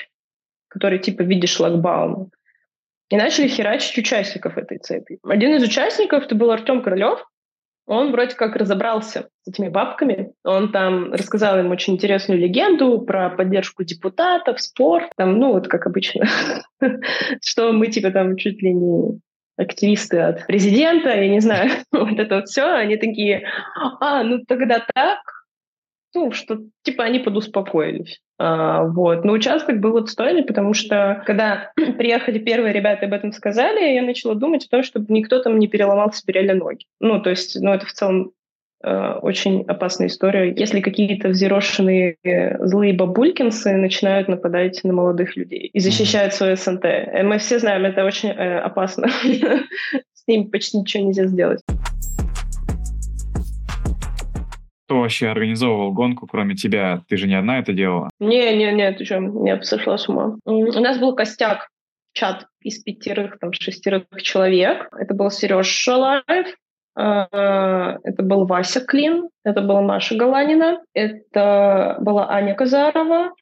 которая 0.68 0.98
типа 0.98 1.24
в 1.24 1.26
виде 1.26 1.46
шлагбаума, 1.46 2.28
и 3.08 3.16
начали 3.16 3.48
херачить 3.48 3.98
участников 3.98 4.56
этой 4.58 4.78
цепи. 4.78 5.18
Один 5.24 5.54
из 5.54 5.62
участников, 5.62 6.24
это 6.24 6.34
был 6.34 6.50
Артем 6.50 6.82
Королев, 6.82 7.24
он 7.86 8.12
вроде 8.12 8.34
как 8.34 8.56
разобрался 8.56 9.28
с 9.42 9.48
этими 9.48 9.68
бабками. 9.68 10.32
Он 10.42 10.72
там 10.72 11.12
рассказал 11.12 11.58
им 11.58 11.70
очень 11.70 11.94
интересную 11.94 12.40
легенду 12.40 13.00
про 13.02 13.30
поддержку 13.30 13.84
депутатов, 13.84 14.60
спорт, 14.60 15.10
там, 15.16 15.38
ну, 15.38 15.52
вот 15.52 15.68
как 15.68 15.86
обычно, 15.86 16.26
что 17.42 17.72
мы 17.72 17.88
типа 17.88 18.10
там 18.10 18.36
чуть 18.36 18.62
ли 18.62 18.72
не 18.72 19.20
активисты 19.56 20.18
от 20.18 20.46
президента, 20.46 21.10
я 21.10 21.28
не 21.28 21.40
знаю, 21.40 21.70
вот 21.92 22.18
это 22.18 22.36
вот 22.36 22.48
все, 22.48 22.64
они 22.72 22.96
такие, 22.96 23.46
а, 24.00 24.22
ну 24.22 24.40
тогда 24.46 24.84
так, 24.94 25.20
ну, 26.14 26.32
что 26.32 26.58
типа 26.82 27.04
они 27.04 27.18
подуспокоились. 27.18 28.20
А, 28.38 28.84
вот. 28.84 29.24
Но 29.24 29.32
участок 29.32 29.80
был 29.80 29.96
отстойный, 29.96 30.42
потому 30.44 30.74
что 30.74 31.22
когда 31.26 31.72
приехали 31.76 32.38
первые 32.38 32.72
ребята 32.72 33.06
об 33.06 33.12
этом 33.12 33.32
сказали, 33.32 33.94
я 33.94 34.02
начала 34.02 34.34
думать 34.34 34.66
о 34.66 34.70
том, 34.70 34.82
чтобы 34.82 35.06
никто 35.08 35.40
там 35.40 35.58
не 35.58 35.68
переломал 35.68 36.12
себе 36.12 36.34
реально 36.34 36.54
ноги. 36.54 36.86
Ну, 37.00 37.20
то 37.20 37.30
есть, 37.30 37.56
ну, 37.60 37.72
это 37.72 37.86
в 37.86 37.92
целом 37.92 38.32
э, 38.82 39.12
очень 39.22 39.62
опасная 39.68 40.08
история. 40.08 40.52
Если 40.52 40.80
какие-то 40.80 41.28
взъерошенные 41.28 42.16
э, 42.24 42.66
злые 42.66 42.92
бабулькинсы 42.92 43.72
начинают 43.76 44.26
нападать 44.28 44.82
на 44.82 44.92
молодых 44.92 45.36
людей 45.36 45.70
и 45.72 45.78
защищают 45.78 46.34
свое 46.34 46.56
СНТ. 46.56 46.84
Э, 46.84 47.22
мы 47.22 47.38
все 47.38 47.60
знаем, 47.60 47.84
это 47.84 48.04
очень 48.04 48.30
э, 48.30 48.58
опасно. 48.58 49.08
С 50.12 50.26
ним 50.26 50.50
почти 50.50 50.78
ничего 50.78 51.04
нельзя 51.04 51.26
сделать. 51.26 51.60
Кто 54.86 55.00
вообще 55.00 55.28
организовывал 55.28 55.92
гонку, 55.92 56.26
кроме 56.26 56.54
тебя? 56.54 57.02
Ты 57.08 57.16
же 57.16 57.26
не 57.26 57.34
одна 57.34 57.58
это 57.58 57.72
делала? 57.72 58.10
Не-не-не, 58.20 58.92
ты 58.92 59.04
что, 59.04 59.20
я 59.46 59.62
сошла 59.62 59.96
с 59.96 60.08
ума. 60.08 60.36
У 60.44 60.80
нас 60.80 60.98
был 60.98 61.14
костяк 61.14 61.68
чат 62.12 62.46
из 62.60 62.78
пятерых, 62.82 63.38
там, 63.38 63.52
шестерых 63.52 64.04
человек. 64.22 64.88
Это 64.96 65.14
был 65.14 65.30
Сереж 65.30 65.66
Шалаев, 65.66 66.54
а, 66.96 67.98
это 68.04 68.22
был 68.22 68.46
Вася 68.46 68.80
Клин, 68.80 69.28
это 69.44 69.60
была 69.62 69.82
Маша 69.82 70.14
Галанина, 70.14 70.80
это 70.94 71.96
была 72.00 72.30
Аня 72.30 72.54
Казарова, 72.54 73.32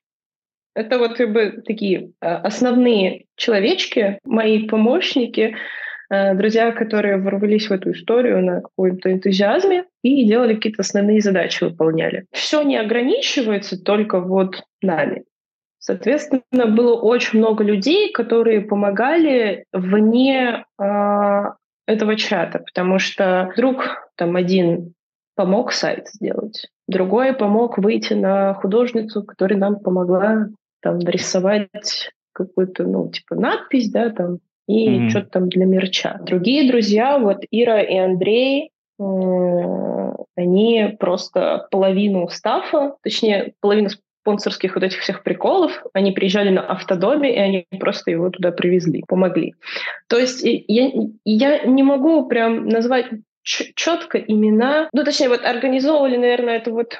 это 0.75 0.99
вот 0.99 1.17
как 1.17 1.33
бы 1.33 1.63
такие 1.65 2.13
а, 2.21 2.37
основные 2.39 3.27
человечки, 3.37 4.19
мои 4.25 4.67
помощники, 4.67 5.55
друзья, 6.35 6.73
которые 6.73 7.17
ворвались 7.19 7.69
в 7.69 7.73
эту 7.73 7.93
историю 7.93 8.45
на 8.45 8.61
каком-то 8.61 9.13
энтузиазме 9.13 9.85
и 10.03 10.27
делали 10.27 10.55
какие-то 10.55 10.83
основные 10.83 11.21
задачи, 11.21 11.65
выполняли. 11.65 12.27
Все 12.33 12.63
не 12.63 12.77
ограничивается 12.77 13.83
только 13.83 14.21
вот 14.21 14.63
нами. 14.83 15.25
Соответственно, 15.79 16.67
было 16.67 17.01
очень 17.01 17.41
много 17.41 17.65
людей, 17.65 18.13
которые 18.13 18.61
помогали 18.61 19.65
вне 19.73 20.65
э, 20.79 21.43
этого 21.87 22.17
чата, 22.17 22.61
потому 22.61 23.01
что 23.01 23.51
вдруг 23.53 24.09
там 24.17 24.37
один 24.37 24.95
помог 25.35 25.73
сайт 25.73 26.09
сделать, 26.09 26.69
другой 26.87 27.33
помог 27.33 27.79
выйти 27.79 28.13
на 28.13 28.55
художницу, 28.55 29.25
которая 29.25 29.59
нам 29.59 29.81
помогла 29.81 30.47
там 30.83 30.99
нарисовать 30.99 32.11
какую-то, 32.33 32.85
ну, 32.85 33.11
типа 33.11 33.35
надпись, 33.35 33.91
да, 33.91 34.11
там, 34.11 34.39
и 34.73 34.89
mm-hmm. 34.89 35.09
что-то 35.11 35.31
там 35.31 35.49
для 35.49 35.67
мерча. 35.67 36.19
Другие 36.23 36.71
друзья, 36.71 37.19
вот 37.19 37.45
Ира 37.51 37.83
и 37.83 37.97
Андрей, 37.99 38.71
э, 38.99 39.03
они 40.37 40.97
просто 40.99 41.67
половину 41.71 42.29
стафа, 42.29 42.95
точнее, 43.03 43.53
половину 43.61 43.91
спонсорских 44.23 44.75
вот 44.77 44.85
этих 44.85 45.01
всех 45.01 45.25
приколов, 45.25 45.85
они 45.93 46.13
приезжали 46.13 46.49
на 46.51 46.63
автодоме, 46.63 47.35
и 47.35 47.39
они 47.39 47.67
просто 47.79 48.11
его 48.11 48.31
туда 48.31 48.53
привезли, 48.53 49.05
помогли. 49.07 49.55
То 50.09 50.17
есть 50.17 50.43
я, 50.43 50.91
я 51.25 51.65
не 51.65 51.83
могу 51.83 52.27
прям 52.27 52.69
назвать 52.69 53.07
четко 53.43 54.19
имена, 54.19 54.89
ну, 54.93 55.05
точнее, 55.05 55.29
вот 55.29 55.45
организовывали, 55.45 56.17
наверное, 56.17 56.57
это 56.57 56.71
вот 56.71 56.99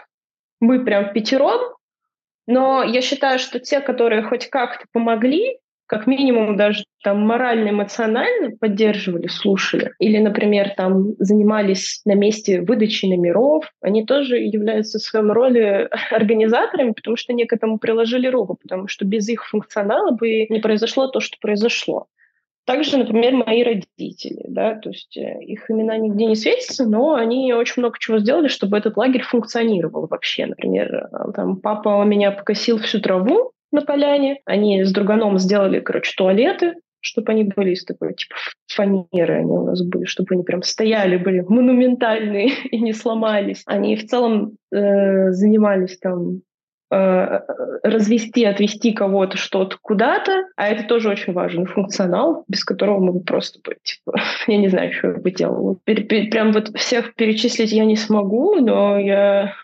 мы 0.61 0.85
прям 0.85 1.13
пятером, 1.13 1.61
но 2.47 2.83
я 2.83 3.01
считаю, 3.01 3.39
что 3.39 3.61
те, 3.61 3.81
которые 3.81 4.23
хоть 4.25 4.49
как-то 4.49 4.85
помогли, 4.93 5.59
как 5.87 6.07
минимум 6.07 6.57
даже 6.57 6.85
там 7.03 7.21
морально-эмоционально 7.27 8.57
поддерживали, 8.59 9.27
слушали. 9.27 9.93
Или, 9.99 10.19
например, 10.19 10.71
там 10.77 11.15
занимались 11.19 12.01
на 12.05 12.15
месте 12.15 12.63
выдачи 12.63 13.07
номеров. 13.07 13.65
Они 13.81 14.07
тоже 14.07 14.39
являются 14.39 14.99
в 14.99 15.03
своем 15.03 15.33
роли 15.33 15.89
организаторами, 16.11 16.93
потому 16.93 17.17
что 17.17 17.33
они 17.33 17.45
к 17.45 17.53
этому 17.53 17.79
приложили 17.79 18.27
руку, 18.27 18.57
потому 18.61 18.89
что 18.89 19.05
без 19.05 19.29
их 19.29 19.47
функционала 19.47 20.13
бы 20.13 20.47
не 20.49 20.61
произошло 20.61 21.09
то, 21.09 21.21
что 21.21 21.37
произошло. 21.41 22.07
Также, 22.65 22.97
например, 22.97 23.35
мои 23.45 23.65
родители, 23.65 24.45
да, 24.49 24.77
то 24.77 24.91
есть 24.91 25.17
э, 25.17 25.43
их 25.43 25.69
имена 25.69 25.99
нигде 25.99 26.27
не 26.27 26.37
светятся, 26.37 26.87
но 26.87 27.15
они 27.15 27.53
очень 27.53 27.83
много 27.83 27.97
чего 27.99 28.19
сделали, 28.19 28.47
чтобы 28.47 28.79
этот 28.79 28.97
лагерь 28.97 29.23
функционировал 29.23 30.07
вообще. 30.07 30.47
Например, 30.47 30.95
э, 30.95 31.33
там 31.35 31.57
папа 31.57 32.05
меня 32.05 32.31
покосил 32.31 32.79
всю 32.79 33.01
траву, 33.01 33.52
на 33.73 33.83
поляне. 33.83 34.41
Они 34.45 34.85
с 34.85 34.93
друганом 34.93 35.39
сделали, 35.39 35.81
короче, 35.81 36.13
туалеты, 36.17 36.75
чтобы 37.03 37.33
они 37.33 37.45
были 37.45 37.73
из 37.73 37.85
такой, 37.85 38.15
типа, 38.15 38.37
фанеры 38.69 39.35
они 39.35 39.51
у 39.51 39.67
нас 39.67 39.83
были, 39.83 40.05
чтобы 40.05 40.35
они 40.35 40.45
прям 40.45 40.63
стояли, 40.63 41.17
были 41.17 41.41
монументальные 41.41 42.51
и 42.71 42.81
не 42.81 42.93
сломались. 42.93 43.63
Они 43.67 43.97
в 43.97 44.07
целом 44.07 44.57
э, 44.73 45.33
занимались 45.33 45.99
там 45.99 46.43
э, 46.93 47.41
развести, 47.83 48.45
отвести 48.45 48.93
кого-то 48.93 49.37
что-то 49.37 49.77
куда-то, 49.83 50.47
а 50.57 50.69
это 50.69 50.85
тоже 50.85 51.11
очень 51.11 51.33
важный 51.33 51.67
функционал, 51.67 52.45
без 52.47 52.65
которого 52.65 53.01
мы 53.01 53.13
бы 53.13 53.21
просто 53.21 53.59
бы, 53.65 53.77
типа, 53.83 54.21
я 54.47 54.57
не 54.57 54.69
знаю, 54.69 54.93
что 54.93 55.09
я 55.09 55.15
бы 55.15 55.31
делала. 55.33 55.77
Прям 55.85 56.53
вот 56.53 56.69
всех 56.79 57.15
перечислить 57.15 57.73
я 57.73 57.85
не 57.85 57.97
смогу, 57.97 58.55
но 58.61 58.97
я 58.99 59.55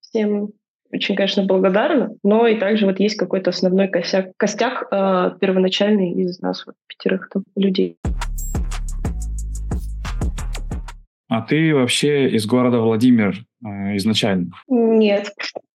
всем 0.00 0.50
очень, 0.92 1.14
конечно, 1.14 1.44
благодарна, 1.44 2.14
но 2.22 2.46
и 2.46 2.58
также 2.58 2.86
вот 2.86 2.98
есть 3.00 3.16
какой-то 3.16 3.50
основной 3.50 3.88
косяк, 3.88 4.32
костяк 4.36 4.88
э, 4.90 5.30
первоначальный 5.40 6.12
из 6.12 6.40
нас, 6.40 6.66
вот, 6.66 6.74
пятерых 6.88 7.28
там, 7.32 7.44
людей. 7.56 7.96
А 11.28 11.42
ты 11.42 11.74
вообще 11.74 12.28
из 12.30 12.44
города 12.46 12.78
Владимир 12.78 13.36
э, 13.64 13.96
изначально? 13.96 14.50
Нет. 14.68 15.32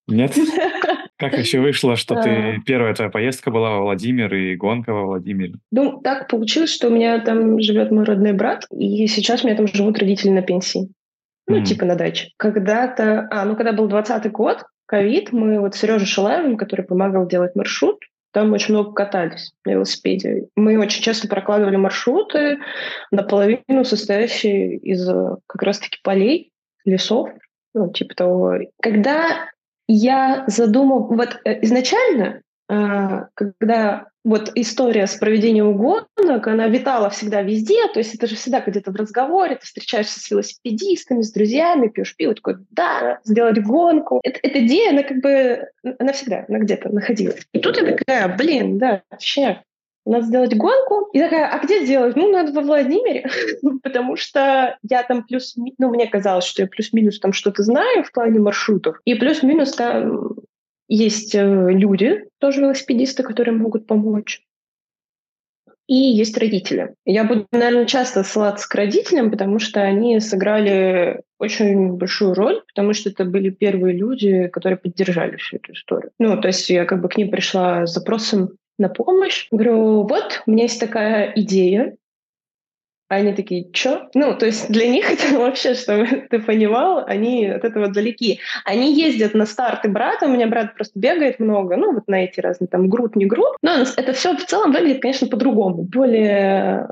Нет? 0.07 0.35
Как 1.17 1.37
еще 1.37 1.61
вышло, 1.61 1.95
что 1.95 2.21
ты 2.21 2.61
первая 2.65 2.93
твоя 2.93 3.09
поездка 3.09 3.49
была 3.51 3.71
во 3.71 3.83
Владимир 3.83 4.33
и 4.35 4.57
гонка 4.57 4.91
во 4.91 5.05
Владимире? 5.05 5.53
Ну, 5.71 6.01
так 6.01 6.27
получилось, 6.27 6.73
что 6.73 6.89
у 6.89 6.91
меня 6.91 7.19
там 7.21 7.61
живет 7.61 7.89
мой 7.89 8.03
родной 8.03 8.33
брат, 8.33 8.65
и 8.69 9.07
сейчас 9.07 9.43
у 9.43 9.47
меня 9.47 9.55
там 9.55 9.67
живут 9.67 9.97
родители 9.97 10.29
на 10.29 10.41
пенсии. 10.41 10.89
Ну, 11.47 11.61
mm. 11.61 11.63
типа 11.63 11.85
на 11.85 11.95
даче. 11.95 12.31
Когда-то, 12.37 13.27
а, 13.31 13.45
ну, 13.45 13.55
когда 13.55 13.71
был 13.71 13.87
двадцатый 13.87 14.31
год, 14.31 14.63
ковид, 14.85 15.31
мы 15.31 15.59
вот 15.59 15.75
с 15.75 15.79
Сережей 15.79 16.07
Шилаевым, 16.07 16.57
который 16.57 16.85
помогал 16.85 17.27
делать 17.27 17.55
маршрут, 17.55 18.03
там 18.31 18.51
очень 18.51 18.73
много 18.73 18.91
катались 18.91 19.53
на 19.63 19.71
велосипеде. 19.71 20.49
Мы 20.57 20.77
очень 20.77 21.01
часто 21.01 21.29
прокладывали 21.29 21.77
маршруты, 21.77 22.59
наполовину 23.09 23.85
состоящие 23.85 24.77
из 24.77 25.07
э, 25.07 25.37
как 25.47 25.61
раз-таки 25.63 25.99
полей, 26.03 26.51
лесов, 26.83 27.29
ну, 27.73 27.89
типа 27.91 28.13
того. 28.13 28.55
Когда 28.81 29.47
я 29.87 30.43
задумал... 30.47 31.07
Вот 31.07 31.39
э, 31.45 31.63
изначально 31.63 32.41
когда 32.67 34.07
вот 34.23 34.51
история 34.55 35.05
с 35.05 35.15
проведением 35.15 35.77
гонок, 35.77 36.47
она 36.47 36.67
витала 36.67 37.11
всегда 37.11 37.43
везде, 37.43 37.87
то 37.93 37.99
есть 37.99 38.15
это 38.15 38.25
же 38.25 38.35
всегда 38.35 38.59
где-то 38.59 38.91
в 38.91 38.95
разговоре, 38.95 39.55
ты 39.55 39.65
встречаешься 39.65 40.19
с 40.19 40.31
велосипедистами, 40.31 41.21
с 41.21 41.31
друзьями, 41.31 41.89
пьешь 41.89 42.15
пиво, 42.15 42.33
такой, 42.33 42.55
да, 42.71 43.19
сделать 43.23 43.61
гонку. 43.61 44.21
Это, 44.23 44.39
эта 44.41 44.65
идея, 44.65 44.89
она 44.89 45.03
как 45.03 45.21
бы, 45.21 45.69
она 45.99 46.13
всегда, 46.13 46.45
она 46.49 46.57
где-то 46.57 46.89
находилась. 46.89 47.45
И 47.53 47.59
тут 47.59 47.77
я 47.77 47.85
такая, 47.85 48.35
блин, 48.35 48.79
да, 48.79 49.03
вообще, 49.11 49.61
надо 50.07 50.25
сделать 50.25 50.55
гонку. 50.55 51.09
И 51.13 51.19
такая, 51.19 51.47
а 51.47 51.63
где 51.63 51.85
делать? 51.85 52.15
Ну, 52.15 52.31
надо 52.31 52.51
во 52.51 52.61
Владимире, 52.61 53.27
потому 53.83 54.15
что 54.15 54.77
я 54.83 55.03
там 55.03 55.23
плюс... 55.23 55.55
Ну, 55.55 55.89
мне 55.89 56.07
казалось, 56.07 56.45
что 56.45 56.63
я 56.63 56.67
плюс-минус 56.67 57.19
там 57.19 57.33
что-то 57.33 57.63
знаю 57.63 58.03
в 58.03 58.11
плане 58.11 58.39
маршрутов. 58.39 58.99
И 59.05 59.15
плюс-минус 59.15 59.73
там 59.73 60.35
есть 60.87 61.35
э, 61.35 61.71
люди, 61.71 62.25
тоже 62.39 62.61
велосипедисты, 62.61 63.23
которые 63.23 63.55
могут 63.55 63.87
помочь. 63.87 64.41
И 65.87 65.95
есть 65.95 66.35
родители. 66.37 66.95
Я 67.05 67.25
буду, 67.25 67.45
наверное, 67.51 67.85
часто 67.85 68.23
ссылаться 68.23 68.67
к 68.67 68.73
родителям, 68.73 69.29
потому 69.29 69.59
что 69.59 69.81
они 69.81 70.19
сыграли 70.19 71.21
очень 71.37 71.93
большую 71.93 72.33
роль, 72.33 72.63
потому 72.67 72.93
что 72.93 73.09
это 73.09 73.23
были 73.23 73.51
первые 73.51 73.95
люди, 73.95 74.47
которые 74.47 74.77
поддержали 74.77 75.35
всю 75.35 75.57
эту 75.57 75.73
историю. 75.73 76.11
Ну, 76.17 76.41
то 76.41 76.47
есть 76.47 76.69
я 76.71 76.85
как 76.85 77.01
бы 77.01 77.09
к 77.09 77.17
ним 77.17 77.29
пришла 77.29 77.85
с 77.85 77.93
запросом 77.93 78.49
на 78.79 78.89
помощь. 78.89 79.47
Говорю, 79.51 80.07
вот, 80.07 80.41
у 80.47 80.51
меня 80.51 80.63
есть 80.63 80.79
такая 80.79 81.31
идея, 81.35 81.95
они 83.07 83.33
такие, 83.33 83.67
что? 83.71 84.09
Ну, 84.13 84.35
то 84.35 84.45
есть 84.45 84.69
для 84.69 84.87
них 84.87 85.11
это 85.11 85.37
вообще, 85.37 85.75
чтобы 85.75 86.27
ты 86.29 86.39
понимал, 86.39 87.03
они 87.05 87.45
от 87.45 87.63
этого 87.63 87.87
далеки. 87.87 88.39
Они 88.63 88.93
ездят 88.93 89.33
на 89.33 89.45
старты 89.45 89.89
брата, 89.89 90.25
у 90.25 90.29
меня 90.29 90.47
брат 90.47 90.75
просто 90.75 90.99
бегает 90.99 91.39
много, 91.39 91.77
ну, 91.77 91.93
вот 91.93 92.07
на 92.07 92.23
эти 92.23 92.39
разные, 92.39 92.67
там, 92.67 92.89
груд, 92.89 93.15
не 93.15 93.25
груд. 93.25 93.57
Но 93.61 93.83
это 93.95 94.13
все 94.13 94.35
в 94.35 94.45
целом 94.45 94.71
выглядит, 94.71 95.01
конечно, 95.01 95.27
по-другому. 95.27 95.83
Более, 95.83 96.87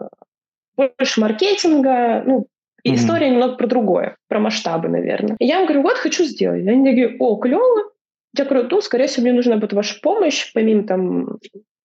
больше 0.77 1.19
маркетинга, 1.19 2.23
ну, 2.25 2.47
и 2.83 2.91
mm-hmm. 2.91 2.95
история 2.95 3.29
немного 3.29 3.55
про 3.55 3.67
другое, 3.67 4.17
про 4.27 4.39
масштабы, 4.39 4.89
наверное. 4.89 5.37
И 5.39 5.45
я 5.45 5.59
им 5.59 5.65
говорю, 5.65 5.83
вот, 5.83 5.93
хочу 5.93 6.25
сделать. 6.25 6.67
Они 6.67 6.85
такие, 6.87 7.15
о, 7.17 7.37
клево. 7.37 7.91
Я 8.35 8.45
говорю, 8.45 8.67
ну, 8.69 8.81
скорее 8.81 9.07
всего, 9.07 9.23
мне 9.23 9.33
нужна 9.33 9.55
будет 9.55 9.73
ваша 9.73 9.99
помощь, 10.01 10.51
помимо 10.53 10.83
там 10.83 11.37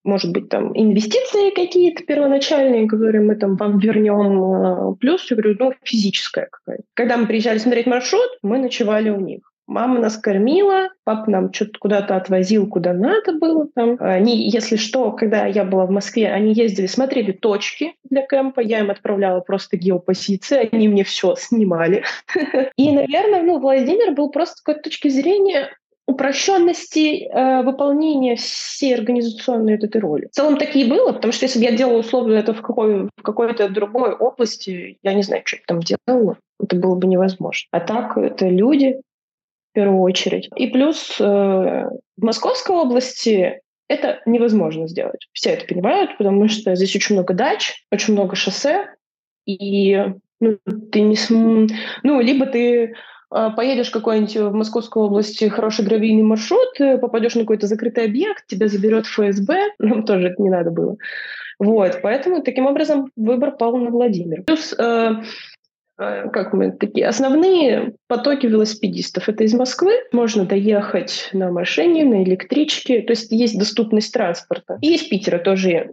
может 0.05 0.33
быть, 0.33 0.49
там 0.49 0.73
инвестиции 0.79 1.51
какие-то 1.51 2.05
первоначальные, 2.05 2.89
которые 2.89 3.23
мы 3.23 3.37
там 3.37 3.57
вам 3.57 3.79
вернем, 3.79 4.93
э, 4.93 4.97
плюс, 5.01 5.31
я 5.31 5.37
говорю, 5.37 5.57
ну, 5.59 5.73
физическая 5.83 6.49
какая-то. 6.51 6.85
Когда 6.95 7.17
мы 7.17 7.27
приезжали 7.27 7.59
смотреть 7.59 7.87
маршрут, 7.87 8.39
мы 8.43 8.59
ночевали 8.59 9.11
у 9.11 9.21
них. 9.21 9.41
Мама 9.69 10.01
нас 10.01 10.17
кормила, 10.17 10.89
папа 11.05 11.31
нам 11.31 11.53
что-то 11.53 11.79
куда-то 11.79 12.17
отвозил, 12.17 12.67
куда 12.67 12.95
надо 12.95 13.35
было. 13.35 13.69
Там. 13.75 13.99
Они, 14.01 14.49
если 14.49 14.77
что, 14.77 15.13
когда 15.13 15.45
я 15.45 15.63
была 15.65 15.85
в 15.85 15.91
Москве, 15.91 16.31
они 16.31 16.55
ездили, 16.55 16.87
смотрели 16.87 17.33
точки 17.33 17.95
для 18.09 18.27
кемпа, 18.27 18.61
я 18.61 18.79
им 18.79 18.91
отправляла 18.91 19.41
просто 19.41 19.77
геопозиции, 19.77 20.71
они 20.73 20.89
мне 20.89 21.05
все 21.05 21.35
снимали. 21.37 22.03
И, 22.77 22.93
наверное, 22.93 23.43
ну, 23.43 23.59
Владимир 23.59 24.13
был 24.13 24.31
просто 24.31 24.57
с 24.57 24.61
какой-то 24.63 24.89
точки 24.89 25.09
зрения 25.09 25.69
упрощенности 26.09 27.29
э, 27.29 27.63
выполнения 27.63 28.35
всей 28.37 28.95
организационной 28.95 29.75
этой 29.75 30.01
роли. 30.01 30.27
В 30.27 30.31
целом 30.31 30.57
такие 30.57 30.89
было, 30.89 31.13
потому 31.13 31.35
что 31.35 31.45
если 31.45 31.59
бы 31.59 31.67
я 31.67 31.77
делала 31.77 31.99
условно 31.99 32.33
это 32.33 32.55
в, 32.55 32.63
какой, 32.63 33.05
в 33.15 33.23
какой-то 33.23 33.69
другой 33.69 34.15
области, 34.15 34.97
я 35.03 35.13
не 35.13 35.23
знаю, 35.23 35.43
что 35.45 35.57
я 35.57 35.63
там 35.67 35.81
делала, 35.81 36.39
это 36.59 36.77
было 36.77 36.95
бы 36.95 37.07
невозможно. 37.07 37.69
А 37.73 37.81
так 37.81 38.17
это 38.17 38.49
люди 38.49 39.03
в 39.71 39.75
первую 39.75 40.01
очередь. 40.01 40.49
И 40.57 40.69
плюс 40.69 41.21
э, 41.21 41.25
в 41.25 42.25
Московской 42.25 42.75
области 42.75 43.61
это 43.89 44.23
невозможно 44.25 44.89
сделать. 44.89 45.29
Все 45.35 45.51
это 45.51 45.67
понимают, 45.67 46.17
потому 46.17 46.49
что 46.49 46.75
здесь 46.75 46.97
очень 46.97 47.17
много 47.17 47.35
дач, 47.35 47.85
очень 47.93 48.15
много 48.15 48.35
шоссе, 48.35 48.95
и 49.45 50.07
ну, 50.41 50.59
ты 50.91 51.03
не 51.03 51.17
см... 51.17 51.75
Ну, 52.03 52.21
либо 52.23 52.47
ты 52.47 52.95
поедешь 53.29 53.91
какой-нибудь 53.91 54.37
в 54.37 54.53
Московскую 54.53 55.07
область, 55.07 55.47
хороший 55.51 55.85
гравийный 55.85 56.23
маршрут, 56.23 56.81
э, 56.81 56.99
попадешь 56.99 57.35
на 57.35 57.43
какой-то 57.43 57.67
закрытый 57.67 58.05
объект, 58.05 58.47
тебя 58.47 58.69
заберет 58.69 59.07
ФСБ, 59.07 59.73
нам 59.79 60.05
тоже 60.05 60.29
это 60.29 60.43
не 60.43 60.51
надо 60.51 60.71
было. 60.71 60.97
Вот, 61.59 62.01
поэтому 62.03 62.43
таким 62.43 62.67
образом 62.67 63.11
выбор 63.17 63.53
пал 63.57 63.77
на 63.77 63.91
Владимир. 63.91 64.45
Плюс 64.45 64.73
э, 64.79 65.15
э, 65.99 66.29
как 66.31 66.53
мы 66.53 66.71
такие 66.71 67.07
основные 67.07 67.95
потоки 68.07 68.47
велосипедистов 68.47 69.29
это 69.29 69.45
из 69.45 69.55
Москвы 69.55 69.93
можно 70.13 70.45
доехать 70.47 71.29
на 71.33 71.51
машине 71.51 72.05
на 72.05 72.23
электричке 72.23 73.03
то 73.03 73.11
есть 73.11 73.33
есть 73.33 73.59
доступность 73.59 74.13
транспорта 74.13 74.79
и 74.81 74.95
из 74.95 75.03
Питера 75.03 75.39
тоже 75.39 75.91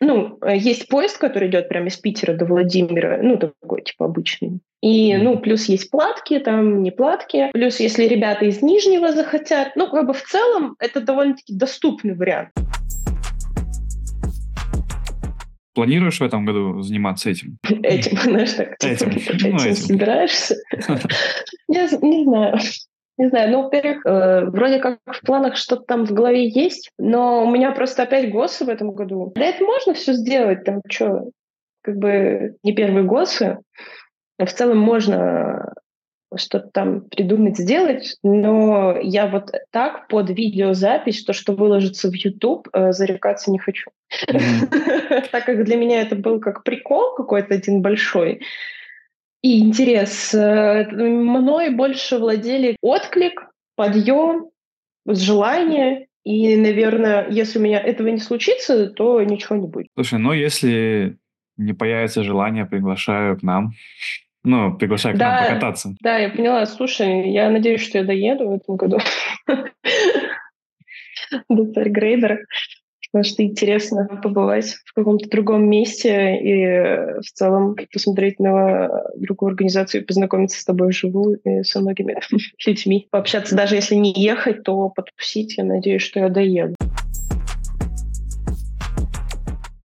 ну, 0.00 0.38
э, 0.40 0.56
есть 0.56 0.88
поезд, 0.88 1.18
который 1.18 1.48
идет 1.48 1.68
прямо 1.68 1.88
из 1.88 1.96
Питера 1.96 2.32
до 2.32 2.46
Владимира, 2.46 3.18
ну, 3.22 3.36
такой, 3.36 3.82
типа, 3.82 4.06
обычный. 4.06 4.60
И, 4.80 5.14
ну, 5.16 5.38
плюс 5.38 5.66
есть 5.66 5.90
платки, 5.90 6.38
там 6.38 6.82
не 6.82 6.90
платки. 6.90 7.50
Плюс, 7.52 7.80
если 7.80 8.04
ребята 8.04 8.46
из 8.46 8.62
Нижнего 8.62 9.12
захотят, 9.12 9.76
ну, 9.76 9.90
как 9.90 10.06
бы 10.06 10.14
в 10.14 10.22
целом 10.22 10.76
это 10.78 11.02
довольно-таки 11.02 11.54
доступный 11.54 12.14
вариант. 12.14 12.50
Планируешь 15.74 16.18
в 16.18 16.24
этом 16.24 16.46
году 16.46 16.80
заниматься 16.80 17.30
этим? 17.30 17.58
Этим, 17.82 18.18
знаешь, 18.22 18.52
так. 18.52 18.76
Этим. 18.82 19.10
Типа, 19.10 19.34
ну, 19.48 19.56
этим 19.56 19.74
собираешься? 19.74 20.56
Я 21.68 21.88
не 22.02 22.24
знаю. 22.24 22.58
Не 23.20 23.28
знаю, 23.28 23.50
ну, 23.50 23.62
во-первых, 23.64 24.06
э, 24.06 24.46
вроде 24.46 24.78
как 24.78 24.98
в 25.04 25.20
планах 25.26 25.56
что-то 25.56 25.82
там 25.82 26.06
в 26.06 26.12
голове 26.12 26.48
есть, 26.48 26.90
но 26.98 27.44
у 27.44 27.50
меня 27.50 27.70
просто 27.72 28.04
опять 28.04 28.32
ГОСы 28.32 28.64
в 28.64 28.70
этом 28.70 28.92
году. 28.92 29.30
Да 29.34 29.44
это 29.44 29.62
можно 29.62 29.92
все 29.92 30.14
сделать, 30.14 30.64
там 30.64 30.80
что, 30.88 31.28
как 31.82 31.96
бы 31.98 32.56
не 32.62 32.72
первые 32.72 33.04
ГОСы. 33.04 33.58
В 34.38 34.46
целом 34.46 34.78
можно 34.78 35.74
что-то 36.34 36.68
там 36.72 37.02
придумать, 37.10 37.58
сделать, 37.58 38.16
но 38.22 38.96
я 39.02 39.26
вот 39.26 39.52
так 39.70 40.08
под 40.08 40.30
видеозапись, 40.30 41.22
то, 41.22 41.34
что 41.34 41.52
выложится 41.52 42.08
в 42.08 42.14
YouTube, 42.14 42.68
э, 42.72 42.92
зарекаться 42.92 43.50
не 43.50 43.58
хочу. 43.58 43.90
Так 45.30 45.44
как 45.44 45.62
для 45.64 45.76
меня 45.76 46.00
это 46.00 46.16
был 46.16 46.40
как 46.40 46.64
прикол 46.64 47.14
какой-то 47.16 47.52
один 47.52 47.82
большой, 47.82 48.40
и 49.42 49.60
интерес. 49.60 50.34
Э, 50.34 50.86
мной 50.90 51.70
больше 51.70 52.18
владели 52.18 52.76
отклик, 52.80 53.46
подъем, 53.76 54.50
желание. 55.06 56.06
И, 56.22 56.56
наверное, 56.56 57.28
если 57.30 57.58
у 57.58 57.62
меня 57.62 57.80
этого 57.80 58.08
не 58.08 58.18
случится, 58.18 58.90
то 58.90 59.22
ничего 59.22 59.56
не 59.56 59.66
будет. 59.66 59.88
Слушай, 59.94 60.18
ну 60.18 60.32
если 60.32 61.16
не 61.56 61.72
появится 61.72 62.22
желание, 62.22 62.66
приглашаю 62.66 63.38
к 63.38 63.42
нам. 63.42 63.72
Ну, 64.42 64.76
приглашаю 64.76 65.14
к 65.14 65.18
да, 65.18 65.32
нам 65.32 65.44
покататься. 65.44 65.94
Да, 66.00 66.18
я 66.18 66.30
поняла. 66.30 66.64
Слушай, 66.66 67.30
я 67.30 67.50
надеюсь, 67.50 67.82
что 67.82 67.98
я 67.98 68.04
доеду 68.04 68.48
в 68.48 68.54
этом 68.54 68.76
году 68.76 68.98
до 71.48 71.72
Царьгрейдера 71.72 72.38
потому 73.12 73.24
что 73.24 73.42
интересно 73.42 74.06
побывать 74.22 74.76
в 74.84 74.94
каком-то 74.94 75.28
другом 75.28 75.68
месте 75.68 76.38
и 76.38 77.20
в 77.20 77.32
целом 77.32 77.76
посмотреть 77.92 78.38
на 78.38 78.88
другую 79.16 79.50
организацию, 79.50 80.06
познакомиться 80.06 80.60
с 80.60 80.64
тобой 80.64 80.88
вживую 80.88 81.40
и 81.44 81.62
со 81.62 81.80
многими 81.80 82.16
людьми, 82.66 83.08
пообщаться. 83.10 83.56
Даже 83.56 83.76
если 83.76 83.94
не 83.96 84.12
ехать, 84.12 84.62
то 84.62 84.88
потусить. 84.90 85.56
Я 85.58 85.64
надеюсь, 85.64 86.02
что 86.02 86.20
я 86.20 86.28
доеду. 86.28 86.74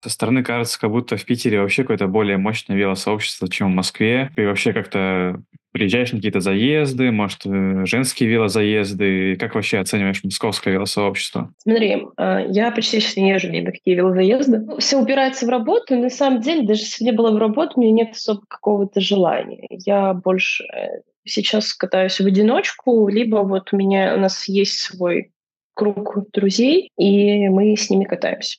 Со 0.03 0.09
стороны 0.09 0.43
кажется, 0.43 0.77
как 0.77 0.91
будто 0.91 1.15
в 1.15 1.23
Питере 1.23 1.61
вообще 1.61 1.83
какое-то 1.83 2.07
более 2.07 2.35
мощное 2.35 2.75
велосообщество, 2.75 3.47
чем 3.47 3.71
в 3.71 3.75
Москве. 3.75 4.31
И 4.35 4.41
вообще 4.41 4.73
как-то 4.73 5.41
приезжаешь 5.71 6.11
на 6.11 6.17
какие-то 6.17 6.41
заезды, 6.41 7.09
может, 7.09 7.45
э, 7.45 7.85
женские 7.85 8.29
велозаезды. 8.29 9.37
Как 9.37 9.55
вообще 9.55 9.79
оцениваешь 9.79 10.21
московское 10.21 10.73
велосообщество? 10.73 11.53
Смотри, 11.57 12.03
а, 12.17 12.41
я 12.41 12.69
почти 12.71 12.99
сейчас 12.99 13.15
не 13.15 13.29
езжу 13.29 13.49
ни 13.49 13.61
на 13.61 13.71
какие 13.71 13.95
велозаезды. 13.95 14.65
Все 14.79 14.97
упирается 14.97 15.45
в 15.45 15.49
работу, 15.49 15.95
и 15.95 15.97
на 15.97 16.09
самом 16.09 16.41
деле, 16.41 16.67
даже 16.67 16.81
если 16.81 17.05
не 17.05 17.13
было 17.13 17.31
в 17.31 17.37
работу, 17.37 17.73
у 17.75 17.81
меня 17.81 18.03
нет 18.03 18.11
особо 18.11 18.41
какого-то 18.45 18.99
желания. 18.99 19.65
Я 19.69 20.13
больше 20.13 20.65
э, 20.65 21.01
сейчас 21.23 21.73
катаюсь 21.73 22.19
в 22.19 22.25
одиночку, 22.25 23.07
либо 23.07 23.37
вот 23.37 23.69
у 23.71 23.77
меня 23.77 24.15
у 24.15 24.19
нас 24.19 24.49
есть 24.49 24.79
свой 24.79 25.31
круг 25.73 26.29
друзей, 26.33 26.91
и 26.97 27.47
мы 27.47 27.75
с 27.75 27.89
ними 27.89 28.03
катаемся. 28.03 28.57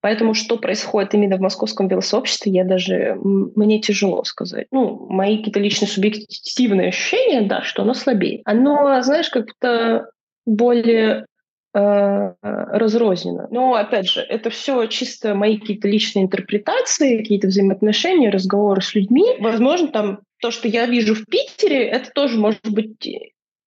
Поэтому 0.00 0.34
что 0.34 0.56
происходит 0.56 1.14
именно 1.14 1.36
в 1.36 1.40
московском 1.40 1.88
велосообществе, 1.88 2.52
я 2.52 2.64
даже 2.64 3.16
мне 3.22 3.80
тяжело 3.80 4.24
сказать. 4.24 4.66
Ну, 4.70 5.06
мои 5.10 5.38
какие-то 5.38 5.60
личные 5.60 5.88
субъективные 5.88 6.88
ощущения, 6.88 7.42
да, 7.42 7.62
что 7.62 7.82
оно 7.82 7.94
слабее. 7.94 8.40
Оно, 8.44 9.02
знаешь, 9.02 9.28
как-то 9.28 10.10
более 10.46 11.26
э, 11.74 12.32
разрознено. 12.42 13.46
Но, 13.50 13.74
опять 13.74 14.08
же, 14.08 14.20
это 14.20 14.48
все 14.48 14.86
чисто 14.86 15.34
мои 15.34 15.58
какие-то 15.58 15.86
личные 15.86 16.24
интерпретации, 16.24 17.18
какие-то 17.18 17.48
взаимоотношения, 17.48 18.30
разговоры 18.30 18.80
с 18.80 18.94
людьми. 18.94 19.24
Возможно, 19.38 19.88
там 19.88 20.20
то, 20.40 20.50
что 20.50 20.66
я 20.66 20.86
вижу 20.86 21.14
в 21.14 21.26
Питере, 21.26 21.86
это 21.86 22.10
тоже 22.10 22.38
может 22.38 22.68
быть 22.68 23.06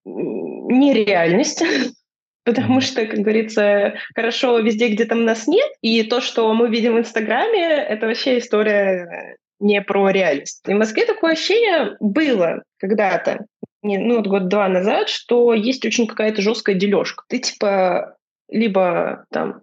нереальность. 0.05 1.63
Потому 2.45 2.81
что, 2.81 3.05
как 3.05 3.19
говорится, 3.19 3.93
хорошо 4.15 4.59
везде, 4.59 4.89
где 4.89 5.05
там 5.05 5.25
нас 5.25 5.47
нет. 5.47 5.69
И 5.81 6.03
то, 6.03 6.19
что 6.19 6.53
мы 6.53 6.69
видим 6.69 6.95
в 6.95 6.99
Инстаграме, 6.99 7.61
это 7.61 8.05
вообще 8.05 8.37
история 8.37 9.37
не 9.59 9.81
про 9.81 10.09
реальность. 10.09 10.61
И 10.67 10.73
в 10.73 10.77
Москве 10.77 11.05
такое 11.05 11.33
ощущение 11.33 11.95
было 11.99 12.63
когда-то, 12.79 13.45
не, 13.81 13.97
ну 13.97 14.17
вот 14.17 14.27
год-два 14.27 14.67
назад, 14.67 15.09
что 15.09 15.53
есть 15.53 15.85
очень 15.85 16.07
какая-то 16.07 16.41
жесткая 16.41 16.75
дележка. 16.75 17.23
Ты 17.29 17.39
типа 17.39 18.17
либо 18.49 19.25
там 19.31 19.61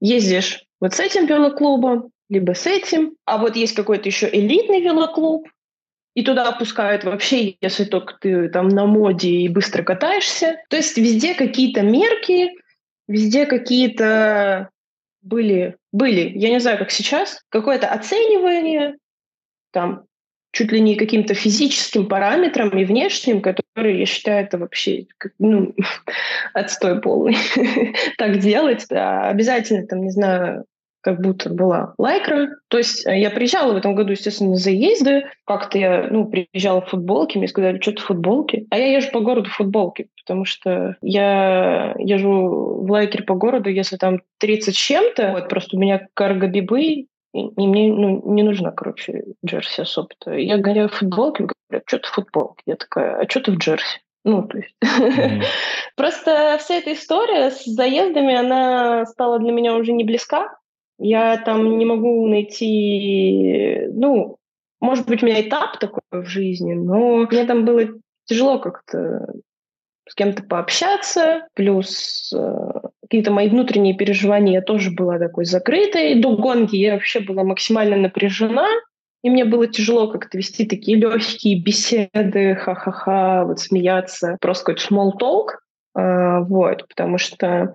ездишь 0.00 0.64
вот 0.80 0.94
с 0.94 1.00
этим 1.00 1.26
велоклубом, 1.26 2.10
либо 2.28 2.52
с 2.52 2.66
этим, 2.66 3.14
а 3.24 3.38
вот 3.38 3.56
есть 3.56 3.74
какой-то 3.74 4.08
еще 4.08 4.28
элитный 4.28 4.80
велоклуб, 4.80 5.48
и 6.16 6.22
туда 6.22 6.50
пускают 6.52 7.04
вообще, 7.04 7.56
если 7.60 7.84
только 7.84 8.14
ты 8.18 8.48
там 8.48 8.68
на 8.68 8.86
моде 8.86 9.28
и 9.28 9.48
быстро 9.48 9.82
катаешься. 9.82 10.56
То 10.70 10.76
есть 10.76 10.96
везде 10.96 11.34
какие-то 11.34 11.82
мерки, 11.82 12.52
везде 13.06 13.44
какие-то 13.44 14.70
были, 15.20 15.76
были, 15.92 16.32
я 16.34 16.48
не 16.48 16.58
знаю, 16.58 16.78
как 16.78 16.90
сейчас, 16.90 17.42
какое-то 17.50 17.88
оценивание, 17.88 18.96
там, 19.72 20.06
чуть 20.52 20.72
ли 20.72 20.80
не 20.80 20.96
каким-то 20.96 21.34
физическим 21.34 22.08
параметрам 22.08 22.70
и 22.70 22.86
внешним, 22.86 23.42
которые, 23.42 23.98
я 23.98 24.06
считаю, 24.06 24.42
это 24.42 24.56
вообще 24.56 25.08
ну, 25.38 25.74
отстой 26.54 26.98
полный. 27.02 27.36
так 28.16 28.38
делать, 28.38 28.86
да, 28.88 29.28
обязательно, 29.28 29.86
там, 29.86 30.00
не 30.00 30.10
знаю, 30.10 30.64
как 31.06 31.20
будто 31.20 31.50
была 31.50 31.94
лайкра. 31.98 32.48
То 32.66 32.78
есть 32.78 33.06
э, 33.06 33.16
я 33.16 33.30
приезжала 33.30 33.72
в 33.72 33.76
этом 33.76 33.94
году, 33.94 34.10
естественно, 34.10 34.50
на 34.50 34.56
заезды. 34.56 35.26
Как-то 35.44 35.78
я 35.78 36.08
ну, 36.10 36.26
приезжала 36.26 36.80
в 36.80 36.88
футболке, 36.88 37.38
мне 37.38 37.46
сказали, 37.46 37.80
что 37.80 37.92
ты 37.92 38.02
в 38.02 38.06
футболке. 38.06 38.66
А 38.70 38.76
я 38.76 38.96
езжу 38.96 39.12
по 39.12 39.20
городу 39.20 39.48
в 39.48 39.54
футболке, 39.54 40.08
потому 40.20 40.44
что 40.44 40.96
я 41.02 41.94
езжу 41.98 42.82
в 42.82 42.90
лайкере 42.90 43.22
по 43.22 43.34
городу, 43.34 43.70
если 43.70 43.96
там 43.96 44.20
30 44.38 44.74
с 44.74 44.76
чем-то, 44.76 45.30
вот 45.30 45.48
просто 45.48 45.76
у 45.76 45.78
меня 45.78 46.08
карго-бибы, 46.12 46.82
и 46.82 47.06
мне 47.32 47.92
ну, 47.92 48.22
не 48.32 48.42
нужна, 48.42 48.72
короче, 48.72 49.22
джерси 49.46 49.82
особо-то. 49.82 50.32
Я 50.32 50.58
гоняю 50.58 50.88
в 50.88 50.94
футболке, 50.94 51.46
говорят, 51.68 51.84
что 51.86 51.98
ты 51.98 52.08
в 52.08 52.12
футболке? 52.12 52.62
Я 52.66 52.74
такая, 52.74 53.20
а 53.20 53.30
что 53.30 53.42
ты 53.42 53.52
в 53.52 53.58
джерси? 53.58 54.00
Ну, 54.24 54.42
то 54.42 54.58
есть... 54.58 54.74
Mm-hmm. 54.84 55.42
Просто 55.96 56.56
вся 56.58 56.74
эта 56.74 56.94
история 56.94 57.52
с 57.52 57.64
заездами, 57.64 58.34
она 58.34 59.06
стала 59.06 59.38
для 59.38 59.52
меня 59.52 59.76
уже 59.76 59.92
не 59.92 60.02
близка. 60.02 60.56
Я 60.98 61.36
там 61.38 61.78
не 61.78 61.84
могу 61.84 62.26
найти, 62.26 63.86
ну, 63.92 64.38
может 64.80 65.06
быть, 65.06 65.22
у 65.22 65.26
меня 65.26 65.40
этап 65.40 65.78
такой 65.78 66.02
в 66.10 66.26
жизни, 66.26 66.74
но 66.74 67.26
мне 67.30 67.44
там 67.44 67.64
было 67.64 67.82
тяжело 68.24 68.58
как-то 68.58 69.26
с 70.08 70.14
кем-то 70.14 70.42
пообщаться, 70.44 71.48
плюс 71.54 72.32
э, 72.32 72.80
какие-то 73.02 73.32
мои 73.32 73.48
внутренние 73.48 73.96
переживания 73.96 74.54
я 74.54 74.62
тоже 74.62 74.92
была 74.92 75.18
такой 75.18 75.44
закрытой. 75.44 76.20
До 76.20 76.36
гонки 76.36 76.76
я 76.76 76.92
вообще 76.92 77.20
была 77.20 77.42
максимально 77.42 77.96
напряжена, 77.96 78.68
и 79.22 79.30
мне 79.30 79.44
было 79.44 79.66
тяжело 79.66 80.08
как-то 80.08 80.38
вести 80.38 80.64
такие 80.64 80.96
легкие 80.96 81.60
беседы, 81.60 82.54
ха-ха-ха, 82.54 83.44
вот 83.44 83.58
смеяться, 83.58 84.36
просто 84.40 84.66
какой-то 84.66 84.94
small 84.94 85.10
talk, 85.20 85.58
э, 85.98 86.44
вот, 86.44 86.86
потому 86.88 87.18
что 87.18 87.74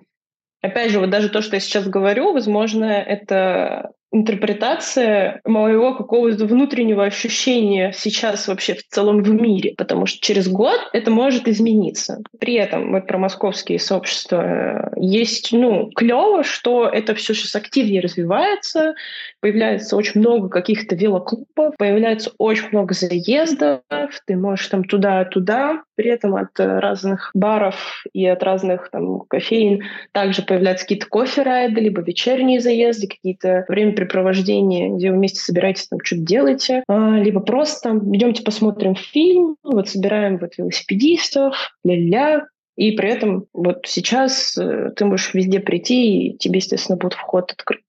Опять 0.62 0.92
же, 0.92 1.00
вот 1.00 1.10
даже 1.10 1.28
то, 1.28 1.42
что 1.42 1.56
я 1.56 1.60
сейчас 1.60 1.88
говорю, 1.88 2.32
возможно, 2.32 2.84
это 2.84 3.90
интерпретация 4.12 5.40
моего 5.44 5.94
какого-то 5.94 6.44
внутреннего 6.44 7.04
ощущения 7.04 7.92
сейчас 7.96 8.46
вообще 8.46 8.74
в 8.74 8.86
целом 8.86 9.22
в 9.22 9.30
мире, 9.30 9.74
потому 9.76 10.04
что 10.04 10.20
через 10.20 10.48
год 10.48 10.78
это 10.92 11.10
может 11.10 11.48
измениться. 11.48 12.18
При 12.38 12.54
этом 12.54 12.92
вот 12.92 13.06
про 13.06 13.16
московские 13.16 13.78
сообщества 13.78 14.42
э, 14.44 14.90
есть, 14.96 15.52
ну, 15.52 15.90
клево, 15.90 16.44
что 16.44 16.86
это 16.86 17.14
все 17.14 17.32
сейчас 17.32 17.56
активнее 17.56 18.02
развивается, 18.02 18.94
появляется 19.42 19.96
очень 19.96 20.20
много 20.20 20.48
каких-то 20.48 20.94
велоклубов, 20.94 21.76
появляется 21.76 22.30
очень 22.38 22.68
много 22.70 22.94
заездов, 22.94 23.80
ты 24.24 24.36
можешь 24.36 24.68
там 24.68 24.84
туда-туда, 24.84 25.82
при 25.96 26.10
этом 26.10 26.36
от 26.36 26.58
разных 26.58 27.32
баров 27.34 28.04
и 28.12 28.24
от 28.24 28.42
разных 28.44 28.88
там 28.90 29.22
кофеин 29.28 29.82
также 30.12 30.42
появляются 30.42 30.84
какие-то 30.84 31.08
кофе-райды, 31.08 31.80
либо 31.80 32.02
вечерние 32.02 32.60
заезды, 32.60 33.08
какие-то 33.08 33.64
времяпрепровождения, 33.68 34.94
где 34.94 35.10
вы 35.10 35.16
вместе 35.16 35.40
собираетесь, 35.40 35.88
там 35.88 35.98
что-то 36.04 36.22
делаете, 36.22 36.84
а, 36.86 37.18
либо 37.18 37.40
просто 37.40 37.88
там, 37.88 38.16
идемте 38.16 38.44
посмотрим 38.44 38.94
фильм, 38.94 39.56
вот 39.64 39.88
собираем 39.88 40.38
вот 40.38 40.56
велосипедистов, 40.56 41.76
ля-ля, 41.84 42.46
и 42.76 42.92
при 42.92 43.10
этом 43.10 43.46
вот 43.52 43.80
сейчас 43.86 44.56
э, 44.56 44.92
ты 44.96 45.04
можешь 45.04 45.34
везде 45.34 45.60
прийти, 45.60 46.28
и 46.28 46.38
тебе, 46.38 46.58
естественно, 46.58 46.96
будет 46.96 47.14
вход 47.14 47.50
открыт. 47.52 47.82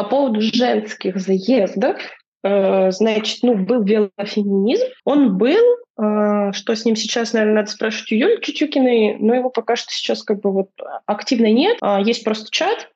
По 0.00 0.08
поводу 0.08 0.40
женских 0.40 1.18
заездов, 1.20 2.00
э, 2.42 2.90
значит, 2.90 3.40
ну, 3.42 3.54
был 3.54 3.82
велофеминизм. 3.82 4.86
Он 5.04 5.36
был, 5.36 5.62
э, 6.02 6.52
что 6.52 6.74
с 6.74 6.86
ним 6.86 6.96
сейчас, 6.96 7.34
наверное, 7.34 7.56
надо 7.56 7.70
спрашивать 7.70 8.12
у 8.12 8.14
Юли 8.14 8.40
Чучукиной, 8.40 9.18
но 9.18 9.34
его 9.34 9.50
пока 9.50 9.76
что 9.76 9.92
сейчас 9.92 10.22
как 10.22 10.40
бы 10.40 10.52
вот 10.52 10.70
активно 11.04 11.52
нет. 11.52 11.76
А 11.82 12.00
есть 12.00 12.24
просто 12.24 12.50
чат, 12.50 12.88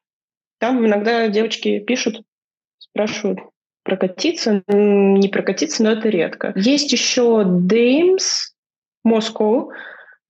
там 0.59 0.87
иногда 0.87 1.29
девочки 1.29 1.79
пишут, 1.81 2.23
спрашивают, 2.79 3.41
прокатиться, 3.83 4.63
не 4.67 5.29
прокатиться, 5.29 5.85
но 5.85 5.91
это 5.91 6.09
редко. 6.09 6.55
Есть 6.57 6.91
еще 6.91 7.43
Dames 7.45 8.55
Moscow, 9.07 9.69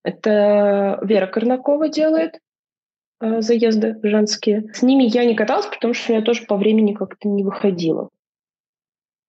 это 0.02 0.98
Вера 1.02 1.28
Корнакова 1.28 1.88
делает. 1.88 2.40
Э, 3.20 3.40
заезды 3.40 3.96
женские. 4.02 4.64
С 4.72 4.82
ними 4.82 5.04
я 5.04 5.24
не 5.24 5.34
каталась, 5.34 5.66
потому 5.66 5.94
что 5.94 6.12
я 6.12 6.22
тоже 6.22 6.44
по 6.46 6.56
времени 6.56 6.94
как-то 6.94 7.28
не 7.28 7.44
выходила. 7.44 8.08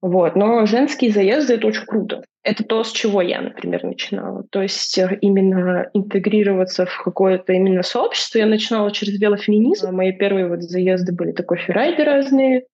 Вот. 0.01 0.35
Но 0.35 0.65
женские 0.65 1.11
заезды— 1.11 1.53
это 1.55 1.67
очень 1.67 1.85
круто. 1.85 2.23
Это 2.43 2.63
то, 2.63 2.83
с 2.83 2.91
чего 2.91 3.21
я, 3.21 3.41
например, 3.41 3.83
начинала. 3.83 4.43
То 4.51 4.61
есть 4.61 4.97
э, 4.97 5.17
именно 5.21 5.89
интегрироваться 5.93 6.85
в 6.85 7.03
какое-то 7.03 7.53
именно 7.53 7.83
сообщество 7.83 8.39
я 8.39 8.45
начинала 8.45 8.91
через 8.91 9.19
велофеминизм. 9.19 9.91
Мои 9.91 10.11
первые 10.11 10.47
вот 10.47 10.61
заезды 10.61 11.13
были 11.13 11.31
такой 11.31 11.57
феррайды 11.57 12.03
разные, 12.03 12.65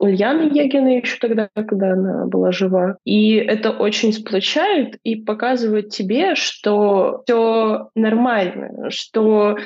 Ульяны 0.00 0.50
Егиной 0.52 1.00
еще 1.00 1.18
тогда, 1.20 1.48
когда 1.54 1.92
она 1.92 2.26
была 2.26 2.50
жива. 2.50 2.96
И 3.04 3.36
это 3.36 3.70
очень 3.70 4.12
сплочает 4.12 4.98
и 5.04 5.14
показывает 5.14 5.90
тебе, 5.90 6.34
что 6.34 7.22
все 7.24 7.90
нормально, 7.94 8.90
что 8.90 9.56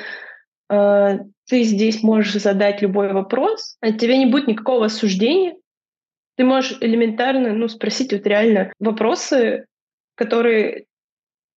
ты 0.69 1.63
здесь 1.63 2.03
можешь 2.03 2.33
задать 2.33 2.81
любой 2.81 3.11
вопрос, 3.11 3.77
от 3.81 3.97
тебя 3.97 4.17
не 4.17 4.27
будет 4.27 4.47
никакого 4.47 4.85
осуждения. 4.85 5.55
Ты 6.37 6.45
можешь 6.45 6.77
элементарно 6.79 7.53
ну, 7.53 7.67
спросить 7.67 8.13
вот 8.13 8.25
реально 8.25 8.71
вопросы, 8.79 9.65
которые 10.15 10.85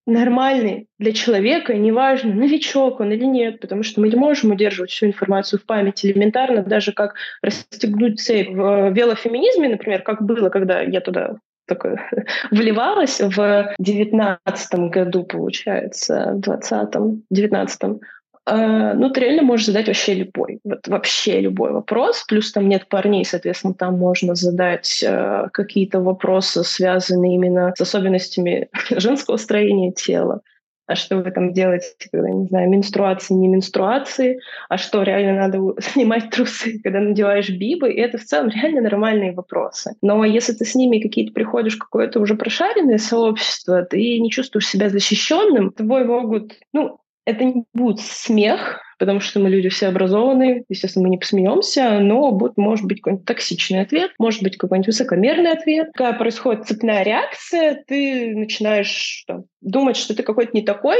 нормальные 0.06 0.86
для 0.98 1.12
человека, 1.12 1.74
неважно, 1.74 2.34
новичок 2.34 3.00
он 3.00 3.12
или 3.12 3.24
нет, 3.24 3.60
потому 3.60 3.82
что 3.82 4.00
мы 4.00 4.08
не 4.08 4.16
можем 4.16 4.50
удерживать 4.50 4.90
всю 4.90 5.06
информацию 5.06 5.60
в 5.60 5.66
памяти 5.66 6.06
элементарно, 6.06 6.62
даже 6.62 6.92
как 6.92 7.14
расстегнуть 7.42 8.20
цепь. 8.20 8.48
В 8.48 8.90
велофеминизме, 8.90 9.68
например, 9.68 10.02
как 10.02 10.22
было, 10.22 10.48
когда 10.48 10.80
я 10.80 11.00
туда 11.00 11.36
такое 11.66 12.00
вливалась 12.50 13.20
в 13.20 13.74
девятнадцатом 13.78 14.90
году, 14.90 15.22
получается, 15.24 16.32
в 16.34 16.40
двадцатом, 16.40 17.22
девятнадцатом, 17.30 18.00
Uh, 18.48 18.94
ну, 18.94 19.08
ты 19.10 19.20
реально 19.20 19.42
можешь 19.42 19.66
задать 19.66 19.86
вообще 19.86 20.14
любой, 20.14 20.58
вот 20.64 20.88
вообще 20.88 21.40
любой 21.40 21.70
вопрос. 21.70 22.24
Плюс 22.26 22.50
там 22.50 22.68
нет 22.68 22.88
парней, 22.88 23.24
соответственно, 23.24 23.72
там 23.72 23.96
можно 23.96 24.34
задать 24.34 25.00
uh, 25.04 25.48
какие-то 25.52 26.00
вопросы, 26.00 26.64
связанные 26.64 27.36
именно 27.36 27.72
с 27.76 27.80
особенностями 27.80 28.68
женского 28.90 29.36
строения 29.36 29.92
тела. 29.92 30.40
А 30.88 30.96
что 30.96 31.18
вы 31.18 31.30
там 31.30 31.52
делаете, 31.52 31.86
когда, 32.10 32.28
не 32.28 32.46
знаю, 32.46 32.68
менструации, 32.68 33.34
не 33.34 33.46
менструации, 33.46 34.40
а 34.68 34.76
что 34.76 35.04
реально 35.04 35.42
надо 35.42 35.58
снимать 35.80 36.30
трусы, 36.30 36.80
когда 36.82 36.98
надеваешь 36.98 37.48
бибы, 37.48 37.92
и 37.92 38.00
это 38.00 38.18
в 38.18 38.24
целом 38.24 38.48
реально 38.48 38.80
нормальные 38.80 39.32
вопросы. 39.32 39.94
Но 40.02 40.24
если 40.24 40.52
ты 40.52 40.64
с 40.64 40.74
ними 40.74 40.98
какие-то 40.98 41.32
приходишь 41.32 41.76
в 41.76 41.78
какое-то 41.78 42.18
уже 42.18 42.34
прошаренное 42.34 42.98
сообщество, 42.98 43.82
ты 43.84 44.18
не 44.18 44.30
чувствуешь 44.30 44.66
себя 44.66 44.88
защищенным, 44.88 45.70
тобой 45.70 46.04
могут, 46.04 46.54
ну, 46.72 46.98
это 47.24 47.44
не 47.44 47.64
будет 47.72 48.00
смех, 48.00 48.80
потому 48.98 49.20
что 49.20 49.40
мы 49.40 49.48
люди 49.48 49.68
все 49.68 49.88
образованные, 49.88 50.64
естественно, 50.68 51.04
мы 51.04 51.10
не 51.10 51.18
посмеемся, 51.18 51.98
но 52.00 52.30
будет, 52.32 52.56
может 52.56 52.86
быть 52.86 53.00
какой-нибудь 53.00 53.26
токсичный 53.26 53.80
ответ, 53.80 54.12
может 54.18 54.42
быть 54.42 54.56
какой-нибудь 54.56 54.88
высокомерный 54.88 55.52
ответ. 55.52 55.90
Когда 55.94 56.12
происходит 56.12 56.66
цепная 56.66 57.02
реакция, 57.02 57.82
ты 57.86 58.34
начинаешь 58.34 59.24
там, 59.26 59.44
думать, 59.60 59.96
что 59.96 60.14
ты 60.14 60.22
какой-то 60.22 60.52
не 60.54 60.62
такой, 60.62 60.98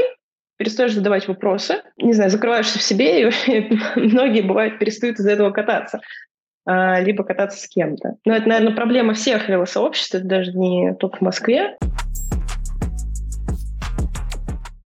перестаешь 0.57 0.93
задавать 0.93 1.27
вопросы, 1.27 1.81
не 1.97 2.13
знаю, 2.13 2.29
закрываешься 2.29 2.79
в 2.79 2.83
себе, 2.83 3.29
и 3.47 3.79
многие, 3.95 4.41
бывает, 4.41 4.79
перестают 4.79 5.19
из-за 5.19 5.31
этого 5.31 5.51
кататься 5.51 6.01
а, 6.65 6.99
либо 7.01 7.23
кататься 7.23 7.59
с 7.59 7.67
кем-то. 7.67 8.15
Но 8.25 8.35
это, 8.35 8.47
наверное, 8.47 8.75
проблема 8.75 9.13
всех 9.13 9.49
велосообществ, 9.49 10.15
это 10.15 10.25
даже 10.25 10.53
не 10.53 10.93
только 10.95 11.17
в 11.17 11.21
Москве. 11.21 11.77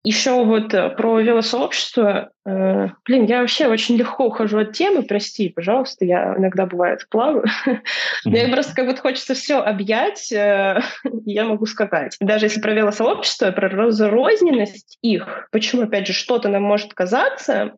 Еще 0.08 0.42
вот 0.46 0.74
э, 0.74 0.90
про 0.92 1.20
велосообщество. 1.20 2.30
Э, 2.46 2.88
блин, 3.04 3.26
я 3.26 3.42
вообще 3.42 3.68
очень 3.68 3.98
легко 3.98 4.28
ухожу 4.28 4.60
от 4.60 4.72
темы, 4.72 5.04
прости, 5.04 5.50
пожалуйста, 5.50 6.06
я 6.06 6.34
иногда 6.38 6.66
бывает 6.66 7.06
плаваю. 7.10 7.44
Мне 8.24 8.48
просто 8.48 8.74
как 8.74 8.86
будто 8.86 9.02
хочется 9.02 9.34
все 9.34 9.60
объять, 9.60 10.32
э, 10.32 10.80
я 11.26 11.44
могу 11.44 11.66
сказать. 11.66 12.16
Даже 12.22 12.46
если 12.46 12.62
про 12.62 12.72
велосообщество, 12.72 13.52
про 13.52 13.68
разрозненность 13.68 14.98
их, 15.02 15.50
почему, 15.52 15.82
опять 15.82 16.08
же, 16.08 16.14
что-то 16.14 16.48
нам 16.48 16.64
может 16.64 16.94
казаться, 16.94 17.74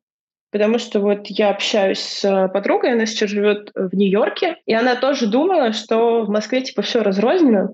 Потому 0.51 0.79
что 0.79 0.99
вот 0.99 1.27
я 1.27 1.51
общаюсь 1.51 1.99
с 1.99 2.49
подругой, 2.51 2.93
она 2.93 3.05
сейчас 3.05 3.29
живет 3.29 3.71
в 3.75 3.95
Нью-Йорке, 3.95 4.57
и 4.65 4.73
она 4.73 4.95
тоже 4.95 5.27
думала, 5.27 5.73
что 5.73 6.23
в 6.23 6.29
Москве 6.29 6.61
типа 6.61 6.81
все 6.81 7.03
разрознено, 7.03 7.73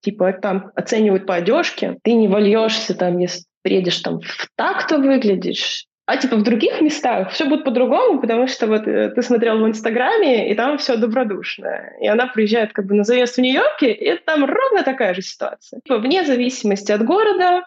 типа 0.00 0.32
там 0.32 0.70
оценивают 0.74 1.26
по 1.26 1.34
одежке, 1.34 1.98
ты 2.02 2.14
не 2.14 2.26
вольешься 2.26 2.94
там, 2.94 3.18
если 3.18 3.42
приедешь 3.66 3.98
там 3.98 4.20
в 4.20 4.48
так-то 4.54 4.98
выглядишь, 4.98 5.86
а 6.06 6.16
типа 6.16 6.36
в 6.36 6.44
других 6.44 6.80
местах 6.80 7.32
все 7.32 7.46
будет 7.46 7.64
по-другому, 7.64 8.20
потому 8.20 8.46
что 8.46 8.68
вот 8.68 8.86
э, 8.86 9.10
ты 9.10 9.22
смотрел 9.22 9.58
в 9.58 9.66
Инстаграме, 9.66 10.48
и 10.48 10.54
там 10.54 10.78
все 10.78 10.96
добродушно. 10.96 11.94
И 12.00 12.06
она 12.06 12.28
приезжает 12.28 12.72
как 12.72 12.86
бы 12.86 12.94
на 12.94 13.02
заезд 13.02 13.34
в 13.34 13.40
Нью-Йорке, 13.40 13.90
и 13.90 14.16
там 14.18 14.44
ровно 14.44 14.84
такая 14.84 15.14
же 15.14 15.22
ситуация. 15.22 15.80
Типа, 15.80 15.98
вне 15.98 16.24
зависимости 16.24 16.92
от 16.92 17.04
города, 17.04 17.64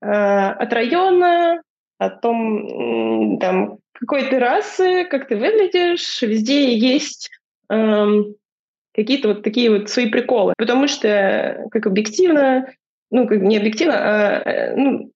э, 0.00 0.06
от 0.08 0.72
района, 0.72 1.62
о 1.98 2.10
том, 2.10 3.38
там, 3.38 3.78
какой 3.92 4.24
ты 4.24 4.40
расы, 4.40 5.04
как 5.04 5.28
ты 5.28 5.36
выглядишь, 5.36 6.20
везде 6.22 6.76
есть 6.76 7.30
эм, 7.68 8.34
какие-то 8.92 9.28
вот 9.28 9.44
такие 9.44 9.70
вот 9.70 9.88
свои 9.88 10.10
приколы. 10.10 10.54
Потому 10.58 10.88
что, 10.88 11.64
как 11.70 11.86
объективно, 11.86 12.66
ну, 13.12 13.28
как 13.28 13.40
не 13.40 13.58
объективно, 13.58 13.94
а 13.94 14.42
э, 14.44 14.74
ну, 14.74 15.12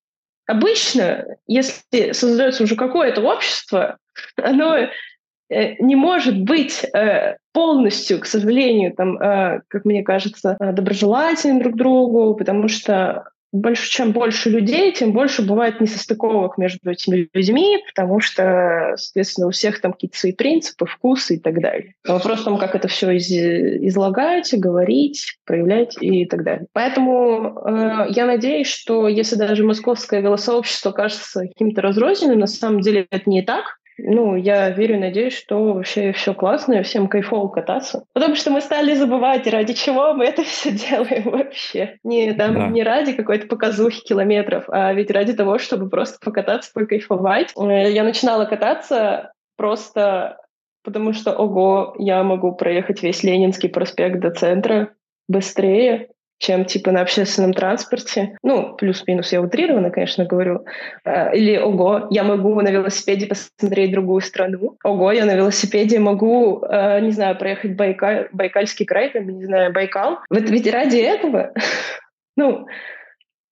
обычно, 0.46 1.24
если 1.46 2.12
создается 2.12 2.62
уже 2.62 2.76
какое-то 2.76 3.22
общество, 3.22 3.98
оно 4.36 4.76
э, 4.76 5.74
не 5.80 5.96
может 5.96 6.40
быть 6.40 6.84
э, 6.84 7.36
полностью, 7.52 8.20
к 8.20 8.26
сожалению, 8.26 8.94
там, 8.94 9.18
как 9.18 9.86
мне 9.86 10.02
кажется, 10.02 10.58
доброжелательным 10.60 11.62
друг 11.62 11.76
другу, 11.76 12.34
потому 12.34 12.68
что 12.68 13.30
больше, 13.52 13.90
чем 13.90 14.12
больше 14.12 14.50
людей, 14.50 14.92
тем 14.92 15.12
больше 15.12 15.42
бывает 15.42 15.80
несостыковок 15.80 16.58
между 16.58 16.90
этими 16.90 17.28
людьми, 17.32 17.78
потому 17.86 18.20
что, 18.20 18.94
соответственно, 18.96 19.48
у 19.48 19.50
всех 19.50 19.80
там 19.80 19.92
какие-то 19.92 20.18
свои 20.18 20.32
принципы, 20.32 20.86
вкусы 20.86 21.36
и 21.36 21.38
так 21.38 21.60
далее. 21.60 21.94
вопрос 22.06 22.40
в 22.40 22.44
том, 22.44 22.58
как 22.58 22.74
это 22.74 22.88
все 22.88 23.10
из 23.10 23.30
излагать, 23.30 24.52
говорить, 24.54 25.38
проявлять 25.44 25.96
и 26.00 26.26
так 26.26 26.44
далее. 26.44 26.66
Поэтому 26.72 27.62
э, 27.66 28.06
я 28.10 28.26
надеюсь, 28.26 28.68
что 28.68 29.08
если 29.08 29.36
даже 29.36 29.64
московское 29.64 30.20
велосообщество 30.20 30.92
кажется 30.92 31.46
каким-то 31.46 31.82
разрозненным, 31.82 32.40
на 32.40 32.46
самом 32.46 32.80
деле 32.80 33.06
это 33.10 33.28
не 33.28 33.42
так. 33.42 33.78
Ну, 33.98 34.36
я 34.36 34.70
верю, 34.70 34.98
надеюсь, 34.98 35.36
что 35.36 35.72
вообще 35.72 36.12
все 36.12 36.34
классно, 36.34 36.74
и 36.74 36.82
всем 36.82 37.08
кайфово 37.08 37.48
кататься. 37.48 38.04
Потому 38.12 38.34
что 38.34 38.50
мы 38.50 38.60
стали 38.60 38.94
забывать, 38.94 39.46
ради 39.46 39.72
чего 39.72 40.12
мы 40.12 40.26
это 40.26 40.42
все 40.44 40.70
делаем 40.88 41.30
вообще. 41.30 41.98
Не, 42.04 42.32
там, 42.34 42.54
да. 42.54 42.66
не 42.68 42.82
ради 42.82 43.12
какой-то 43.12 43.46
показухи 43.46 44.02
километров, 44.02 44.64
а 44.68 44.92
ведь 44.92 45.10
ради 45.10 45.32
того, 45.32 45.58
чтобы 45.58 45.88
просто 45.88 46.18
покататься, 46.22 46.70
покайфовать. 46.74 47.52
Э, 47.56 47.90
я 47.90 48.04
начинала 48.04 48.44
кататься 48.44 49.32
просто 49.56 50.38
потому 50.86 51.12
что, 51.12 51.32
ого, 51.32 51.96
я 51.98 52.22
могу 52.22 52.52
проехать 52.52 53.02
весь 53.02 53.24
Ленинский 53.24 53.68
проспект 53.68 54.20
до 54.20 54.30
центра 54.30 54.90
быстрее, 55.28 56.10
чем 56.38 56.64
типа 56.64 56.90
на 56.90 57.00
общественном 57.00 57.52
транспорте. 57.52 58.36
Ну, 58.42 58.74
плюс-минус 58.74 59.32
я 59.32 59.40
утрированно, 59.40 59.90
конечно, 59.90 60.24
говорю. 60.24 60.64
А, 61.04 61.30
или, 61.30 61.56
ого, 61.56 62.06
я 62.10 62.24
могу 62.24 62.60
на 62.60 62.70
велосипеде 62.70 63.26
посмотреть 63.26 63.92
другую 63.92 64.20
страну. 64.20 64.76
Ого, 64.84 65.12
я 65.12 65.24
на 65.24 65.34
велосипеде 65.34 65.98
могу, 65.98 66.62
а, 66.62 67.00
не 67.00 67.10
знаю, 67.10 67.36
проехать 67.38 67.76
Байкал, 67.76 68.26
Байкальский 68.32 68.84
край, 68.86 69.10
там, 69.10 69.26
не 69.28 69.46
знаю, 69.46 69.72
Байкал. 69.72 70.18
Вот 70.30 70.50
ведь 70.50 70.70
ради 70.70 70.98
этого, 70.98 71.52
ну, 72.36 72.66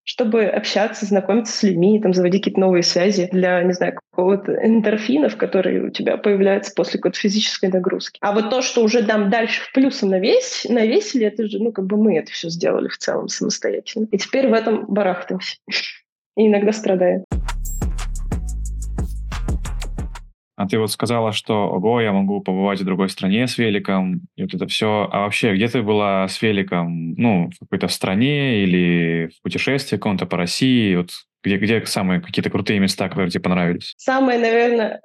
чтобы 0.05 0.45
общаться, 0.45 1.05
знакомиться 1.05 1.51
с 1.51 1.63
людьми, 1.63 1.99
там, 1.99 2.13
заводить 2.13 2.41
какие-то 2.41 2.59
новые 2.59 2.83
связи 2.83 3.27
для, 3.31 3.61
не 3.63 3.73
знаю, 3.73 3.95
какого-то 4.11 4.53
эндорфинов, 4.53 5.35
которые 5.35 5.83
у 5.83 5.89
тебя 5.89 6.15
появляются 6.17 6.73
после 6.75 6.99
какой-то 6.99 7.19
физической 7.19 7.69
нагрузки. 7.69 8.19
А 8.21 8.31
вот 8.31 8.51
то, 8.51 8.61
что 8.61 8.83
уже 8.83 9.03
там 9.03 9.29
дальше 9.29 9.61
в 9.61 9.73
плюсом 9.73 10.09
навесь, 10.09 10.65
навесили, 10.69 11.25
это 11.25 11.47
же, 11.47 11.59
ну, 11.59 11.71
как 11.71 11.87
бы 11.87 11.97
мы 11.97 12.17
это 12.17 12.31
все 12.31 12.49
сделали 12.49 12.87
в 12.87 12.97
целом 12.97 13.27
самостоятельно. 13.27 14.07
И 14.11 14.17
теперь 14.17 14.47
в 14.47 14.53
этом 14.53 14.85
барахтаемся. 14.87 15.57
И 16.37 16.47
иногда 16.47 16.71
страдаем. 16.71 17.25
А 20.65 20.67
ты 20.67 20.79
вот 20.79 20.91
сказала, 20.91 21.31
что, 21.31 21.69
ого, 21.69 22.01
я 22.01 22.11
могу 22.11 22.41
побывать 22.41 22.81
в 22.81 22.85
другой 22.85 23.09
стране 23.09 23.47
с 23.47 23.57
великом, 23.57 24.21
и 24.35 24.43
вот 24.43 24.53
это 24.53 24.67
все. 24.67 25.07
А 25.11 25.21
вообще, 25.21 25.53
где 25.53 25.67
ты 25.67 25.83
была 25.83 26.27
с 26.27 26.41
великом? 26.41 27.13
Ну, 27.13 27.51
в 27.51 27.59
какой-то 27.59 27.87
стране 27.87 28.63
или 28.63 29.29
в 29.37 29.41
путешествии 29.43 29.97
каком-то 29.97 30.25
по 30.25 30.37
России? 30.37 30.95
Вот 30.95 31.09
где, 31.43 31.57
где 31.57 31.85
самые 31.85 32.19
какие-то 32.19 32.49
крутые 32.49 32.79
места, 32.79 33.07
которые 33.09 33.29
тебе 33.29 33.43
понравились? 33.43 33.93
Самое, 33.97 34.39
наверное, 34.39 35.01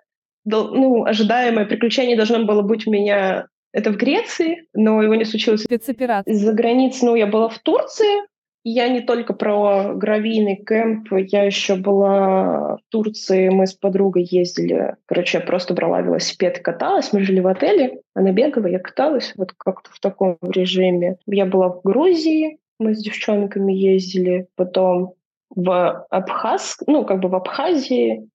ну, 0.46 1.04
ожидаемое 1.04 1.66
приключение 1.66 2.16
должно 2.16 2.44
было 2.44 2.62
быть 2.62 2.86
у 2.86 2.90
меня 2.90 3.46
это 3.72 3.92
в 3.92 3.96
Греции, 3.96 4.66
но 4.72 5.02
его 5.02 5.14
не 5.14 5.24
случилось. 5.24 5.62
Спецоперация. 5.62 6.34
За 6.34 6.52
границей, 6.52 7.06
ну, 7.06 7.14
я 7.14 7.26
была 7.26 7.50
в 7.50 7.58
Турции, 7.58 8.26
я 8.64 8.88
не 8.88 9.00
только 9.00 9.32
про 9.32 9.94
гравийный 9.94 10.56
кемп, 10.56 11.08
я 11.12 11.44
еще 11.44 11.76
была 11.76 12.76
в 12.76 12.80
Турции, 12.90 13.48
мы 13.48 13.66
с 13.66 13.74
подругой 13.74 14.26
ездили. 14.30 14.96
Короче, 15.06 15.38
я 15.38 15.44
просто 15.44 15.74
брала 15.74 16.00
велосипед 16.02 16.58
и 16.58 16.62
каталась. 16.62 17.12
Мы 17.12 17.20
жили 17.20 17.40
в 17.40 17.46
отеле, 17.46 18.00
она 18.14 18.32
бегала, 18.32 18.66
я 18.66 18.78
каталась 18.78 19.32
вот 19.36 19.52
как-то 19.56 19.90
в 19.92 20.00
таком 20.00 20.36
режиме. 20.42 21.16
Я 21.26 21.46
была 21.46 21.68
в 21.68 21.80
Грузии, 21.82 22.58
мы 22.78 22.94
с 22.94 23.02
девчонками 23.02 23.72
ездили, 23.72 24.46
потом 24.56 25.14
в 25.54 26.06
Абхаз, 26.10 26.78
ну, 26.86 27.04
как 27.04 27.20
бы 27.20 27.28
в 27.28 27.34
Абхазии, 27.34 28.28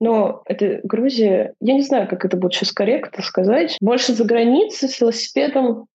но 0.00 0.42
это 0.46 0.80
Грузия, 0.82 1.54
я 1.60 1.74
не 1.74 1.82
знаю, 1.82 2.08
как 2.08 2.24
это 2.24 2.36
будет 2.36 2.54
сейчас 2.54 2.72
корректно 2.72 3.22
сказать. 3.22 3.76
Больше 3.80 4.12
за 4.12 4.24
границей 4.24 4.88
с 4.88 5.00
велосипедом 5.00 5.86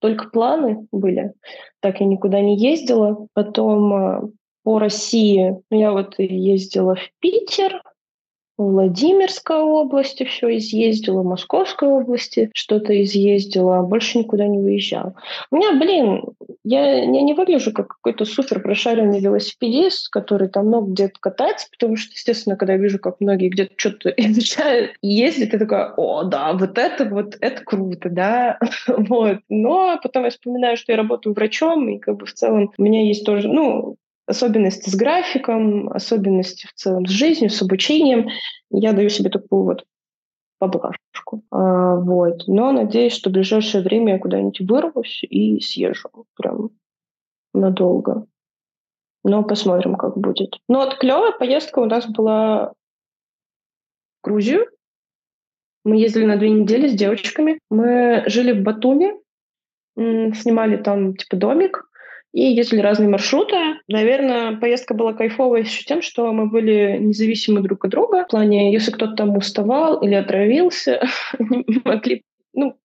только 0.00 0.30
планы 0.30 0.86
были. 0.92 1.32
Так 1.80 2.00
я 2.00 2.06
никуда 2.06 2.40
не 2.40 2.56
ездила. 2.56 3.26
Потом 3.34 3.94
э, 3.94 4.28
по 4.62 4.78
России 4.78 5.56
я 5.70 5.92
вот 5.92 6.14
ездила 6.18 6.94
в 6.94 7.10
Питер, 7.20 7.82
Владимирской 8.58 9.60
области 9.60 10.24
все 10.24 10.56
изъездила, 10.56 11.22
Московской 11.22 11.88
области 11.88 12.50
что-то 12.54 13.00
изъездила, 13.02 13.82
больше 13.82 14.18
никуда 14.18 14.48
не 14.48 14.58
выезжала. 14.58 15.14
У 15.52 15.56
меня, 15.56 15.72
блин, 15.78 16.24
я, 16.64 17.04
я 17.04 17.06
не 17.06 17.34
выгляжу 17.34 17.72
как 17.72 17.86
какой-то 17.88 18.24
супер 18.24 18.60
прошаренный 18.60 19.20
велосипедист, 19.20 20.08
который 20.10 20.48
там 20.48 20.66
много 20.66 20.90
где-то 20.90 21.20
катается, 21.20 21.68
потому 21.70 21.96
что, 21.96 22.12
естественно, 22.14 22.56
когда 22.56 22.72
я 22.72 22.80
вижу, 22.80 22.98
как 22.98 23.20
многие 23.20 23.48
где-то 23.48 23.74
что-то 23.76 24.08
изучают 24.16 24.92
ездят, 25.02 25.52
я 25.52 25.58
такая, 25.60 25.94
о, 25.96 26.24
да, 26.24 26.52
вот 26.52 26.78
это 26.78 27.04
вот, 27.04 27.36
это 27.40 27.62
круто, 27.64 28.10
да, 28.10 28.58
вот. 28.88 29.38
Но 29.48 29.98
потом 30.02 30.24
я 30.24 30.30
вспоминаю, 30.30 30.76
что 30.76 30.90
я 30.90 30.98
работаю 30.98 31.32
врачом, 31.32 31.88
и 31.88 31.98
как 31.98 32.16
бы 32.16 32.26
в 32.26 32.32
целом 32.32 32.72
у 32.76 32.82
меня 32.82 33.06
есть 33.06 33.24
тоже, 33.24 33.46
ну, 33.46 33.96
особенности 34.28 34.90
с 34.90 34.94
графиком, 34.94 35.88
особенности 35.88 36.66
в 36.66 36.74
целом 36.74 37.06
с 37.06 37.10
жизнью, 37.10 37.50
с 37.50 37.62
обучением. 37.62 38.28
Я 38.70 38.92
даю 38.92 39.08
себе 39.08 39.30
такую 39.30 39.64
вот 39.64 39.84
поблажку. 40.58 41.42
А, 41.50 41.96
вот. 41.96 42.46
Но 42.46 42.72
надеюсь, 42.72 43.14
что 43.14 43.30
в 43.30 43.32
ближайшее 43.32 43.82
время 43.82 44.14
я 44.14 44.18
куда-нибудь 44.18 44.60
вырвусь 44.60 45.22
и 45.22 45.60
съезжу 45.60 46.26
прям 46.36 46.70
надолго. 47.54 48.26
Но 49.24 49.42
посмотрим, 49.42 49.96
как 49.96 50.16
будет. 50.16 50.58
Но 50.68 50.80
вот 50.80 50.98
клевая 50.98 51.32
поездка 51.32 51.80
у 51.80 51.86
нас 51.86 52.06
была 52.06 52.72
в 54.20 54.24
Грузию. 54.24 54.66
Мы 55.84 55.96
ездили 55.96 56.26
на 56.26 56.36
две 56.36 56.50
недели 56.50 56.88
с 56.88 56.94
девочками. 56.94 57.58
Мы 57.70 58.24
жили 58.26 58.52
в 58.52 58.62
Батуми, 58.62 59.14
снимали 59.96 60.76
там 60.76 61.16
типа 61.16 61.36
домик, 61.36 61.87
и 62.38 62.54
ездили 62.54 62.80
разные 62.80 63.08
маршруты. 63.08 63.56
Наверное, 63.88 64.56
поездка 64.56 64.94
была 64.94 65.12
кайфовая 65.12 65.62
еще 65.62 65.82
тем, 65.82 66.02
что 66.02 66.32
мы 66.32 66.46
были 66.46 66.96
независимы 67.00 67.62
друг 67.62 67.84
от 67.84 67.90
друга. 67.90 68.24
В 68.24 68.30
плане, 68.30 68.72
если 68.72 68.92
кто-то 68.92 69.14
там 69.14 69.36
уставал 69.36 70.00
или 70.00 70.14
отравился, 70.14 71.02
могли, 71.84 72.22
ну, 72.54 72.76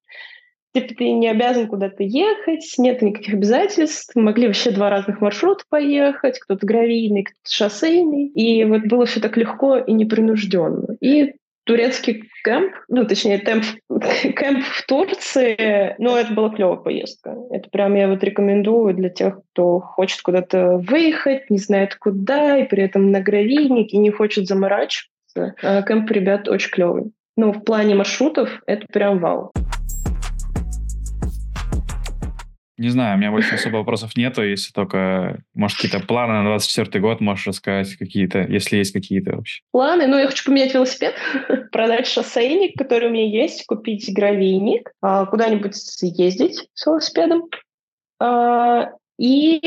типа 0.74 0.96
ты 0.96 1.12
не 1.12 1.28
обязан 1.28 1.68
куда-то 1.68 2.02
ехать, 2.02 2.66
нет 2.80 3.04
никаких 3.04 3.36
обязательств. 3.36 4.16
Могли 4.16 4.48
вообще 4.48 4.72
два 4.72 4.90
разных 4.90 5.22
маршрута 5.22 5.64
поехать, 5.70 6.40
кто-то 6.40 6.66
гравийный, 6.66 7.24
кто-то 7.24 7.56
шоссейный. 7.56 8.30
И 8.30 8.64
вот 8.64 8.88
было 8.88 9.06
все 9.06 9.20
так 9.20 9.38
легко 9.38 9.78
и 9.78 9.94
непринужденно. 9.94 10.98
И 11.00 11.34
турецкий 11.66 12.30
кемп, 12.44 12.74
ну, 12.90 13.06
точнее, 13.06 13.40
темп, 13.40 13.64
кемп 14.36 14.64
в 14.66 14.86
Турции, 14.86 15.96
ну, 15.98 16.16
это 16.16 16.34
была 16.34 16.50
клевая 16.50 16.78
поездка. 16.78 17.36
Это 17.52 17.70
прям 17.70 17.96
я 17.96 18.08
вот 18.08 18.24
рекомендую 18.24 18.94
для 18.94 19.10
тех, 19.10 19.40
кто 19.52 19.80
хочет 19.80 20.22
куда-то 20.22 20.78
выехать, 20.78 21.50
не 21.50 21.58
знает 21.58 21.96
куда, 21.96 22.58
и 22.58 22.66
при 22.66 22.84
этом 22.84 23.12
на 23.12 23.22
гравийник, 23.22 23.94
и 23.94 23.98
не 23.98 24.12
хочет 24.12 24.48
заморачиваться. 24.48 25.56
А 25.62 25.82
кемп, 25.82 26.12
ребят, 26.12 26.48
очень 26.48 26.70
клевый. 26.70 27.12
Ну, 27.36 27.52
в 27.52 27.64
плане 27.64 27.96
маршрутов 27.96 28.62
это 28.68 28.86
прям 28.92 29.20
вау. 29.20 29.52
Не 32.78 32.90
знаю, 32.90 33.16
у 33.16 33.20
меня 33.20 33.30
больше 33.30 33.54
особо 33.54 33.78
вопросов 33.78 34.18
нету, 34.18 34.44
если 34.44 34.72
только, 34.72 35.44
может, 35.54 35.78
какие-то 35.78 36.06
планы 36.06 36.34
на 36.34 36.44
24 36.44 37.00
год 37.02 37.22
можешь 37.22 37.46
рассказать 37.46 37.96
какие-то, 37.96 38.40
если 38.40 38.78
есть 38.78 38.94
какие-то 38.94 39.36
вообще. 39.36 39.62
Планы? 39.72 40.08
Ну, 40.08 40.18
я 40.18 40.28
хочу 40.28 40.46
поменять 40.46 40.74
велосипед, 40.74 41.14
продать 41.72 42.08
шоссейник, 42.08 42.76
который 42.76 43.10
у 43.10 43.12
меня 43.12 43.28
есть, 43.28 43.66
купить 43.68 44.12
гравийник, 44.12 44.92
а, 45.02 45.28
куда-нибудь 45.28 45.76
съездить 45.76 46.68
с 46.74 46.86
велосипедом. 46.88 47.44
А, 48.20 48.90
и, 49.20 49.62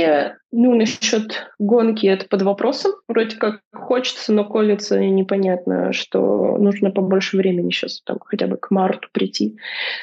ну, 0.50 0.74
насчет 0.74 1.46
гонки 1.60 2.06
это 2.06 2.26
под 2.26 2.42
вопросом. 2.42 2.92
Вроде 3.06 3.36
как 3.36 3.60
хочется, 3.72 4.32
но 4.32 4.44
колется 4.44 4.98
непонятно, 4.98 5.92
что 5.92 6.58
нужно 6.58 6.90
побольше 6.90 7.36
времени 7.36 7.70
сейчас, 7.70 8.02
там, 8.02 8.18
хотя 8.24 8.48
бы 8.48 8.56
к 8.56 8.72
марту 8.72 9.08
прийти, 9.12 9.56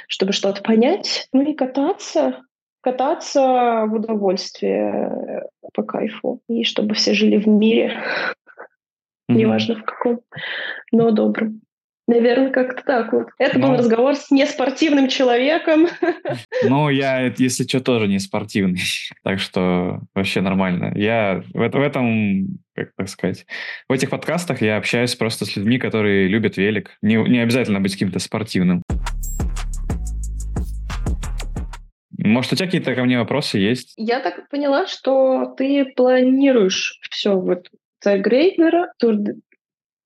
чтобы 0.08 0.32
что-то 0.32 0.62
понять. 0.62 1.28
Ну 1.34 1.42
и 1.42 1.54
кататься 1.54 2.44
кататься 2.84 3.86
в 3.88 3.94
удовольствие 3.94 4.92
э, 4.92 5.70
по 5.74 5.84
кайфу. 5.84 6.42
И 6.50 6.64
чтобы 6.64 6.94
все 6.96 7.14
жили 7.14 7.38
в 7.38 7.48
мире, 7.48 8.04
mm-hmm. 9.32 9.36
неважно 9.36 9.76
в 9.76 9.84
каком, 9.84 10.20
но 10.92 11.12
добром. 11.12 11.62
Наверное, 12.06 12.52
как-то 12.52 12.84
так 12.84 13.14
вот. 13.14 13.28
Это 13.40 13.58
ну, 13.58 13.70
был 13.70 13.78
разговор 13.78 14.16
с 14.16 14.30
неспортивным 14.30 15.08
человеком. 15.08 15.88
Ну, 16.66 16.90
я, 16.90 17.34
если 17.38 17.66
что, 17.66 17.80
тоже 17.80 18.08
не 18.08 18.20
спортивный. 18.20 18.82
Так 19.24 19.40
что 19.40 20.02
вообще 20.14 20.42
нормально. 20.42 20.92
Я 20.96 21.44
в, 21.54 21.70
в 21.70 21.82
этом, 21.82 22.60
как 22.76 22.90
так 22.98 23.08
сказать, 23.08 23.46
в 23.88 23.94
этих 23.94 24.10
подкастах 24.10 24.62
я 24.62 24.76
общаюсь 24.76 25.16
просто 25.16 25.46
с 25.46 25.56
людьми, 25.56 25.78
которые 25.78 26.28
любят 26.28 26.58
велик. 26.58 26.92
Не, 27.02 27.16
не 27.16 27.40
обязательно 27.40 27.80
быть 27.80 27.94
каким-то 27.94 28.20
спортивным. 28.20 28.84
Может, 32.24 32.54
у 32.54 32.56
тебя 32.56 32.68
какие-то 32.68 32.96
ко 32.96 33.04
мне 33.04 33.20
вопросы 33.20 33.58
есть? 33.58 33.94
Я 33.98 34.22
так 34.22 34.48
поняла, 34.50 34.88
что 34.88 35.54
ты 35.58 35.86
планируешь 35.86 36.98
все 37.12 37.36
вот 37.36 37.68
Грейднера, 38.04 38.94
тур... 38.98 39.16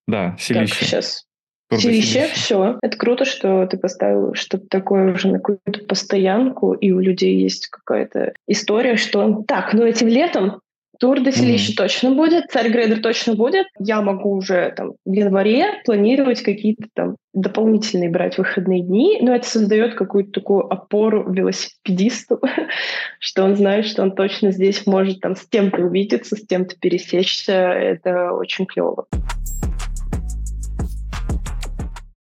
Да, 0.08 0.36
Селище. 0.38 0.74
Как 0.74 0.82
сейчас? 0.82 1.24
Селище, 1.72 2.26
все. 2.32 2.78
Это 2.82 2.96
круто, 2.96 3.24
что 3.24 3.66
ты 3.66 3.76
поставил 3.78 4.34
что-то 4.34 4.66
такое 4.68 5.12
уже 5.12 5.28
на 5.28 5.38
какую-то 5.38 5.84
постоянку, 5.86 6.72
и 6.72 6.90
у 6.90 6.98
людей 6.98 7.36
есть 7.36 7.68
какая-то 7.68 8.32
история, 8.48 8.96
что 8.96 9.44
так, 9.46 9.72
ну 9.72 9.84
этим 9.84 10.08
летом 10.08 10.60
Тур 10.98 11.20
до 11.20 11.30
селища 11.30 11.72
mm-hmm. 11.72 11.76
точно 11.76 12.10
будет, 12.10 12.50
Царь 12.50 13.00
точно 13.00 13.36
будет. 13.36 13.66
Я 13.78 14.02
могу 14.02 14.32
уже 14.32 14.72
там 14.76 14.94
в 15.04 15.12
январе 15.12 15.80
планировать 15.84 16.42
какие-то 16.42 16.88
там 16.92 17.16
дополнительные 17.32 18.10
брать 18.10 18.36
выходные 18.36 18.82
дни, 18.82 19.18
но 19.20 19.32
это 19.32 19.48
создает 19.48 19.94
какую-то 19.94 20.32
такую 20.32 20.72
опору 20.72 21.32
велосипедисту, 21.32 22.40
что 23.20 23.44
он 23.44 23.54
знает, 23.54 23.86
что 23.86 24.02
он 24.02 24.16
точно 24.16 24.50
здесь 24.50 24.86
может 24.86 25.20
там 25.20 25.36
с 25.36 25.46
тем-то 25.48 25.82
увидеться, 25.82 26.34
с 26.34 26.44
тем-то 26.44 26.74
пересечься. 26.80 27.52
Это 27.52 28.32
очень 28.32 28.66
клево. 28.66 29.06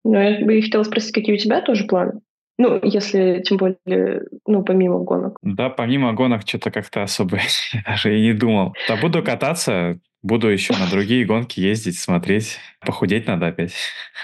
Ну, 0.05 0.21
я 0.21 0.45
бы 0.45 0.61
хотела 0.61 0.83
спросить, 0.83 1.13
какие 1.13 1.37
у 1.37 1.39
тебя 1.39 1.63
тоже 1.63 1.85
планы? 1.85 2.21
Ну, 2.59 2.81
если, 2.83 3.41
тем 3.45 3.57
более, 3.57 4.23
ну, 4.47 4.65
помимо 4.65 4.99
гонок. 4.99 5.39
Да, 5.43 5.71
помимо 5.71 6.13
гонок 6.13 6.43
что-то 6.45 6.73
как-то 6.73 7.03
особо 7.03 7.39
даже 7.87 8.19
и 8.19 8.23
не 8.23 8.33
думал. 8.33 8.75
Да 8.89 8.97
буду 8.97 9.23
кататься, 9.23 10.01
буду 10.23 10.49
еще 10.49 10.75
на 10.75 10.91
другие 10.91 11.25
гонки 11.25 11.61
ездить, 11.61 11.99
смотреть. 11.99 12.59
Похудеть 12.81 13.29
надо 13.29 13.47
опять. 13.47 13.75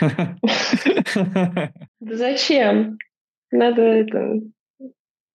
Зачем? 2.01 2.99
Надо 3.53 3.83
это 3.83 4.41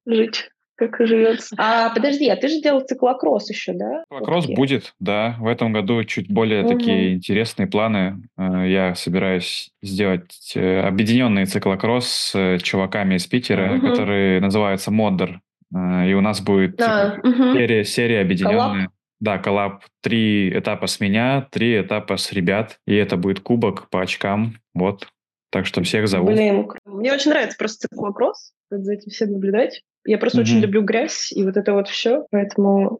жить 0.06 0.50
как 0.80 1.05
живется. 1.05 1.55
А 1.57 1.93
подожди, 1.93 2.27
а 2.30 2.36
ты 2.36 2.47
же 2.47 2.61
делал 2.61 2.82
циклокросс 2.82 3.49
еще, 3.49 3.73
да? 3.73 4.03
Циклокросс 4.03 4.47
будет, 4.47 4.93
да. 4.99 5.36
В 5.39 5.47
этом 5.47 5.73
году 5.73 6.03
чуть 6.05 6.32
более 6.32 6.63
угу. 6.63 6.77
такие 6.77 7.13
интересные 7.13 7.67
планы. 7.67 8.23
Э, 8.38 8.65
я 8.67 8.95
собираюсь 8.95 9.71
сделать 9.82 10.53
э, 10.55 10.82
объединенный 10.82 11.45
циклокросс 11.45 12.07
с 12.07 12.36
э, 12.36 12.57
чуваками 12.59 13.15
из 13.15 13.27
Питера, 13.27 13.75
угу. 13.75 13.88
который 13.88 14.39
называется 14.39 14.91
Mudder. 14.91 15.41
И 15.71 16.13
у 16.13 16.21
нас 16.21 16.41
будет 16.41 16.82
а, 16.82 17.11
типа, 17.15 17.27
угу. 17.27 17.53
серия, 17.53 17.84
серия 17.84 18.21
объединенная. 18.21 18.57
Коллаб? 18.57 18.91
Да, 19.19 19.38
коллаб. 19.38 19.84
Три 20.01 20.49
этапа 20.57 20.88
с 20.88 20.99
меня, 20.99 21.47
три 21.51 21.82
этапа 21.82 22.17
с 22.17 22.32
ребят. 22.32 22.80
И 22.88 22.95
это 22.95 23.17
будет 23.17 23.41
кубок 23.41 23.88
по 23.89 24.01
очкам. 24.01 24.55
Вот. 24.73 25.09
Так 25.51 25.65
что 25.65 25.84
всех 25.84 26.07
зову. 26.07 26.27
Блин, 26.27 26.71
мне 26.86 27.13
очень 27.13 27.32
нравится 27.32 27.57
просто 27.57 27.88
циклокросс. 27.88 28.53
За 28.71 28.93
этим 28.93 29.11
всем 29.11 29.32
наблюдать. 29.32 29.84
Я 30.06 30.18
просто 30.18 30.39
mm-hmm. 30.39 30.43
очень 30.43 30.60
люблю 30.60 30.82
грязь 30.82 31.32
и 31.32 31.43
вот 31.43 31.58
это 31.58 31.74
вот 31.74 31.88
все, 31.88 32.26
поэтому, 32.32 33.00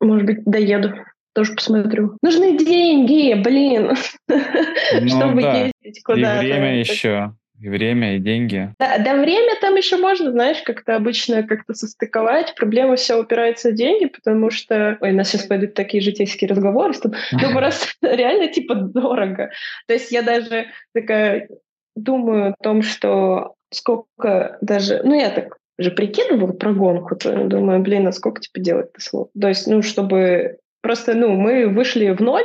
может 0.00 0.26
быть, 0.26 0.44
доеду. 0.44 0.94
Тоже 1.34 1.54
посмотрю. 1.54 2.18
Нужны 2.22 2.58
деньги, 2.58 3.40
блин, 3.42 3.94
ну, 4.28 5.08
чтобы 5.08 5.40
да. 5.40 5.70
ездить 5.82 6.02
куда-то. 6.02 6.44
И 6.44 6.46
время 6.46 6.78
еще. 6.78 7.34
И 7.62 7.68
время, 7.68 8.16
и 8.16 8.18
деньги. 8.18 8.74
Да, 8.80 8.98
да, 8.98 9.14
время 9.14 9.54
там 9.60 9.76
еще 9.76 9.96
можно, 9.96 10.32
знаешь, 10.32 10.60
как-то 10.62 10.96
обычно 10.96 11.44
как-то 11.44 11.74
состыковать. 11.74 12.56
Проблема 12.56 12.96
все 12.96 13.20
упирается 13.20 13.70
в 13.70 13.74
деньги, 13.74 14.06
потому 14.06 14.50
что... 14.50 14.98
Ой, 15.00 15.12
у 15.12 15.14
нас 15.14 15.28
сейчас 15.28 15.46
пойдут 15.46 15.74
такие 15.74 16.02
житейские 16.02 16.48
разговоры. 16.48 16.92
Что... 16.92 17.12
Ну, 17.30 17.52
просто 17.52 17.86
реально, 18.02 18.48
типа, 18.48 18.74
дорого. 18.74 19.52
То 19.86 19.94
есть 19.94 20.10
я 20.10 20.22
даже 20.22 20.66
такая 20.92 21.48
думаю 21.94 22.48
о 22.48 22.56
том, 22.60 22.82
что 22.82 23.54
сколько 23.70 24.58
даже... 24.60 25.00
Ну, 25.04 25.14
я 25.14 25.30
так 25.30 25.56
же 25.82 25.90
прикидывала 25.90 26.52
про 26.52 26.72
гонку, 26.72 27.16
то 27.16 27.44
думаю, 27.44 27.80
блин, 27.80 28.06
а 28.06 28.12
сколько 28.12 28.40
тебе 28.40 28.62
делать-то 28.62 29.00
слов? 29.00 29.28
То 29.38 29.48
есть, 29.48 29.66
ну, 29.66 29.82
чтобы 29.82 30.58
просто, 30.80 31.14
ну, 31.14 31.30
мы 31.30 31.68
вышли 31.68 32.10
в 32.10 32.20
ноль, 32.20 32.44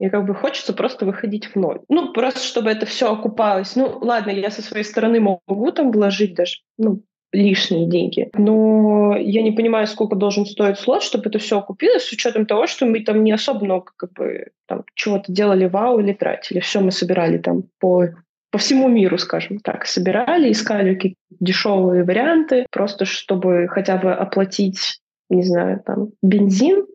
и 0.00 0.08
как 0.08 0.26
бы 0.26 0.34
хочется 0.34 0.72
просто 0.72 1.06
выходить 1.06 1.46
в 1.46 1.56
ноль. 1.56 1.80
Ну, 1.88 2.12
просто 2.12 2.40
чтобы 2.40 2.70
это 2.70 2.86
все 2.86 3.12
окупалось. 3.12 3.76
Ну, 3.76 3.98
ладно, 4.00 4.30
я 4.30 4.50
со 4.50 4.60
своей 4.60 4.84
стороны 4.84 5.20
могу 5.20 5.70
там 5.70 5.92
вложить 5.92 6.34
даже, 6.34 6.56
ну, 6.76 7.02
лишние 7.32 7.88
деньги. 7.88 8.28
Но 8.34 9.16
я 9.16 9.42
не 9.42 9.52
понимаю, 9.52 9.86
сколько 9.86 10.16
должен 10.16 10.44
стоить 10.44 10.78
слот, 10.78 11.02
чтобы 11.02 11.28
это 11.28 11.38
все 11.38 11.58
окупилось, 11.58 12.04
с 12.04 12.12
учетом 12.12 12.46
того, 12.46 12.66
что 12.66 12.84
мы 12.84 13.00
там 13.00 13.24
не 13.24 13.32
особо 13.32 13.64
много 13.64 13.92
как 13.96 14.12
бы 14.12 14.48
там 14.66 14.84
чего-то 14.94 15.32
делали 15.32 15.66
вау 15.66 16.00
или 16.00 16.12
тратили. 16.12 16.60
Все 16.60 16.80
мы 16.80 16.90
собирали 16.90 17.38
там 17.38 17.64
по 17.78 18.08
по 18.52 18.58
всему 18.58 18.88
миру, 18.88 19.16
скажем 19.16 19.58
так, 19.58 19.86
собирали, 19.86 20.52
искали 20.52 20.94
какие-то 20.94 21.16
дешевые 21.40 22.04
варианты, 22.04 22.66
просто 22.70 23.06
чтобы 23.06 23.66
хотя 23.68 23.96
бы 23.96 24.12
оплатить, 24.12 25.00
не 25.30 25.42
знаю, 25.42 25.82
там, 25.84 26.10
бензин, 26.22 26.86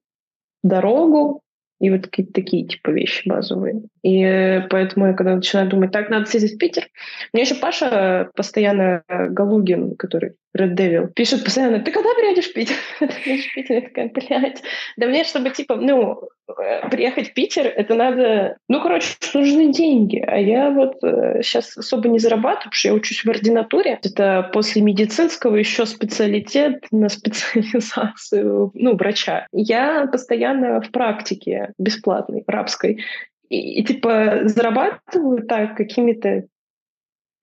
дорогу, 0.63 1.41
и 1.79 1.89
вот 1.89 2.03
какие-то 2.03 2.33
такие 2.33 2.67
типа 2.67 2.91
вещи 2.91 3.27
базовые. 3.27 3.81
И 4.07 4.23
э, 4.23 4.61
поэтому 4.69 5.07
я 5.07 5.13
когда 5.13 5.35
начинаю 5.35 5.67
думать, 5.67 5.91
так, 5.91 6.09
надо 6.09 6.27
съездить 6.27 6.53
в 6.53 6.57
Питер. 6.57 6.87
Мне 7.33 7.43
еще 7.43 7.55
Паша 7.55 8.29
постоянно 8.35 9.03
Галугин, 9.09 9.97
который 9.97 10.35
Red 10.57 10.75
Devil, 10.75 11.11
пишет 11.13 11.43
постоянно, 11.43 11.81
ты 11.81 11.91
когда 11.91 12.13
приедешь 12.15 12.45
в 12.45 12.53
Питер? 12.53 12.75
приедешь 12.99 13.51
в 13.51 13.53
Питер? 13.53 13.75
Я 13.75 13.81
такая, 13.81 14.09
блядь. 14.09 14.63
Да 14.95 15.07
мне, 15.07 15.25
чтобы, 15.25 15.49
типа, 15.49 15.75
ну, 15.75 16.21
э, 16.47 16.87
приехать 16.89 17.31
в 17.31 17.33
Питер, 17.33 17.67
это 17.67 17.95
надо... 17.95 18.55
Ну, 18.69 18.81
короче, 18.81 19.09
нужны 19.33 19.73
деньги. 19.73 20.23
А 20.25 20.37
я 20.37 20.69
вот 20.69 21.03
э, 21.03 21.41
сейчас 21.43 21.75
особо 21.75 22.07
не 22.07 22.19
зарабатываю, 22.19 22.55
потому 22.55 22.73
что 22.73 22.87
я 22.87 22.93
учусь 22.93 23.25
в 23.25 23.29
ординатуре. 23.29 23.99
Это 24.01 24.49
после 24.53 24.81
медицинского 24.83 25.57
еще 25.57 25.85
специалитет 25.85 26.85
на 26.91 27.09
специализацию, 27.09 28.71
ну, 28.73 28.95
врача. 28.95 29.47
Я 29.51 30.07
постоянно 30.09 30.79
в 30.79 30.91
практике 30.91 31.73
бесплатной, 31.77 32.45
рабской. 32.47 33.03
И, 33.49 33.79
и 33.79 33.83
типа 33.83 34.41
зарабатываю 34.45 35.45
так 35.45 35.75
какими-то 35.75 36.47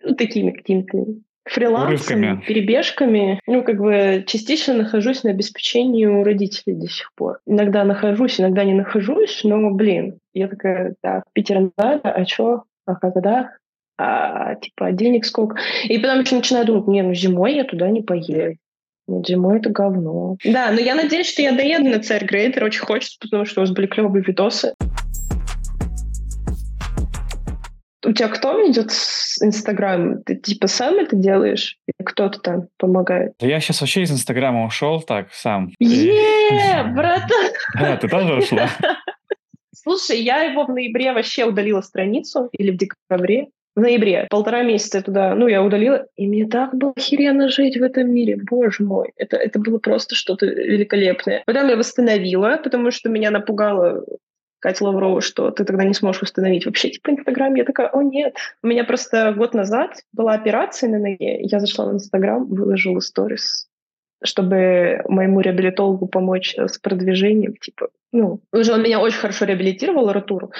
ну, 0.02 0.14
такими 0.14 0.50
какими-то 0.50 1.06
фрилансами, 1.44 2.42
перебежками. 2.46 3.40
Ну, 3.46 3.62
как 3.62 3.78
бы 3.78 4.24
частично 4.26 4.74
нахожусь 4.74 5.24
на 5.24 5.30
обеспечении 5.30 6.06
у 6.06 6.24
родителей 6.24 6.74
до 6.76 6.88
сих 6.88 7.12
пор. 7.14 7.40
Иногда 7.46 7.84
нахожусь, 7.84 8.40
иногда 8.40 8.64
не 8.64 8.74
нахожусь, 8.74 9.42
но, 9.44 9.70
блин, 9.70 10.18
я 10.32 10.48
такая, 10.48 10.94
да, 11.02 11.22
в 11.28 11.32
Питер 11.32 11.70
надо, 11.76 12.10
а 12.10 12.26
что, 12.26 12.64
а 12.86 12.94
когда? 12.94 13.52
А, 13.96 14.56
типа, 14.56 14.92
денег 14.92 15.24
сколько? 15.24 15.58
И 15.84 15.98
потом 15.98 16.20
еще 16.20 16.36
начинаю 16.36 16.66
думать, 16.66 16.88
не, 16.88 17.02
ну 17.02 17.14
зимой 17.14 17.54
я 17.54 17.64
туда 17.64 17.88
не 17.90 18.02
поеду. 18.02 18.56
Нет, 19.06 19.26
зимой 19.26 19.58
это 19.58 19.68
говно. 19.68 20.38
Да, 20.44 20.70
но 20.72 20.80
я 20.80 20.94
надеюсь, 20.94 21.30
что 21.30 21.42
я 21.42 21.52
доеду 21.52 21.90
на 21.90 22.00
царь 22.00 22.24
Грейдер. 22.24 22.64
Очень 22.64 22.80
хочется, 22.80 23.18
потому 23.20 23.44
что 23.44 23.60
у 23.60 23.62
вас 23.64 23.70
были 23.70 23.86
клевые 23.86 24.24
видосы. 24.24 24.74
У 28.04 28.12
тебя 28.12 28.28
кто 28.28 28.58
ведет 28.60 28.90
Инстаграм? 29.40 30.22
Ты 30.22 30.36
типа 30.36 30.66
сам 30.66 30.96
это 30.96 31.16
делаешь? 31.16 31.78
Или 31.86 32.04
кто-то 32.04 32.38
там 32.40 32.68
помогает? 32.78 33.32
Да 33.40 33.46
я 33.46 33.60
сейчас 33.60 33.80
вообще 33.80 34.02
из 34.02 34.10
Инстаграма 34.10 34.66
ушел 34.66 35.00
так 35.00 35.32
сам. 35.32 35.72
Е, 35.78 36.84
братан! 36.94 37.52
Да, 37.78 37.96
ты 37.96 38.08
тоже 38.08 38.34
ушла? 38.34 38.68
Слушай, 39.74 40.20
я 40.20 40.42
его 40.42 40.64
в 40.64 40.70
ноябре 40.70 41.12
вообще 41.12 41.44
удалила 41.44 41.80
страницу, 41.80 42.48
или 42.52 42.70
в 42.70 42.76
декабре. 42.76 43.48
В 43.76 43.80
ноябре, 43.80 44.28
полтора 44.30 44.62
месяца 44.62 45.02
туда, 45.02 45.34
ну, 45.34 45.48
я 45.48 45.60
удалила, 45.60 46.06
и 46.14 46.28
мне 46.28 46.46
так 46.46 46.76
было 46.76 46.92
охеренно 46.96 47.48
жить 47.48 47.76
в 47.76 47.82
этом 47.82 48.08
мире, 48.08 48.38
боже 48.48 48.84
мой. 48.84 49.10
Это, 49.16 49.36
это 49.36 49.58
было 49.58 49.78
просто 49.78 50.14
что-то 50.14 50.46
великолепное. 50.46 51.42
Потом 51.44 51.68
я 51.68 51.76
восстановила, 51.76 52.60
потому 52.62 52.92
что 52.92 53.08
меня 53.08 53.32
напугало 53.32 54.04
Катя 54.64 54.82
Лаврова, 54.84 55.20
что 55.20 55.50
ты 55.50 55.62
тогда 55.64 55.84
не 55.84 55.92
сможешь 55.92 56.22
установить 56.22 56.64
вообще 56.64 56.88
типа 56.88 57.10
Инстаграм. 57.10 57.54
Я 57.54 57.64
такая, 57.64 57.88
о 57.88 58.02
нет. 58.02 58.34
У 58.62 58.66
меня 58.66 58.84
просто 58.84 59.34
год 59.34 59.52
назад 59.52 60.02
была 60.14 60.32
операция 60.32 60.88
на 60.88 60.98
ноге. 60.98 61.38
Я 61.42 61.60
зашла 61.60 61.84
в 61.84 61.92
Инстаграм, 61.92 62.46
выложила 62.46 63.00
сторис 63.00 63.68
чтобы 64.24 65.02
моему 65.08 65.40
реабилитологу 65.40 66.06
помочь 66.06 66.54
э, 66.56 66.66
с 66.66 66.78
продвижением, 66.78 67.54
типа, 67.56 67.88
ну, 68.12 68.40
уже 68.52 68.72
он 68.72 68.82
меня 68.82 69.00
очень 69.00 69.18
хорошо 69.18 69.44
реабилитировал, 69.44 70.12
Ратуру, 70.12 70.52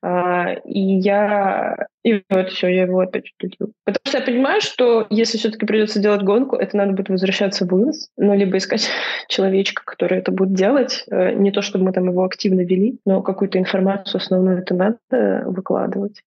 а, 0.00 0.52
и 0.64 0.80
я, 0.80 1.86
и 2.04 2.22
вот 2.30 2.50
все, 2.50 2.68
я 2.68 2.82
его 2.82 3.00
опять 3.00 3.32
удалил. 3.38 3.74
Потому 3.84 4.02
что 4.06 4.18
я 4.18 4.24
понимаю, 4.24 4.60
что 4.60 5.06
если 5.10 5.36
все-таки 5.36 5.66
придется 5.66 6.00
делать 6.00 6.22
гонку, 6.22 6.56
это 6.56 6.76
надо 6.76 6.92
будет 6.92 7.08
возвращаться 7.08 7.66
в 7.66 7.72
ИНС, 7.72 8.10
ну, 8.16 8.34
либо 8.34 8.56
искать 8.56 8.88
человечка, 9.28 9.82
который 9.84 10.18
это 10.18 10.30
будет 10.30 10.54
делать, 10.54 11.04
э, 11.10 11.32
не 11.32 11.50
то, 11.50 11.62
чтобы 11.62 11.86
мы 11.86 11.92
там 11.92 12.08
его 12.08 12.24
активно 12.24 12.60
вели, 12.60 13.00
но 13.04 13.22
какую-то 13.22 13.58
информацию 13.58 14.18
основную 14.18 14.58
это 14.58 14.74
надо 14.74 15.42
выкладывать. 15.46 16.22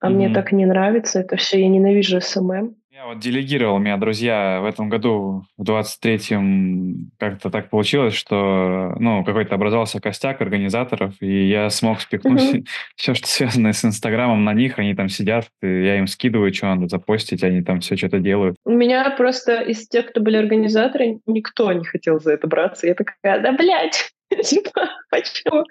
А 0.00 0.08
mm-hmm. 0.08 0.14
мне 0.14 0.34
так 0.34 0.52
не 0.52 0.66
нравится 0.66 1.20
это 1.20 1.36
все, 1.36 1.60
я 1.60 1.68
ненавижу 1.68 2.20
SMM. 2.20 2.76
Я 2.94 3.06
вот 3.06 3.18
делегировал, 3.18 3.74
у 3.74 3.78
меня 3.80 3.96
друзья 3.96 4.60
в 4.62 4.66
этом 4.66 4.88
году, 4.88 5.42
в 5.56 5.64
23-м, 5.64 7.10
как-то 7.18 7.50
так 7.50 7.68
получилось, 7.68 8.14
что, 8.14 8.94
ну, 9.00 9.24
какой-то 9.24 9.56
образовался 9.56 10.00
костяк 10.00 10.40
организаторов, 10.40 11.20
и 11.20 11.48
я 11.48 11.70
смог 11.70 12.00
спихнуть 12.00 12.40
mm-hmm. 12.40 12.66
все, 12.94 13.14
что 13.14 13.26
связано 13.26 13.72
с 13.72 13.84
Инстаграмом 13.84 14.44
на 14.44 14.54
них, 14.54 14.78
они 14.78 14.94
там 14.94 15.08
сидят, 15.08 15.48
я 15.60 15.98
им 15.98 16.06
скидываю, 16.06 16.54
что 16.54 16.66
надо 16.66 16.86
запостить, 16.86 17.42
они 17.42 17.62
там 17.62 17.80
все 17.80 17.96
что-то 17.96 18.20
делают. 18.20 18.54
У 18.64 18.70
меня 18.70 19.10
просто 19.10 19.60
из 19.62 19.88
тех, 19.88 20.10
кто 20.10 20.20
были 20.20 20.36
организаторы, 20.36 21.18
никто 21.26 21.72
не 21.72 21.84
хотел 21.84 22.20
за 22.20 22.34
это 22.34 22.46
браться. 22.46 22.86
Я 22.86 22.94
такая, 22.94 23.40
да, 23.40 23.50
блядь, 23.50 24.12
типа, 24.44 24.88
почему? 25.10 25.64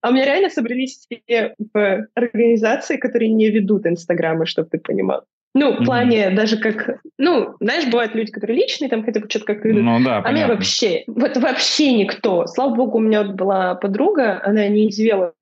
А 0.00 0.08
у 0.08 0.12
меня 0.14 0.24
реально 0.24 0.48
собрались 0.48 1.06
все 1.10 1.54
в 1.74 2.06
организации, 2.14 2.96
которые 2.96 3.30
не 3.30 3.50
ведут 3.50 3.86
Инстаграмы, 3.86 4.46
чтобы 4.46 4.70
ты 4.70 4.78
понимал. 4.78 5.26
Ну, 5.54 5.72
в 5.72 5.84
плане 5.84 6.28
mm-hmm. 6.28 6.34
даже 6.34 6.58
как... 6.58 7.00
Ну, 7.18 7.56
знаешь, 7.60 7.86
бывают 7.86 8.14
люди, 8.14 8.30
которые 8.30 8.56
личные, 8.56 8.88
там 8.88 9.04
хотя 9.04 9.20
бы 9.20 9.28
что-то 9.28 9.46
как-то 9.46 9.68
ведут. 9.68 9.82
Ну, 9.82 10.04
да, 10.04 10.22
а 10.24 10.30
мне 10.30 10.46
вообще... 10.46 11.02
Вот 11.08 11.36
вообще 11.36 11.92
никто. 11.92 12.46
Слава 12.46 12.74
богу, 12.74 12.98
у 12.98 13.00
меня 13.00 13.22
вот 13.22 13.34
была 13.34 13.74
подруга, 13.74 14.40
она 14.44 14.68
не 14.68 14.88
извела 14.90 15.32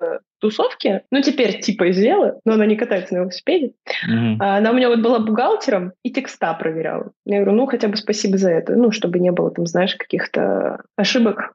тусовки, 0.40 1.02
ну, 1.10 1.20
теперь 1.20 1.60
типа 1.60 1.90
извела, 1.90 2.38
но 2.44 2.54
она 2.54 2.64
не 2.64 2.76
катается 2.76 3.14
на 3.14 3.18
велосипеде. 3.18 3.72
Mm-hmm. 4.08 4.36
Она 4.38 4.70
у 4.70 4.74
меня 4.74 4.88
вот 4.88 5.00
была 5.00 5.18
бухгалтером 5.18 5.92
и 6.02 6.12
текста 6.12 6.54
проверяла. 6.54 7.10
Я 7.26 7.40
говорю, 7.40 7.56
ну, 7.56 7.66
хотя 7.66 7.88
бы 7.88 7.96
спасибо 7.96 8.38
за 8.38 8.50
это, 8.50 8.76
ну, 8.76 8.92
чтобы 8.92 9.18
не 9.18 9.32
было 9.32 9.50
там, 9.50 9.66
знаешь, 9.66 9.96
каких-то 9.96 10.82
ошибок 10.96 11.54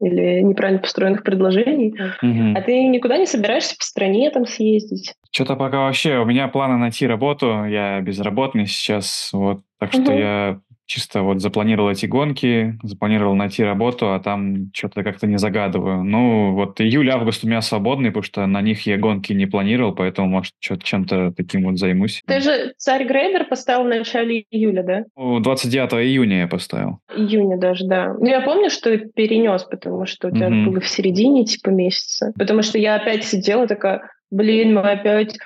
или 0.00 0.40
неправильно 0.40 0.80
построенных 0.80 1.22
предложений, 1.22 1.94
mm-hmm. 2.22 2.54
а 2.56 2.62
ты 2.62 2.84
никуда 2.86 3.18
не 3.18 3.26
собираешься 3.26 3.76
по 3.76 3.84
стране 3.84 4.30
там 4.30 4.46
съездить. 4.46 5.14
Что-то 5.30 5.56
пока 5.56 5.80
вообще, 5.80 6.18
у 6.18 6.24
меня 6.24 6.48
планы 6.48 6.76
найти 6.76 7.06
работу, 7.06 7.64
я 7.64 8.00
безработный 8.00 8.66
сейчас, 8.66 9.30
вот, 9.32 9.60
так 9.78 9.92
что 9.92 10.12
Мгм. 10.12 10.18
я 10.18 10.60
чисто 10.90 11.22
вот 11.22 11.40
запланировал 11.40 11.90
эти 11.90 12.06
гонки, 12.06 12.76
запланировал 12.82 13.36
найти 13.36 13.62
работу, 13.62 14.12
а 14.12 14.18
там 14.18 14.70
что-то 14.74 15.04
как-то 15.04 15.28
не 15.28 15.38
загадываю. 15.38 16.02
Ну, 16.02 16.52
вот 16.54 16.80
июль-август 16.80 17.44
у 17.44 17.46
меня 17.46 17.62
свободный, 17.62 18.10
потому 18.10 18.24
что 18.24 18.44
на 18.46 18.60
них 18.60 18.86
я 18.86 18.98
гонки 18.98 19.32
не 19.32 19.46
планировал, 19.46 19.94
поэтому, 19.94 20.26
может, 20.26 20.52
что-то 20.58 20.82
чем-то 20.84 21.32
таким 21.36 21.62
вот 21.62 21.78
займусь. 21.78 22.22
Ты 22.26 22.40
же 22.40 22.72
царь 22.76 23.04
Грейдер 23.06 23.44
поставил 23.44 23.84
в 23.84 23.88
начале 23.88 24.44
июля, 24.50 24.82
да? 24.82 25.04
Ну, 25.16 25.38
29 25.38 25.92
июня 26.04 26.40
я 26.40 26.48
поставил. 26.48 26.98
Июня 27.16 27.56
даже, 27.56 27.86
да. 27.86 28.12
Ну, 28.18 28.26
я 28.26 28.40
помню, 28.40 28.68
что 28.68 28.96
перенес, 28.98 29.62
потому 29.62 30.06
что 30.06 30.26
у 30.26 30.30
тебя 30.32 30.50
Мгм. 30.50 30.64
было 30.70 30.80
в 30.80 30.88
середине, 30.88 31.44
типа, 31.44 31.70
месяца. 31.70 32.32
Потому 32.36 32.62
что 32.62 32.78
я 32.78 32.96
опять 32.96 33.24
сидела 33.24 33.68
такая, 33.68 34.02
блин, 34.32 34.74
мы 34.74 34.80
опять 34.80 35.38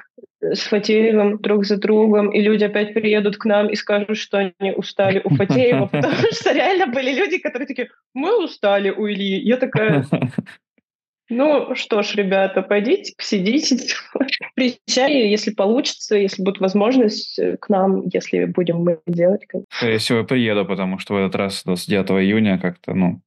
с 0.52 0.60
Фатеевым 0.60 1.38
друг 1.38 1.64
за 1.64 1.76
другом, 1.76 2.30
и 2.30 2.40
люди 2.40 2.64
опять 2.64 2.94
приедут 2.94 3.36
к 3.36 3.44
нам 3.44 3.68
и 3.68 3.76
скажут, 3.76 4.16
что 4.16 4.38
они 4.38 4.72
устали 4.72 5.20
у 5.24 5.34
Фатеева, 5.34 5.86
потому 5.92 6.32
что 6.32 6.52
реально 6.52 6.86
были 6.88 7.12
люди, 7.12 7.38
которые 7.38 7.66
такие, 7.66 7.88
мы 8.12 8.44
устали 8.44 8.90
у 8.90 9.08
Ильи. 9.08 9.40
Я 9.40 9.56
такая, 9.56 10.06
ну 11.30 11.74
что 11.74 12.02
ж, 12.02 12.14
ребята, 12.16 12.62
пойдите, 12.62 13.14
посидите, 13.16 13.76
приезжай, 14.54 15.28
если 15.28 15.52
получится, 15.52 16.16
если 16.16 16.42
будет 16.42 16.60
возможность 16.60 17.38
э, 17.38 17.56
к 17.56 17.68
нам, 17.70 18.02
если 18.12 18.44
будем 18.44 18.78
мы 18.78 19.00
делать. 19.06 19.46
конечно. 19.46 19.66
Скорее 19.70 19.98
всего, 19.98 20.24
приеду, 20.24 20.66
потому 20.66 20.98
что 20.98 21.14
в 21.14 21.16
этот 21.16 21.34
раз 21.34 21.62
29 21.64 22.10
июня 22.22 22.58
как-то, 22.58 22.94
ну, 22.94 23.20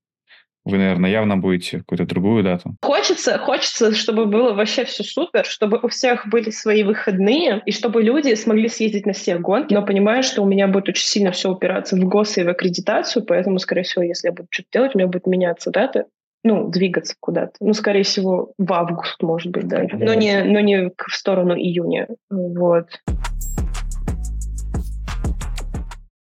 вы, 0.67 0.77
наверное, 0.77 1.09
явно 1.09 1.37
будете 1.37 1.79
какую-то 1.79 2.05
другую 2.05 2.43
дату. 2.43 2.75
Хочется, 2.81 3.37
хочется, 3.37 3.95
чтобы 3.95 4.25
было 4.25 4.53
вообще 4.53 4.83
все 4.83 5.03
супер, 5.03 5.45
чтобы 5.45 5.79
у 5.81 5.87
всех 5.87 6.27
были 6.27 6.49
свои 6.49 6.83
выходные, 6.83 7.61
и 7.65 7.71
чтобы 7.71 8.03
люди 8.03 8.33
смогли 8.35 8.67
съездить 8.67 9.05
на 9.05 9.13
все 9.13 9.37
гонки. 9.37 9.73
Но 9.73 9.85
понимаю, 9.85 10.23
что 10.23 10.41
у 10.43 10.45
меня 10.45 10.67
будет 10.67 10.89
очень 10.89 11.07
сильно 11.07 11.31
все 11.31 11.49
упираться 11.49 11.95
в 11.95 11.99
ГОС 11.99 12.37
и 12.37 12.43
в 12.43 12.49
аккредитацию, 12.49 13.25
поэтому, 13.25 13.59
скорее 13.59 13.83
всего, 13.83 14.03
если 14.03 14.27
я 14.27 14.33
буду 14.33 14.47
что-то 14.51 14.69
делать, 14.73 14.95
у 14.95 14.97
меня 14.97 15.07
будет 15.07 15.25
меняться 15.25 15.71
дата, 15.71 16.05
ну, 16.43 16.69
двигаться 16.69 17.15
куда-то. 17.19 17.53
Ну, 17.59 17.73
скорее 17.73 18.03
всего, 18.03 18.53
в 18.57 18.73
август, 18.73 19.21
может 19.21 19.51
быть, 19.51 19.67
даже. 19.67 19.95
Но 19.97 20.13
не, 20.13 20.43
но 20.43 20.59
не 20.59 20.89
в 20.89 21.13
сторону 21.13 21.55
июня. 21.55 22.07
Вот. 22.29 22.87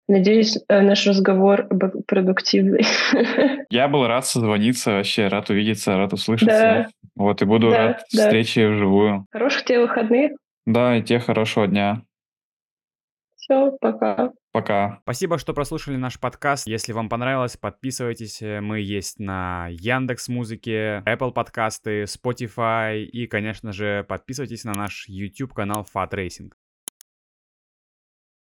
Надеюсь, 0.08 0.58
э, 0.68 0.82
наш 0.82 1.08
разговор 1.08 1.66
был 1.70 2.04
продуктивный. 2.06 2.86
Я 3.70 3.88
был 3.88 4.06
рад 4.06 4.26
созвониться, 4.26 4.92
вообще 4.92 5.28
рад 5.28 5.50
увидеться, 5.50 5.96
рад 5.98 6.12
услышаться. 6.14 6.60
Да. 6.60 6.88
Вот, 7.16 7.42
и 7.42 7.46
буду 7.46 7.70
Да, 7.72 7.78
рад 7.78 8.04
да. 8.12 8.24
встрече 8.26 8.70
вживую. 8.70 9.26
Хороших 9.32 9.64
тебе 9.64 9.80
выходных. 9.82 10.34
Да, 10.66 10.98
и 10.98 11.04
тебе 11.04 11.20
хорошего 11.20 11.68
дня. 11.68 12.02
Все, 13.36 13.72
пока. 13.80 14.32
Пока. 14.52 15.00
Спасибо, 15.04 15.38
что 15.38 15.54
прослушали 15.54 15.96
наш 15.98 16.20
подкаст. 16.20 16.68
Если 16.68 16.94
вам 16.94 17.10
понравилось, 17.10 17.58
подписывайтесь. 17.58 18.42
Мы 18.42 18.80
есть 18.80 19.20
на 19.20 19.68
Яндекс 19.70 20.30
Музыке, 20.30 21.02
Apple 21.06 21.32
подкасты, 21.32 22.04
Spotify 22.04 23.04
и, 23.04 23.28
конечно 23.28 23.72
же, 23.74 24.06
подписывайтесь 24.08 24.64
на 24.64 24.74
наш 24.74 25.06
YouTube 25.08 25.54
канал 25.54 25.86
Fat 25.94 26.12
Racing. 26.12 26.52